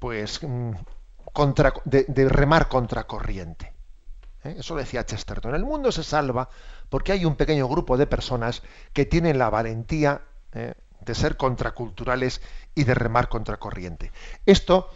pues, 0.00 0.40
mm, 0.42 0.72
de, 1.84 2.04
de 2.08 2.28
remar 2.28 2.66
contracorriente. 2.66 3.75
¿Eh? 4.46 4.56
Eso 4.58 4.76
decía 4.76 5.04
Chesterton. 5.04 5.54
El 5.54 5.64
mundo 5.64 5.92
se 5.92 6.02
salva 6.02 6.48
porque 6.88 7.12
hay 7.12 7.24
un 7.24 7.36
pequeño 7.36 7.68
grupo 7.68 7.96
de 7.96 8.06
personas 8.06 8.62
que 8.92 9.04
tienen 9.04 9.38
la 9.38 9.50
valentía 9.50 10.22
¿eh? 10.52 10.74
de 11.00 11.14
ser 11.14 11.36
contraculturales 11.36 12.40
y 12.74 12.84
de 12.84 12.94
remar 12.94 13.28
contracorriente. 13.28 14.12
Esto, 14.44 14.90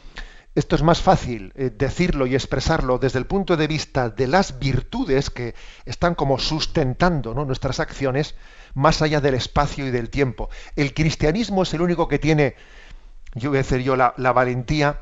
esto 0.55 0.77
es 0.77 0.83
más 0.83 1.01
fácil 1.01 1.53
eh, 1.57 1.71
decirlo 1.71 2.27
y 2.27 2.35
expresarlo 2.35 2.99
desde 2.99 3.19
el 3.19 3.27
punto 3.27 3.57
de 3.57 3.67
vista 3.67 4.11
de 4.11 4.27
las 4.27 4.59
virtudes 4.59 5.31
que 5.31 5.55
están 5.85 6.15
como 6.15 6.39
sustentando 6.39 7.35
nuestras 7.35 7.81
acciones 7.81 8.35
más 8.75 9.03
allá 9.03 9.21
del 9.21 9.35
espacio 9.35 9.87
y 9.87 9.91
del 9.91 10.11
tiempo. 10.11 10.49
El 10.77 10.95
cristianismo 10.95 11.63
es 11.63 11.75
el 11.75 11.83
único 11.83 12.09
que 12.09 12.19
tiene, 12.19 12.55
yo 13.35 13.51
voy 13.51 13.59
a 13.59 13.63
decir 13.63 13.81
yo, 13.83 13.97
la 13.97 14.33
valentía 14.33 15.01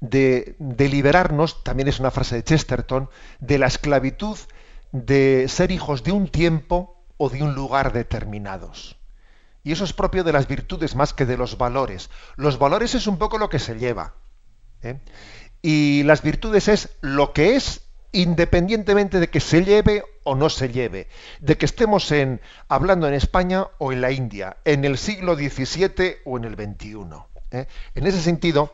de, 0.00 0.56
liberarnos, 0.78 1.62
también 1.62 1.88
es 1.88 2.00
una 2.00 2.10
frase 2.10 2.36
de 2.36 2.44
Chesterton, 2.44 3.08
de 3.38 3.58
la 3.58 3.66
esclavitud 3.66 4.38
de 4.92 5.46
ser 5.48 5.70
hijos 5.70 6.02
de 6.02 6.12
un 6.12 6.28
tiempo 6.28 7.04
o 7.16 7.28
de 7.28 7.42
un 7.42 7.54
lugar 7.54 7.92
determinados. 7.92 8.96
Y 9.62 9.72
eso 9.72 9.84
es 9.84 9.92
propio 9.92 10.24
de 10.24 10.32
las 10.32 10.48
virtudes 10.48 10.96
más 10.96 11.12
que 11.12 11.26
de 11.26 11.36
los 11.36 11.58
valores. 11.58 12.08
Los 12.36 12.58
valores 12.58 12.94
es 12.94 13.06
un 13.06 13.18
poco 13.18 13.36
lo 13.36 13.50
que 13.50 13.58
se 13.58 13.78
lleva. 13.78 14.14
¿eh? 14.82 14.98
Y 15.60 16.02
las 16.04 16.22
virtudes 16.22 16.68
es 16.68 16.88
lo 17.02 17.34
que 17.34 17.56
es 17.56 17.82
independientemente 18.12 19.20
de 19.20 19.28
que 19.28 19.40
se 19.40 19.64
lleve 19.64 20.02
o 20.24 20.34
no 20.34 20.48
se 20.48 20.70
lleve, 20.70 21.08
de 21.40 21.56
que 21.56 21.66
estemos 21.66 22.10
en, 22.10 22.40
hablando 22.68 23.06
en 23.06 23.14
España 23.14 23.66
o 23.78 23.92
en 23.92 24.00
la 24.00 24.10
India, 24.10 24.56
en 24.64 24.84
el 24.84 24.98
siglo 24.98 25.36
XVII 25.36 26.16
o 26.24 26.38
en 26.38 26.44
el 26.44 26.54
XXI. 26.54 27.06
¿eh? 27.52 27.66
En 27.94 28.06
ese 28.06 28.20
sentido, 28.20 28.72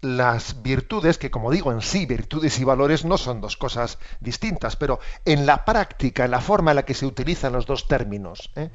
las 0.00 0.62
virtudes, 0.62 1.18
que 1.18 1.30
como 1.30 1.50
digo 1.50 1.72
en 1.72 1.80
sí, 1.80 2.06
virtudes 2.06 2.58
y 2.60 2.64
valores 2.64 3.04
no 3.04 3.18
son 3.18 3.40
dos 3.40 3.56
cosas 3.56 3.98
distintas, 4.20 4.76
pero 4.76 5.00
en 5.24 5.44
la 5.46 5.64
práctica, 5.64 6.24
en 6.24 6.30
la 6.30 6.40
forma 6.40 6.70
en 6.70 6.76
la 6.76 6.84
que 6.84 6.94
se 6.94 7.06
utilizan 7.06 7.52
los 7.52 7.66
dos 7.66 7.88
términos, 7.88 8.50
¿eh? 8.54 8.70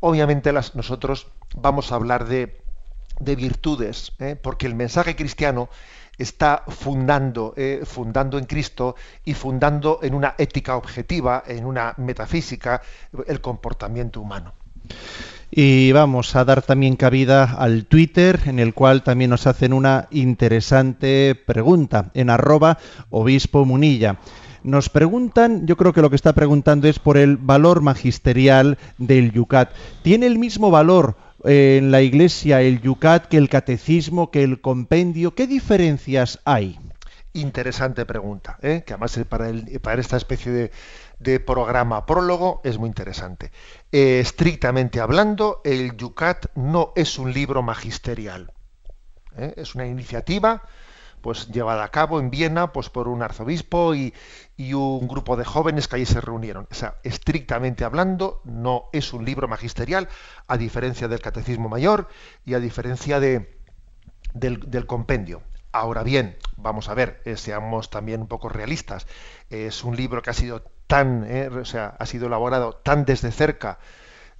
obviamente 0.00 0.52
las, 0.52 0.74
nosotros 0.74 1.28
vamos 1.56 1.90
a 1.90 1.94
hablar 1.94 2.26
de, 2.26 2.60
de 3.18 3.36
virtudes, 3.36 4.12
¿eh? 4.18 4.36
porque 4.36 4.66
el 4.66 4.74
mensaje 4.74 5.16
cristiano 5.16 5.70
está 6.18 6.64
fundando, 6.68 7.54
eh, 7.56 7.82
fundando 7.84 8.38
en 8.38 8.44
Cristo 8.44 8.96
y 9.24 9.34
fundando 9.34 10.00
en 10.02 10.14
una 10.14 10.34
ética 10.36 10.76
objetiva, 10.76 11.44
en 11.46 11.64
una 11.64 11.94
metafísica, 11.96 12.82
el 13.26 13.40
comportamiento 13.40 14.20
humano. 14.20 14.52
Y 15.50 15.92
vamos 15.92 16.36
a 16.36 16.44
dar 16.44 16.62
también 16.62 16.96
cabida 16.96 17.44
al 17.44 17.86
Twitter, 17.86 18.40
en 18.46 18.58
el 18.58 18.74
cual 18.74 19.02
también 19.02 19.30
nos 19.30 19.46
hacen 19.46 19.72
una 19.72 20.06
interesante 20.10 21.34
pregunta, 21.34 22.10
en 22.14 22.30
arroba 22.30 22.78
obispo 23.10 23.64
munilla. 23.64 24.18
Nos 24.62 24.90
preguntan, 24.90 25.66
yo 25.66 25.76
creo 25.76 25.92
que 25.92 26.02
lo 26.02 26.10
que 26.10 26.16
está 26.16 26.34
preguntando 26.34 26.88
es 26.88 26.98
por 26.98 27.16
el 27.16 27.38
valor 27.38 27.80
magisterial 27.80 28.76
del 28.98 29.32
Yucat. 29.32 29.70
¿Tiene 30.02 30.26
el 30.26 30.38
mismo 30.38 30.70
valor 30.70 31.16
en 31.44 31.90
la 31.90 32.02
iglesia 32.02 32.60
el 32.60 32.80
yucat 32.80 33.26
que 33.26 33.36
el 33.36 33.48
catecismo, 33.48 34.30
que 34.30 34.42
el 34.42 34.60
compendio? 34.60 35.34
¿Qué 35.34 35.46
diferencias 35.46 36.40
hay? 36.44 36.78
Interesante 37.32 38.04
pregunta, 38.04 38.58
¿eh? 38.62 38.82
que 38.84 38.94
además 38.94 39.18
para, 39.28 39.52
para 39.80 40.00
esta 40.00 40.16
especie 40.16 40.50
de, 40.50 40.70
programa 41.44 42.06
prólogo 42.06 42.60
es 42.64 42.78
muy 42.78 42.88
interesante. 42.88 43.50
Eh, 43.92 44.20
estrictamente 44.20 45.00
hablando, 45.00 45.60
el 45.64 45.96
yucat 45.96 46.46
no 46.54 46.92
es 46.96 47.18
un 47.18 47.32
libro 47.32 47.62
magisterial. 47.62 48.52
¿eh? 49.36 49.54
Es 49.56 49.74
una 49.74 49.86
iniciativa 49.86 50.62
pues 51.20 51.48
llevada 51.48 51.84
a 51.84 51.90
cabo 51.90 52.20
en 52.20 52.30
Viena 52.30 52.72
pues 52.72 52.90
por 52.90 53.08
un 53.08 53.22
arzobispo 53.22 53.94
y, 53.94 54.14
un 54.72 55.06
grupo 55.06 55.36
de 55.36 55.44
jóvenes 55.44 55.86
que 55.86 55.96
allí 55.96 56.06
se 56.06 56.20
reunieron. 56.20 56.66
O 56.70 56.74
sea, 56.74 56.96
estrictamente 57.04 57.84
hablando, 57.84 58.40
no 58.44 58.88
es 58.92 59.12
un 59.12 59.24
libro 59.24 59.46
magisterial, 59.46 60.08
a 60.46 60.56
diferencia 60.56 61.06
del 61.06 61.20
Catecismo 61.20 61.68
Mayor 61.68 62.08
y 62.44 62.54
a 62.54 62.60
diferencia 62.60 63.20
de, 63.20 63.56
del, 64.34 64.86
compendio. 64.86 65.42
Ahora 65.70 66.02
bien, 66.02 66.36
vamos 66.56 66.88
a 66.88 66.94
ver, 66.94 67.22
eh, 67.24 67.36
seamos 67.36 67.90
también 67.90 68.22
un 68.22 68.26
poco 68.26 68.48
realistas. 68.48 69.06
Es 69.48 69.84
un 69.84 69.96
libro 69.96 70.22
que 70.22 70.30
ha 70.30 70.34
sido 70.34 70.64
tan, 70.88 71.24
eh, 71.28 71.48
o 71.48 71.64
sea, 71.64 71.94
ha 71.98 72.06
sido 72.06 72.26
elaborado 72.26 72.72
tan 72.72 73.04
desde 73.04 73.30
cerca 73.30 73.78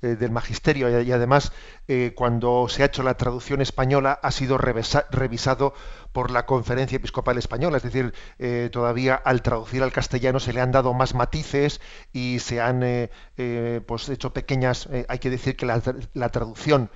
eh, 0.01 0.17
del 0.17 0.31
magisterio 0.31 1.03
y, 1.03 1.13
además 1.13 1.53
eh, 1.89 2.13
cuando 2.17 2.69
se 2.69 2.83
ha 2.83 2.87
hecho 2.87 3.03
la 3.03 3.15
traducción 3.15 3.61
española 3.61 4.19
ha 4.23 4.31
sido 4.31 4.57
revisado 4.57 5.75
por 6.13 6.31
la 6.31 6.47
Conferencia 6.47 6.97
Episcopal 6.97 7.37
Española, 7.37 7.77
es 7.77 7.83
decir, 7.83 8.15
todavía 8.73 9.15
al 9.15 9.43
traducir 9.43 9.83
al 9.83 9.93
castellano 9.93 10.41
se 10.41 10.53
le 10.53 10.61
han 10.61 10.73
dado 10.73 10.95
más 10.95 11.15
matices 11.15 11.81
y 12.13 12.39
se 12.41 12.61
han 12.61 13.11
pues 13.87 14.09
hecho 14.09 14.33
pequeñas, 14.33 14.89
hay 15.09 15.19
que 15.19 15.31
decir 15.31 15.55
que 15.55 15.67
la, 15.67 16.29
traducción 16.31 16.91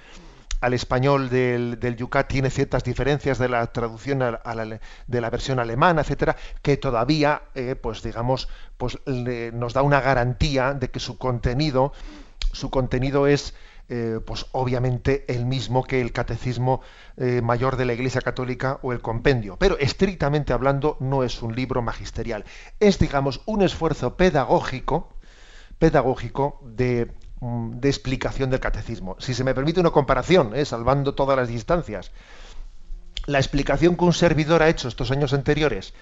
al 0.62 0.72
español 0.74 1.28
del, 1.28 1.78
del, 1.78 1.96
Yucat 1.96 2.28
tiene 2.28 2.48
ciertas 2.48 2.84
diferencias 2.84 3.38
de 3.38 3.48
la 3.48 3.66
traducción 3.66 4.20
de 4.20 5.20
la 5.20 5.30
versión 5.30 5.58
alemana, 5.58 6.00
etcétera, 6.00 6.36
que 6.62 6.76
todavía, 6.76 7.42
pues 7.82 8.02
digamos, 8.02 8.48
pues 8.78 8.98
nos 9.06 9.74
da 9.74 9.82
una 9.82 10.00
garantía 10.00 10.72
de 10.72 10.88
que 10.88 11.00
su 11.00 11.18
contenido 11.18 11.92
su 12.52 12.70
contenido 12.70 13.26
es 13.26 13.54
eh, 13.88 14.20
pues 14.24 14.46
obviamente 14.52 15.24
el 15.28 15.44
mismo 15.44 15.82
que 15.84 16.00
el 16.00 16.12
catecismo 16.12 16.80
eh, 17.16 17.40
mayor 17.42 17.76
de 17.76 17.84
la 17.84 17.94
Iglesia 17.94 18.20
Católica 18.20 18.78
o 18.82 18.92
el 18.92 19.00
compendio, 19.00 19.56
pero 19.58 19.76
estrictamente 19.78 20.52
hablando 20.52 20.96
no 21.00 21.24
es 21.24 21.42
un 21.42 21.54
libro 21.54 21.82
magisterial, 21.82 22.44
es 22.78 22.98
digamos 22.98 23.42
un 23.44 23.62
esfuerzo 23.62 24.16
pedagógico, 24.16 25.08
pedagógico 25.78 26.60
de, 26.64 27.10
de 27.42 27.88
explicación 27.88 28.50
del 28.50 28.60
catecismo. 28.60 29.16
Si 29.18 29.34
se 29.34 29.42
me 29.42 29.54
permite 29.54 29.80
una 29.80 29.90
comparación, 29.90 30.54
eh, 30.54 30.64
salvando 30.64 31.14
todas 31.14 31.36
las 31.36 31.48
distancias, 31.48 32.12
la 33.26 33.38
explicación 33.38 33.96
que 33.96 34.04
un 34.04 34.12
servidor 34.12 34.62
ha 34.62 34.68
hecho 34.68 34.88
estos 34.88 35.10
años 35.10 35.32
anteriores 35.32 35.92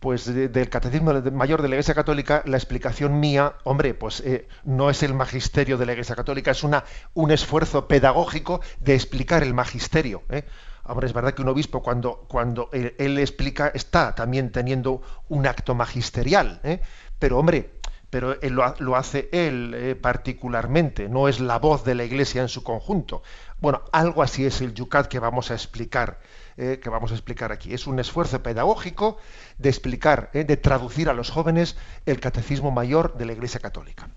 pues 0.00 0.26
del 0.26 0.68
catecismo 0.68 1.12
mayor 1.32 1.60
de 1.60 1.68
la 1.68 1.74
Iglesia 1.74 1.94
Católica, 1.94 2.42
la 2.46 2.56
explicación 2.56 3.18
mía, 3.18 3.54
hombre, 3.64 3.94
pues 3.94 4.20
eh, 4.20 4.46
no 4.62 4.90
es 4.90 5.02
el 5.02 5.12
magisterio 5.12 5.76
de 5.76 5.86
la 5.86 5.92
Iglesia 5.92 6.14
Católica, 6.14 6.52
es 6.52 6.62
una, 6.62 6.84
un 7.14 7.32
esfuerzo 7.32 7.88
pedagógico 7.88 8.60
de 8.78 8.94
explicar 8.94 9.42
el 9.42 9.54
magisterio. 9.54 10.22
¿eh? 10.28 10.44
Ahora 10.84 11.06
es 11.06 11.12
verdad 11.12 11.34
que 11.34 11.42
un 11.42 11.48
obispo 11.48 11.82
cuando, 11.82 12.24
cuando 12.28 12.70
él, 12.72 13.18
explica 13.18 13.72
está 13.74 14.14
también 14.14 14.52
teniendo 14.52 15.02
un 15.28 15.48
acto 15.48 15.74
magisterial, 15.74 16.60
¿eh? 16.62 16.80
pero 17.18 17.38
hombre, 17.38 17.77
pero 18.10 18.40
él 18.40 18.54
lo, 18.54 18.96
hace 18.96 19.28
él 19.32 19.74
eh, 19.74 19.94
particularmente, 19.94 21.08
no 21.08 21.28
es 21.28 21.40
la 21.40 21.58
voz 21.58 21.84
de 21.84 21.94
la 21.94 22.04
Iglesia 22.04 22.42
en 22.42 22.48
su 22.48 22.62
conjunto. 22.62 23.22
Bueno, 23.60 23.82
algo 23.92 24.22
así 24.22 24.46
es 24.46 24.60
el 24.60 24.74
yucat 24.74 25.08
que 25.08 25.18
vamos 25.18 25.50
a 25.50 25.54
explicar 25.54 26.18
eh, 26.60 26.80
que 26.82 26.90
vamos 26.90 27.12
a 27.12 27.14
explicar 27.14 27.52
aquí. 27.52 27.72
Es 27.72 27.86
un 27.86 28.00
esfuerzo 28.00 28.42
pedagógico 28.42 29.16
de 29.58 29.68
explicar, 29.68 30.28
eh, 30.34 30.42
de 30.42 30.56
traducir 30.56 31.08
a 31.08 31.12
los 31.12 31.30
jóvenes 31.30 31.76
el 32.04 32.18
catecismo 32.18 32.72
mayor 32.72 33.16
de 33.16 33.26
la 33.26 33.32
Iglesia 33.32 33.60
Católica. 33.60 34.08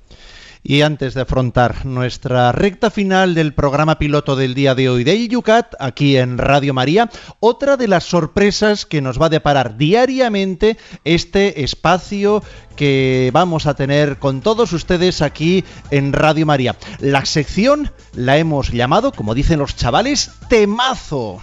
Y 0.64 0.84
antes 0.84 1.16
de 1.16 1.22
afrontar 1.22 1.86
nuestra 1.86 2.52
recta 2.52 2.92
final 2.92 3.34
del 3.34 3.54
programa 3.54 3.98
piloto 3.98 4.36
del 4.36 4.54
día 4.54 4.76
de 4.76 4.90
hoy 4.90 5.04
de 5.04 5.28
Yucat, 5.28 5.74
aquí 5.80 6.18
en 6.18 6.38
Radio 6.38 6.74
María, 6.74 7.10
otra 7.40 7.78
de 7.78 7.88
las 7.88 8.04
sorpresas 8.04 8.86
que 8.86 9.02
nos 9.02 9.20
va 9.20 9.26
a 9.26 9.30
deparar 9.30 9.78
diariamente 9.78 10.78
este 11.04 11.64
espacio 11.64 12.44
que 12.76 13.32
vamos 13.34 13.66
a 13.66 13.74
tener 13.74 14.20
con 14.20 14.42
todos 14.42 14.72
ustedes 14.74 15.22
aquí 15.22 15.64
en 15.90 16.14
Radio 16.14 16.46
María. 16.46 16.76
La 17.00 17.26
sección 17.26 17.92
la 18.14 18.38
hemos 18.38 18.72
llamado, 18.72 19.12
como 19.12 19.34
dicen 19.34 19.60
los 19.60 19.76
chavales, 19.76 20.32
temazo. 20.48 21.42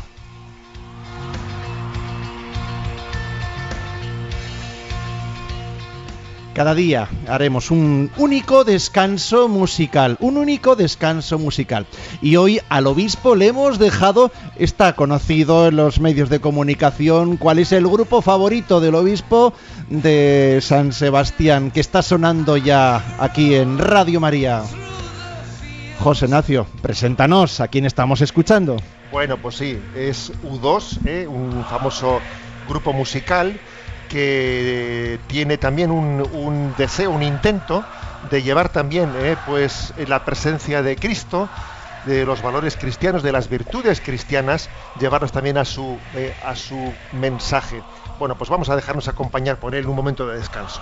Cada 6.59 6.75
día 6.75 7.09
haremos 7.29 7.71
un 7.71 8.11
único 8.17 8.65
descanso 8.65 9.47
musical, 9.47 10.17
un 10.19 10.37
único 10.37 10.75
descanso 10.75 11.39
musical. 11.39 11.87
Y 12.21 12.35
hoy 12.35 12.61
al 12.69 12.89
obispo 12.89 13.37
le 13.37 13.47
hemos 13.47 13.79
dejado, 13.79 14.33
está 14.57 14.97
conocido 14.97 15.69
en 15.69 15.77
los 15.77 16.01
medios 16.01 16.31
de 16.31 16.41
comunicación, 16.41 17.37
cuál 17.37 17.61
es 17.61 17.71
el 17.71 17.87
grupo 17.87 18.23
favorito 18.23 18.81
del 18.81 18.97
obispo 18.97 19.53
de 19.89 20.59
San 20.61 20.93
Sebastián, 20.93 21.71
que 21.71 21.79
está 21.79 22.03
sonando 22.03 22.57
ya 22.57 23.05
aquí 23.21 23.55
en 23.55 23.79
Radio 23.79 24.19
María. 24.19 24.65
José 26.01 26.27
Nacio, 26.27 26.67
preséntanos 26.83 27.61
a 27.61 27.69
quién 27.69 27.85
estamos 27.85 28.21
escuchando. 28.21 28.79
Bueno, 29.13 29.37
pues 29.41 29.55
sí, 29.55 29.79
es 29.95 30.33
U2, 30.43 31.07
¿eh? 31.07 31.29
un 31.29 31.65
famoso 31.67 32.19
grupo 32.69 32.93
musical 32.93 33.61
que 34.09 35.21
tiene 35.27 35.59
también 35.59 35.91
un, 35.91 36.75
deseo, 36.77 37.11
un 37.11 37.23
intento 37.23 37.85
de 38.31 38.43
llevar 38.43 38.71
también 38.71 39.13
eh, 39.17 39.37
pues 39.47 39.93
la 40.07 40.25
presencia 40.25 40.83
de 40.83 40.97
Cristo, 40.97 41.49
de 42.07 42.25
los 42.25 42.43
valores 42.43 42.77
cristianos, 42.77 43.23
de 43.23 43.33
las 43.33 43.49
virtudes 43.49 44.01
cristianas, 44.01 44.69
llevarlos 44.99 45.33
también 45.33 45.59
a 45.59 45.65
su, 45.65 45.99
eh, 46.15 46.35
a 46.45 46.57
su 46.57 46.93
mensaje. 47.13 47.83
Bueno, 48.19 48.37
pues 48.37 48.51
vamos 48.51 48.69
a 48.71 48.77
dejarnos 48.77 49.09
acompañar 49.09 49.59
por 49.59 49.75
él 49.75 49.87
un 49.87 49.95
momento 49.95 50.27
de 50.27 50.39
descanso. 50.39 50.81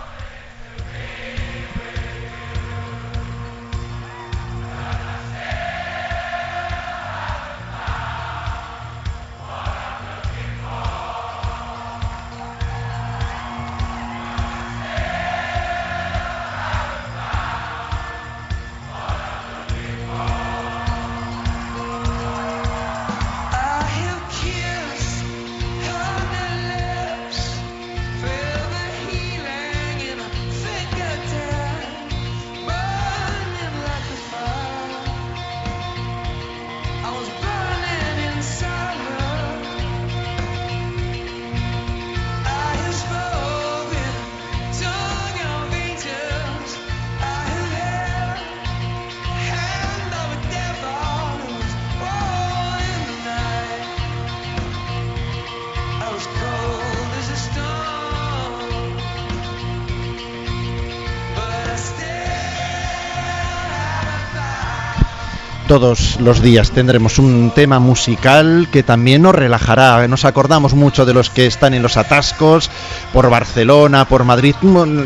Todos 65.69 66.21
los 66.21 66.43
días 66.43 66.71
tendremos 66.71 67.19
un 67.19 67.51
tema 67.53 67.81
musical 67.81 68.69
que 68.71 68.85
también 68.85 69.23
nos 69.23 69.35
relajará. 69.35 70.07
Nos 70.07 70.25
acordamos 70.25 70.75
mucho 70.75 71.05
de 71.05 71.13
los 71.13 71.29
que 71.29 71.47
están 71.47 71.75
en 71.75 71.83
los 71.83 71.97
atascos 71.97 72.71
por 73.13 73.29
Barcelona, 73.31 74.07
por 74.07 74.23
Madrid. 74.23 74.55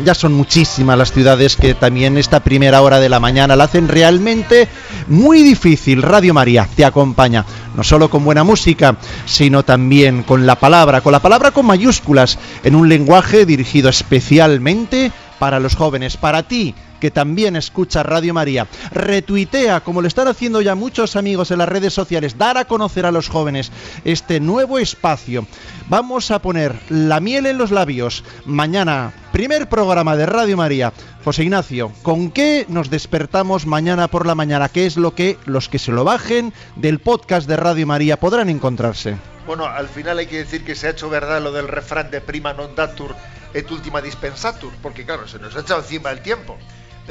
Ya 0.05 0.13
son 0.13 0.33
muchísimas 0.33 0.99
las 0.99 1.11
ciudades 1.13 1.55
que 1.55 1.73
también 1.73 2.15
esta 2.15 2.41
primera 2.41 2.83
hora 2.83 2.99
de 2.99 3.09
la 3.09 3.19
mañana 3.19 3.55
la 3.55 3.63
hacen 3.63 3.87
realmente 3.87 4.67
muy 5.07 5.41
difícil. 5.41 6.03
Radio 6.03 6.35
María 6.35 6.67
te 6.75 6.85
acompaña 6.85 7.43
no 7.75 7.83
solo 7.83 8.11
con 8.11 8.23
buena 8.23 8.43
música, 8.43 8.97
sino 9.25 9.63
también 9.63 10.21
con 10.21 10.45
la 10.45 10.59
palabra, 10.59 11.01
con 11.01 11.11
la 11.11 11.21
palabra 11.21 11.49
con 11.49 11.65
mayúsculas, 11.65 12.37
en 12.63 12.75
un 12.75 12.87
lenguaje 12.87 13.47
dirigido 13.47 13.89
especialmente 13.89 15.11
para 15.39 15.59
los 15.59 15.75
jóvenes, 15.75 16.17
para 16.17 16.43
ti 16.43 16.75
que 17.01 17.11
también 17.11 17.57
escucha 17.57 18.03
Radio 18.03 18.33
María. 18.33 18.67
Retuitea, 18.91 19.81
como 19.81 20.01
lo 20.01 20.07
están 20.07 20.29
haciendo 20.29 20.61
ya 20.61 20.75
muchos 20.75 21.17
amigos 21.17 21.51
en 21.51 21.57
las 21.57 21.67
redes 21.67 21.93
sociales, 21.93 22.37
dar 22.37 22.57
a 22.57 22.65
conocer 22.65 23.05
a 23.05 23.11
los 23.11 23.27
jóvenes 23.27 23.71
este 24.05 24.39
nuevo 24.39 24.79
espacio. 24.79 25.45
Vamos 25.89 26.31
a 26.31 26.39
poner 26.39 26.79
la 26.87 27.19
miel 27.19 27.47
en 27.47 27.57
los 27.57 27.71
labios. 27.71 28.23
Mañana, 28.45 29.11
primer 29.33 29.67
programa 29.67 30.15
de 30.15 30.27
Radio 30.27 30.55
María. 30.55 30.93
José 31.25 31.43
Ignacio, 31.43 31.91
¿con 32.03 32.31
qué 32.31 32.65
nos 32.69 32.89
despertamos 32.89 33.65
mañana 33.65 34.07
por 34.07 34.25
la 34.25 34.35
mañana? 34.35 34.69
¿Qué 34.69 34.85
es 34.85 34.95
lo 34.95 35.13
que 35.13 35.37
los 35.45 35.69
que 35.69 35.79
se 35.79 35.91
lo 35.91 36.03
bajen 36.03 36.53
del 36.75 36.99
podcast 36.99 37.47
de 37.47 37.57
Radio 37.57 37.85
María 37.85 38.17
podrán 38.17 38.49
encontrarse? 38.49 39.17
Bueno, 39.45 39.65
al 39.65 39.87
final 39.87 40.19
hay 40.19 40.27
que 40.27 40.37
decir 40.37 40.63
que 40.63 40.75
se 40.75 40.87
ha 40.87 40.91
hecho 40.91 41.09
verdad 41.09 41.41
lo 41.41 41.51
del 41.51 41.67
refrán 41.67 42.11
de 42.11 42.21
prima 42.21 42.53
non 42.53 42.73
datur 42.77 43.17
et 43.53 43.67
ultima 43.69 44.01
dispensatur, 44.01 44.71
porque 44.81 45.03
claro, 45.03 45.27
se 45.27 45.39
nos 45.39 45.55
ha 45.55 45.61
echado 45.61 45.81
encima 45.81 46.11
el 46.11 46.21
tiempo. 46.21 46.57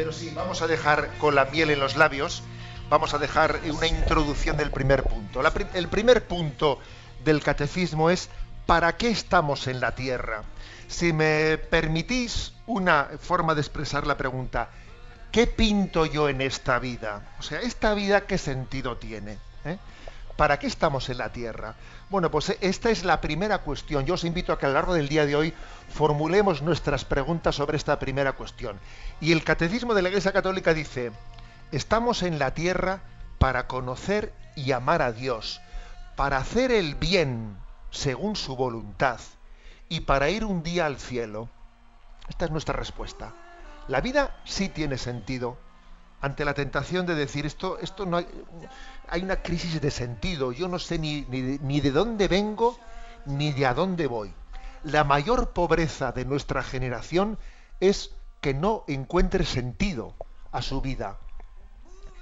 Pero 0.01 0.15
sí, 0.15 0.33
vamos 0.35 0.63
a 0.63 0.67
dejar 0.67 1.11
con 1.19 1.35
la 1.35 1.45
miel 1.45 1.69
en 1.69 1.79
los 1.79 1.95
labios, 1.95 2.43
vamos 2.89 3.13
a 3.13 3.19
dejar 3.19 3.61
una 3.71 3.87
introducción 3.87 4.57
del 4.57 4.71
primer 4.71 5.03
punto. 5.03 5.43
el 5.75 5.89
primer 5.89 6.27
punto 6.27 6.79
del 7.23 7.43
catecismo 7.43 8.09
es 8.09 8.31
¿para 8.65 8.97
qué 8.97 9.11
estamos 9.11 9.67
en 9.67 9.79
la 9.79 9.95
tierra? 9.95 10.45
Si 10.89 11.13
me 11.13 11.59
permitís 11.59 12.55
una 12.65 13.11
forma 13.21 13.55
de 13.55 13.61
expresar 13.61 14.07
la 14.07 14.17
pregunta, 14.17 14.71
¿qué 15.33 15.47
pinto 15.47 16.07
yo 16.07 16.31
en 16.31 16.41
esta 16.41 16.79
vida? 16.79 17.35
O 17.39 17.43
sea, 17.43 17.61
¿esta 17.61 17.93
vida 17.93 18.23
qué 18.23 18.39
sentido 18.39 18.97
tiene? 18.97 19.37
¿Eh? 19.67 19.77
¿Para 20.39 20.59
qué 20.59 20.67
estamos 20.67 21.11
en 21.11 21.19
la 21.19 21.31
tierra? 21.31 21.75
Bueno, 22.11 22.29
pues 22.33 22.57
esta 22.61 22.91
es 22.91 23.05
la 23.05 23.21
primera 23.21 23.59
cuestión. 23.59 24.05
Yo 24.05 24.15
os 24.15 24.25
invito 24.25 24.53
a 24.53 24.59
que 24.59 24.67
a 24.67 24.69
lo 24.69 24.75
largo 24.75 24.95
del 24.95 25.09
día 25.09 25.27
de 25.27 25.37
hoy 25.37 25.55
formulemos 25.91 26.61
nuestras 26.61 27.05
preguntas 27.05 27.55
sobre 27.55 27.77
esta 27.77 28.01
primera 28.01 28.33
cuestión. 28.33 28.81
Y 29.21 29.31
el 29.31 29.45
Catecismo 29.45 29.95
de 29.95 30.03
la 30.03 30.09
Iglesia 30.09 30.33
Católica 30.33 30.75
dice, 30.75 31.13
estamos 31.71 32.25
en 32.25 32.41
la 32.41 32.53
tierra 32.53 33.03
para 33.39 33.69
conocer 33.69 34.33
y 34.57 34.73
amar 34.73 35.03
a 35.03 35.13
Dios, 35.13 35.61
para 36.17 36.39
hacer 36.39 36.73
el 36.73 36.97
bien 36.97 37.57
según 37.93 38.35
su 38.35 38.57
voluntad 38.57 39.21
y 39.89 40.01
para 40.01 40.31
ir 40.31 40.45
un 40.45 40.65
día 40.65 40.87
al 40.87 40.99
cielo. 40.99 41.49
Esta 42.29 42.45
es 42.45 42.51
nuestra 42.51 42.75
respuesta. 42.75 43.35
La 43.87 44.01
vida 44.01 44.37
sí 44.45 44.69
tiene 44.69 44.99
sentido. 44.99 45.59
Ante 46.21 46.45
la 46.45 46.55
tentación 46.55 47.07
de 47.07 47.15
decir 47.15 47.47
esto, 47.47 47.79
esto 47.79 48.07
no 48.07 48.19
hay, 48.19 48.27
hay 49.09 49.23
una 49.23 49.37
crisis 49.37 49.81
de 49.81 49.91
sentido. 49.91 50.53
Yo 50.53 50.69
no 50.69 50.79
sé 50.79 50.99
ni, 50.99 51.23
ni 51.29 51.81
de 51.81 51.91
dónde 51.91 52.29
vengo 52.29 52.79
ni 53.27 53.53
de 53.53 53.67
a 53.67 53.75
dónde 53.75 54.07
voy 54.07 54.35
la 54.83 55.05
mayor 55.05 55.51
pobreza 55.51 56.13
de 56.13 56.25
nuestra 56.25 56.63
generación 56.63 57.39
es 57.81 58.15
que 58.41 58.55
no 58.55 58.85
encuentre 58.89 59.45
sentido 59.45 60.15
a 60.53 60.63
su 60.63 60.81
vida. 60.81 61.19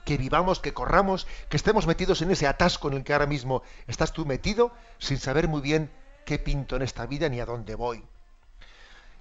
Que 0.05 0.17
vivamos, 0.17 0.59
que 0.59 0.75
corramos, 0.75 1.27
que 1.49 1.57
estemos 1.57 1.87
metidos 1.87 2.23
en 2.23 2.31
ese 2.31 2.47
atasco 2.47 2.89
en 2.89 2.95
el 2.95 3.05
que 3.05 3.13
ahora 3.13 3.27
mismo 3.27 3.63
estás 3.87 4.13
tú 4.13 4.27
metido 4.27 4.73
sin 4.99 5.19
saber 5.19 5.49
muy 5.49 5.61
bien 5.61 5.91
qué 6.25 6.39
pinto 6.39 6.77
en 6.77 6.83
esta 6.83 7.07
vida 7.07 7.29
ni 7.29 7.41
a 7.41 7.47
dónde 7.47 7.75
voy. 7.75 8.03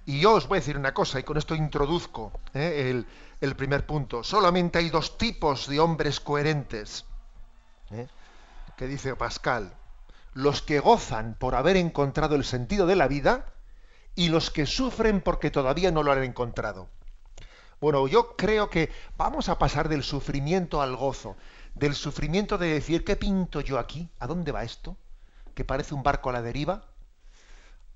Y 0.08 0.20
yo 0.20 0.32
os 0.32 0.48
voy 0.48 0.56
a 0.56 0.60
decir 0.60 0.78
una 0.78 0.94
cosa, 0.94 1.20
y 1.20 1.22
con 1.22 1.36
esto 1.36 1.54
introduzco 1.54 2.32
¿eh? 2.54 3.04
el, 3.42 3.56
primer 3.56 3.84
punto. 3.84 4.24
Solamente 4.24 4.78
hay 4.78 4.88
dos 4.88 5.18
tipos 5.18 5.68
de 5.68 5.80
hombres 5.80 6.18
coherentes, 6.18 7.04
¿eh? 7.90 8.06
que 8.78 8.86
dice 8.86 9.14
Pascal 9.16 9.70
los 10.32 10.62
que 10.62 10.80
gozan 10.80 11.36
por 11.38 11.54
haber 11.54 11.76
encontrado 11.76 12.36
el 12.36 12.44
sentido 12.44 12.86
de 12.86 12.96
la 12.96 13.06
vida 13.06 13.52
y 14.14 14.30
los 14.30 14.50
que 14.50 14.64
sufren 14.64 15.20
porque 15.20 15.50
todavía 15.50 15.90
no 15.90 16.02
lo 16.02 16.12
han 16.12 16.22
encontrado. 16.22 16.88
Bueno, 17.78 18.08
yo 18.08 18.34
creo 18.34 18.70
que 18.70 18.90
vamos 19.18 19.50
a 19.50 19.58
pasar 19.58 19.90
del 19.90 20.02
sufrimiento 20.02 20.80
al 20.80 20.96
gozo, 20.96 21.36
del 21.74 21.94
sufrimiento 21.94 22.56
de 22.56 22.68
decir, 22.68 23.04
¿qué 23.04 23.16
pinto 23.16 23.60
yo 23.60 23.78
aquí? 23.78 24.08
¿A 24.20 24.26
dónde 24.26 24.52
va 24.52 24.64
esto? 24.64 24.96
Que 25.54 25.66
parece 25.66 25.94
un 25.94 26.02
barco 26.02 26.30
a 26.30 26.32
la 26.32 26.40
deriva, 26.40 26.86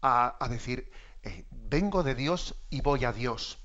a, 0.02 0.36
decir, 0.50 0.90
eh, 1.22 1.44
vengo 1.50 2.02
de 2.02 2.14
Dios 2.14 2.54
y 2.70 2.80
voy 2.80 3.04
a 3.04 3.12
Dios. 3.12 3.58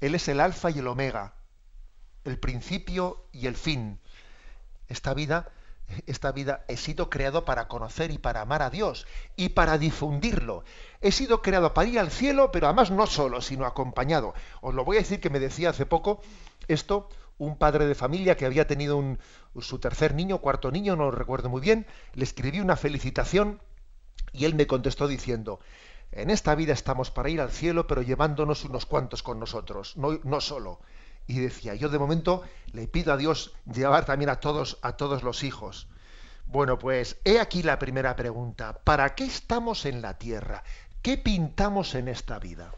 Él 0.00 0.14
es 0.14 0.28
el 0.28 0.40
alfa 0.40 0.70
y 0.70 0.78
el 0.78 0.86
omega, 0.86 1.34
el 2.24 2.38
principio 2.38 3.26
y 3.32 3.46
el 3.46 3.56
fin. 3.56 4.00
Esta 4.88 5.14
vida 5.14 5.52
esta 6.06 6.32
vida 6.32 6.64
he 6.68 6.76
sido 6.76 7.10
creado 7.10 7.44
para 7.44 7.68
conocer 7.68 8.10
y 8.10 8.18
para 8.18 8.42
amar 8.42 8.62
a 8.62 8.70
Dios 8.70 9.06
y 9.36 9.50
para 9.50 9.78
difundirlo. 9.78 10.64
He 11.00 11.12
sido 11.12 11.42
creado 11.42 11.74
para 11.74 11.88
ir 11.88 11.98
al 11.98 12.10
cielo, 12.10 12.50
pero 12.52 12.66
además 12.66 12.90
no 12.90 13.06
solo, 13.06 13.40
sino 13.40 13.66
acompañado. 13.66 14.34
Os 14.60 14.74
lo 14.74 14.84
voy 14.84 14.96
a 14.96 15.00
decir 15.00 15.20
que 15.20 15.30
me 15.30 15.40
decía 15.40 15.70
hace 15.70 15.86
poco 15.86 16.20
esto 16.68 17.08
un 17.38 17.56
padre 17.56 17.86
de 17.86 17.94
familia 17.94 18.36
que 18.36 18.44
había 18.44 18.66
tenido 18.66 18.96
un, 18.96 19.18
su 19.60 19.78
tercer 19.78 20.14
niño, 20.14 20.38
cuarto 20.38 20.70
niño, 20.70 20.94
no 20.94 21.04
lo 21.04 21.10
recuerdo 21.10 21.48
muy 21.48 21.60
bien, 21.60 21.86
le 22.14 22.24
escribí 22.24 22.60
una 22.60 22.76
felicitación 22.76 23.60
y 24.32 24.44
él 24.44 24.54
me 24.54 24.66
contestó 24.66 25.08
diciendo, 25.08 25.58
en 26.12 26.30
esta 26.30 26.54
vida 26.54 26.72
estamos 26.72 27.10
para 27.10 27.28
ir 27.28 27.40
al 27.40 27.50
cielo, 27.50 27.86
pero 27.86 28.02
llevándonos 28.02 28.64
unos 28.64 28.86
cuantos 28.86 29.22
con 29.22 29.38
nosotros, 29.38 29.96
no, 29.96 30.40
solo 30.40 30.80
y 31.26 31.38
decía, 31.38 31.74
yo 31.74 31.88
de 31.88 31.98
momento 31.98 32.42
le 32.72 32.88
pido 32.88 33.12
a 33.12 33.16
Dios 33.16 33.54
llevar 33.72 34.04
también 34.04 34.30
a 34.30 34.40
todos, 34.40 34.78
a 34.82 34.96
todos 34.96 35.22
los 35.22 35.44
hijos. 35.44 35.86
Bueno, 36.46 36.78
pues 36.78 37.18
he 37.24 37.38
aquí 37.38 37.62
la 37.62 37.78
primera 37.78 38.16
pregunta. 38.16 38.80
¿Para 38.82 39.14
qué 39.14 39.24
estamos 39.24 39.84
en 39.86 40.02
la 40.02 40.18
tierra? 40.18 40.64
¿Qué 41.02 41.16
pintamos 41.16 41.94
en 41.94 42.08
esta 42.08 42.40
vida? 42.40 42.72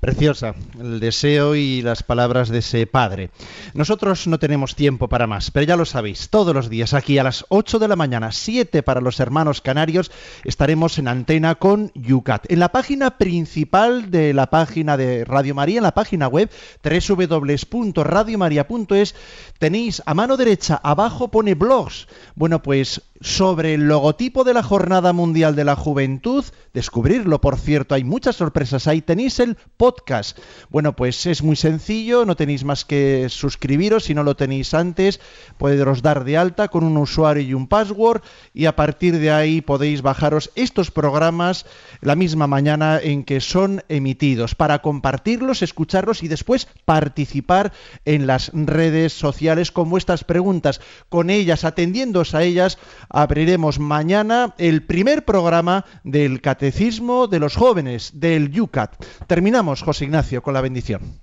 Preciosa, 0.00 0.54
el 0.78 1.00
deseo 1.00 1.54
y 1.54 1.80
las 1.80 2.02
palabras 2.02 2.50
de 2.50 2.58
ese 2.58 2.86
padre. 2.86 3.30
Nosotros 3.72 4.26
no 4.26 4.38
tenemos 4.38 4.74
tiempo 4.74 5.08
para 5.08 5.26
más, 5.26 5.50
pero 5.50 5.64
ya 5.64 5.76
lo 5.76 5.86
sabéis, 5.86 6.28
todos 6.28 6.54
los 6.54 6.68
días 6.68 6.92
aquí 6.92 7.16
a 7.16 7.24
las 7.24 7.46
8 7.48 7.78
de 7.78 7.88
la 7.88 7.96
mañana, 7.96 8.30
7 8.30 8.82
para 8.82 9.00
los 9.00 9.18
hermanos 9.18 9.62
canarios, 9.62 10.12
estaremos 10.44 10.98
en 10.98 11.08
antena 11.08 11.54
con 11.54 11.90
Yucat. 11.94 12.50
En 12.50 12.58
la 12.58 12.70
página 12.70 13.16
principal 13.16 14.10
de 14.10 14.34
la 14.34 14.50
página 14.50 14.98
de 14.98 15.24
Radio 15.24 15.54
María, 15.54 15.78
en 15.78 15.84
la 15.84 15.94
página 15.94 16.28
web 16.28 16.50
www.radiomaria.es, 16.82 19.14
tenéis 19.58 20.02
a 20.04 20.12
mano 20.12 20.36
derecha, 20.36 20.78
abajo 20.82 21.28
pone 21.28 21.54
blogs. 21.54 22.08
Bueno, 22.34 22.62
pues 22.62 23.00
sobre 23.20 23.74
el 23.74 23.86
logotipo 23.88 24.44
de 24.44 24.52
la 24.52 24.62
Jornada 24.62 25.14
Mundial 25.14 25.56
de 25.56 25.64
la 25.64 25.76
Juventud, 25.76 26.44
descubrirlo, 26.74 27.40
por 27.40 27.58
cierto, 27.58 27.94
hay 27.94 28.04
muchas 28.04 28.36
sorpresas 28.36 28.86
ahí, 28.86 29.00
tenéis 29.00 29.40
el 29.40 29.56
podcast. 29.84 30.38
Bueno, 30.70 30.96
pues 30.96 31.26
es 31.26 31.42
muy 31.42 31.56
sencillo, 31.56 32.24
no 32.24 32.36
tenéis 32.36 32.64
más 32.64 32.86
que 32.86 33.26
suscribiros, 33.28 34.04
si 34.04 34.14
no 34.14 34.22
lo 34.22 34.34
tenéis 34.34 34.72
antes, 34.72 35.20
podéis 35.58 36.00
dar 36.00 36.24
de 36.24 36.38
alta 36.38 36.68
con 36.68 36.84
un 36.84 36.96
usuario 36.96 37.42
y 37.42 37.52
un 37.52 37.66
password 37.66 38.22
y 38.54 38.64
a 38.64 38.76
partir 38.76 39.18
de 39.18 39.30
ahí 39.30 39.60
podéis 39.60 40.00
bajaros 40.00 40.50
estos 40.54 40.90
programas 40.90 41.66
la 42.00 42.16
misma 42.16 42.46
mañana 42.46 42.98
en 42.98 43.24
que 43.24 43.42
son 43.42 43.82
emitidos 43.90 44.54
para 44.54 44.80
compartirlos, 44.80 45.60
escucharlos 45.60 46.22
y 46.22 46.28
después 46.28 46.66
participar 46.86 47.74
en 48.06 48.26
las 48.26 48.52
redes 48.54 49.12
sociales 49.12 49.70
con 49.70 49.90
vuestras 49.90 50.24
preguntas, 50.24 50.80
con 51.10 51.28
ellas, 51.28 51.64
atendiéndose 51.64 52.38
a 52.38 52.42
ellas, 52.42 52.78
abriremos 53.10 53.78
mañana 53.78 54.54
el 54.56 54.82
primer 54.82 55.26
programa 55.26 55.84
del 56.04 56.40
Catecismo 56.40 57.26
de 57.26 57.40
los 57.40 57.54
Jóvenes, 57.56 58.12
del 58.14 58.50
YUCAT. 58.50 58.94
Terminamos, 59.26 59.73
José 59.82 60.04
Ignacio, 60.04 60.42
con 60.42 60.54
la 60.54 60.60
bendición. 60.60 61.20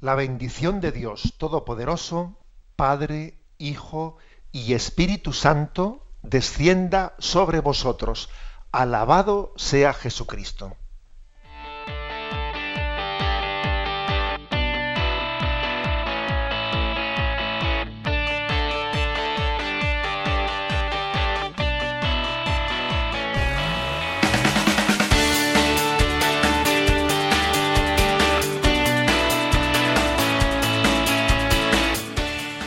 La 0.00 0.14
bendición 0.14 0.80
de 0.80 0.92
Dios 0.92 1.34
Todopoderoso, 1.38 2.38
Padre, 2.76 3.38
Hijo 3.58 4.18
y 4.52 4.74
Espíritu 4.74 5.32
Santo, 5.32 6.06
descienda 6.22 7.14
sobre 7.18 7.60
vosotros. 7.60 8.28
Alabado 8.72 9.52
sea 9.56 9.92
Jesucristo. 9.92 10.76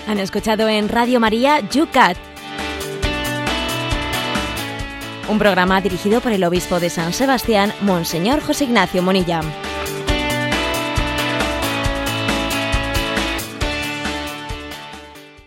Han 0.09 0.17
escuchado 0.17 0.67
en 0.67 0.89
Radio 0.89 1.19
María 1.19 1.59
Yucat, 1.69 2.17
un 5.29 5.37
programa 5.37 5.81
dirigido 5.81 6.19
por 6.19 6.31
el 6.31 6.43
obispo 6.45 6.79
de 6.79 6.89
San 6.89 7.13
Sebastián, 7.13 7.71
Monseñor 7.81 8.41
José 8.41 8.63
Ignacio 8.63 9.03
Monilla. 9.03 9.41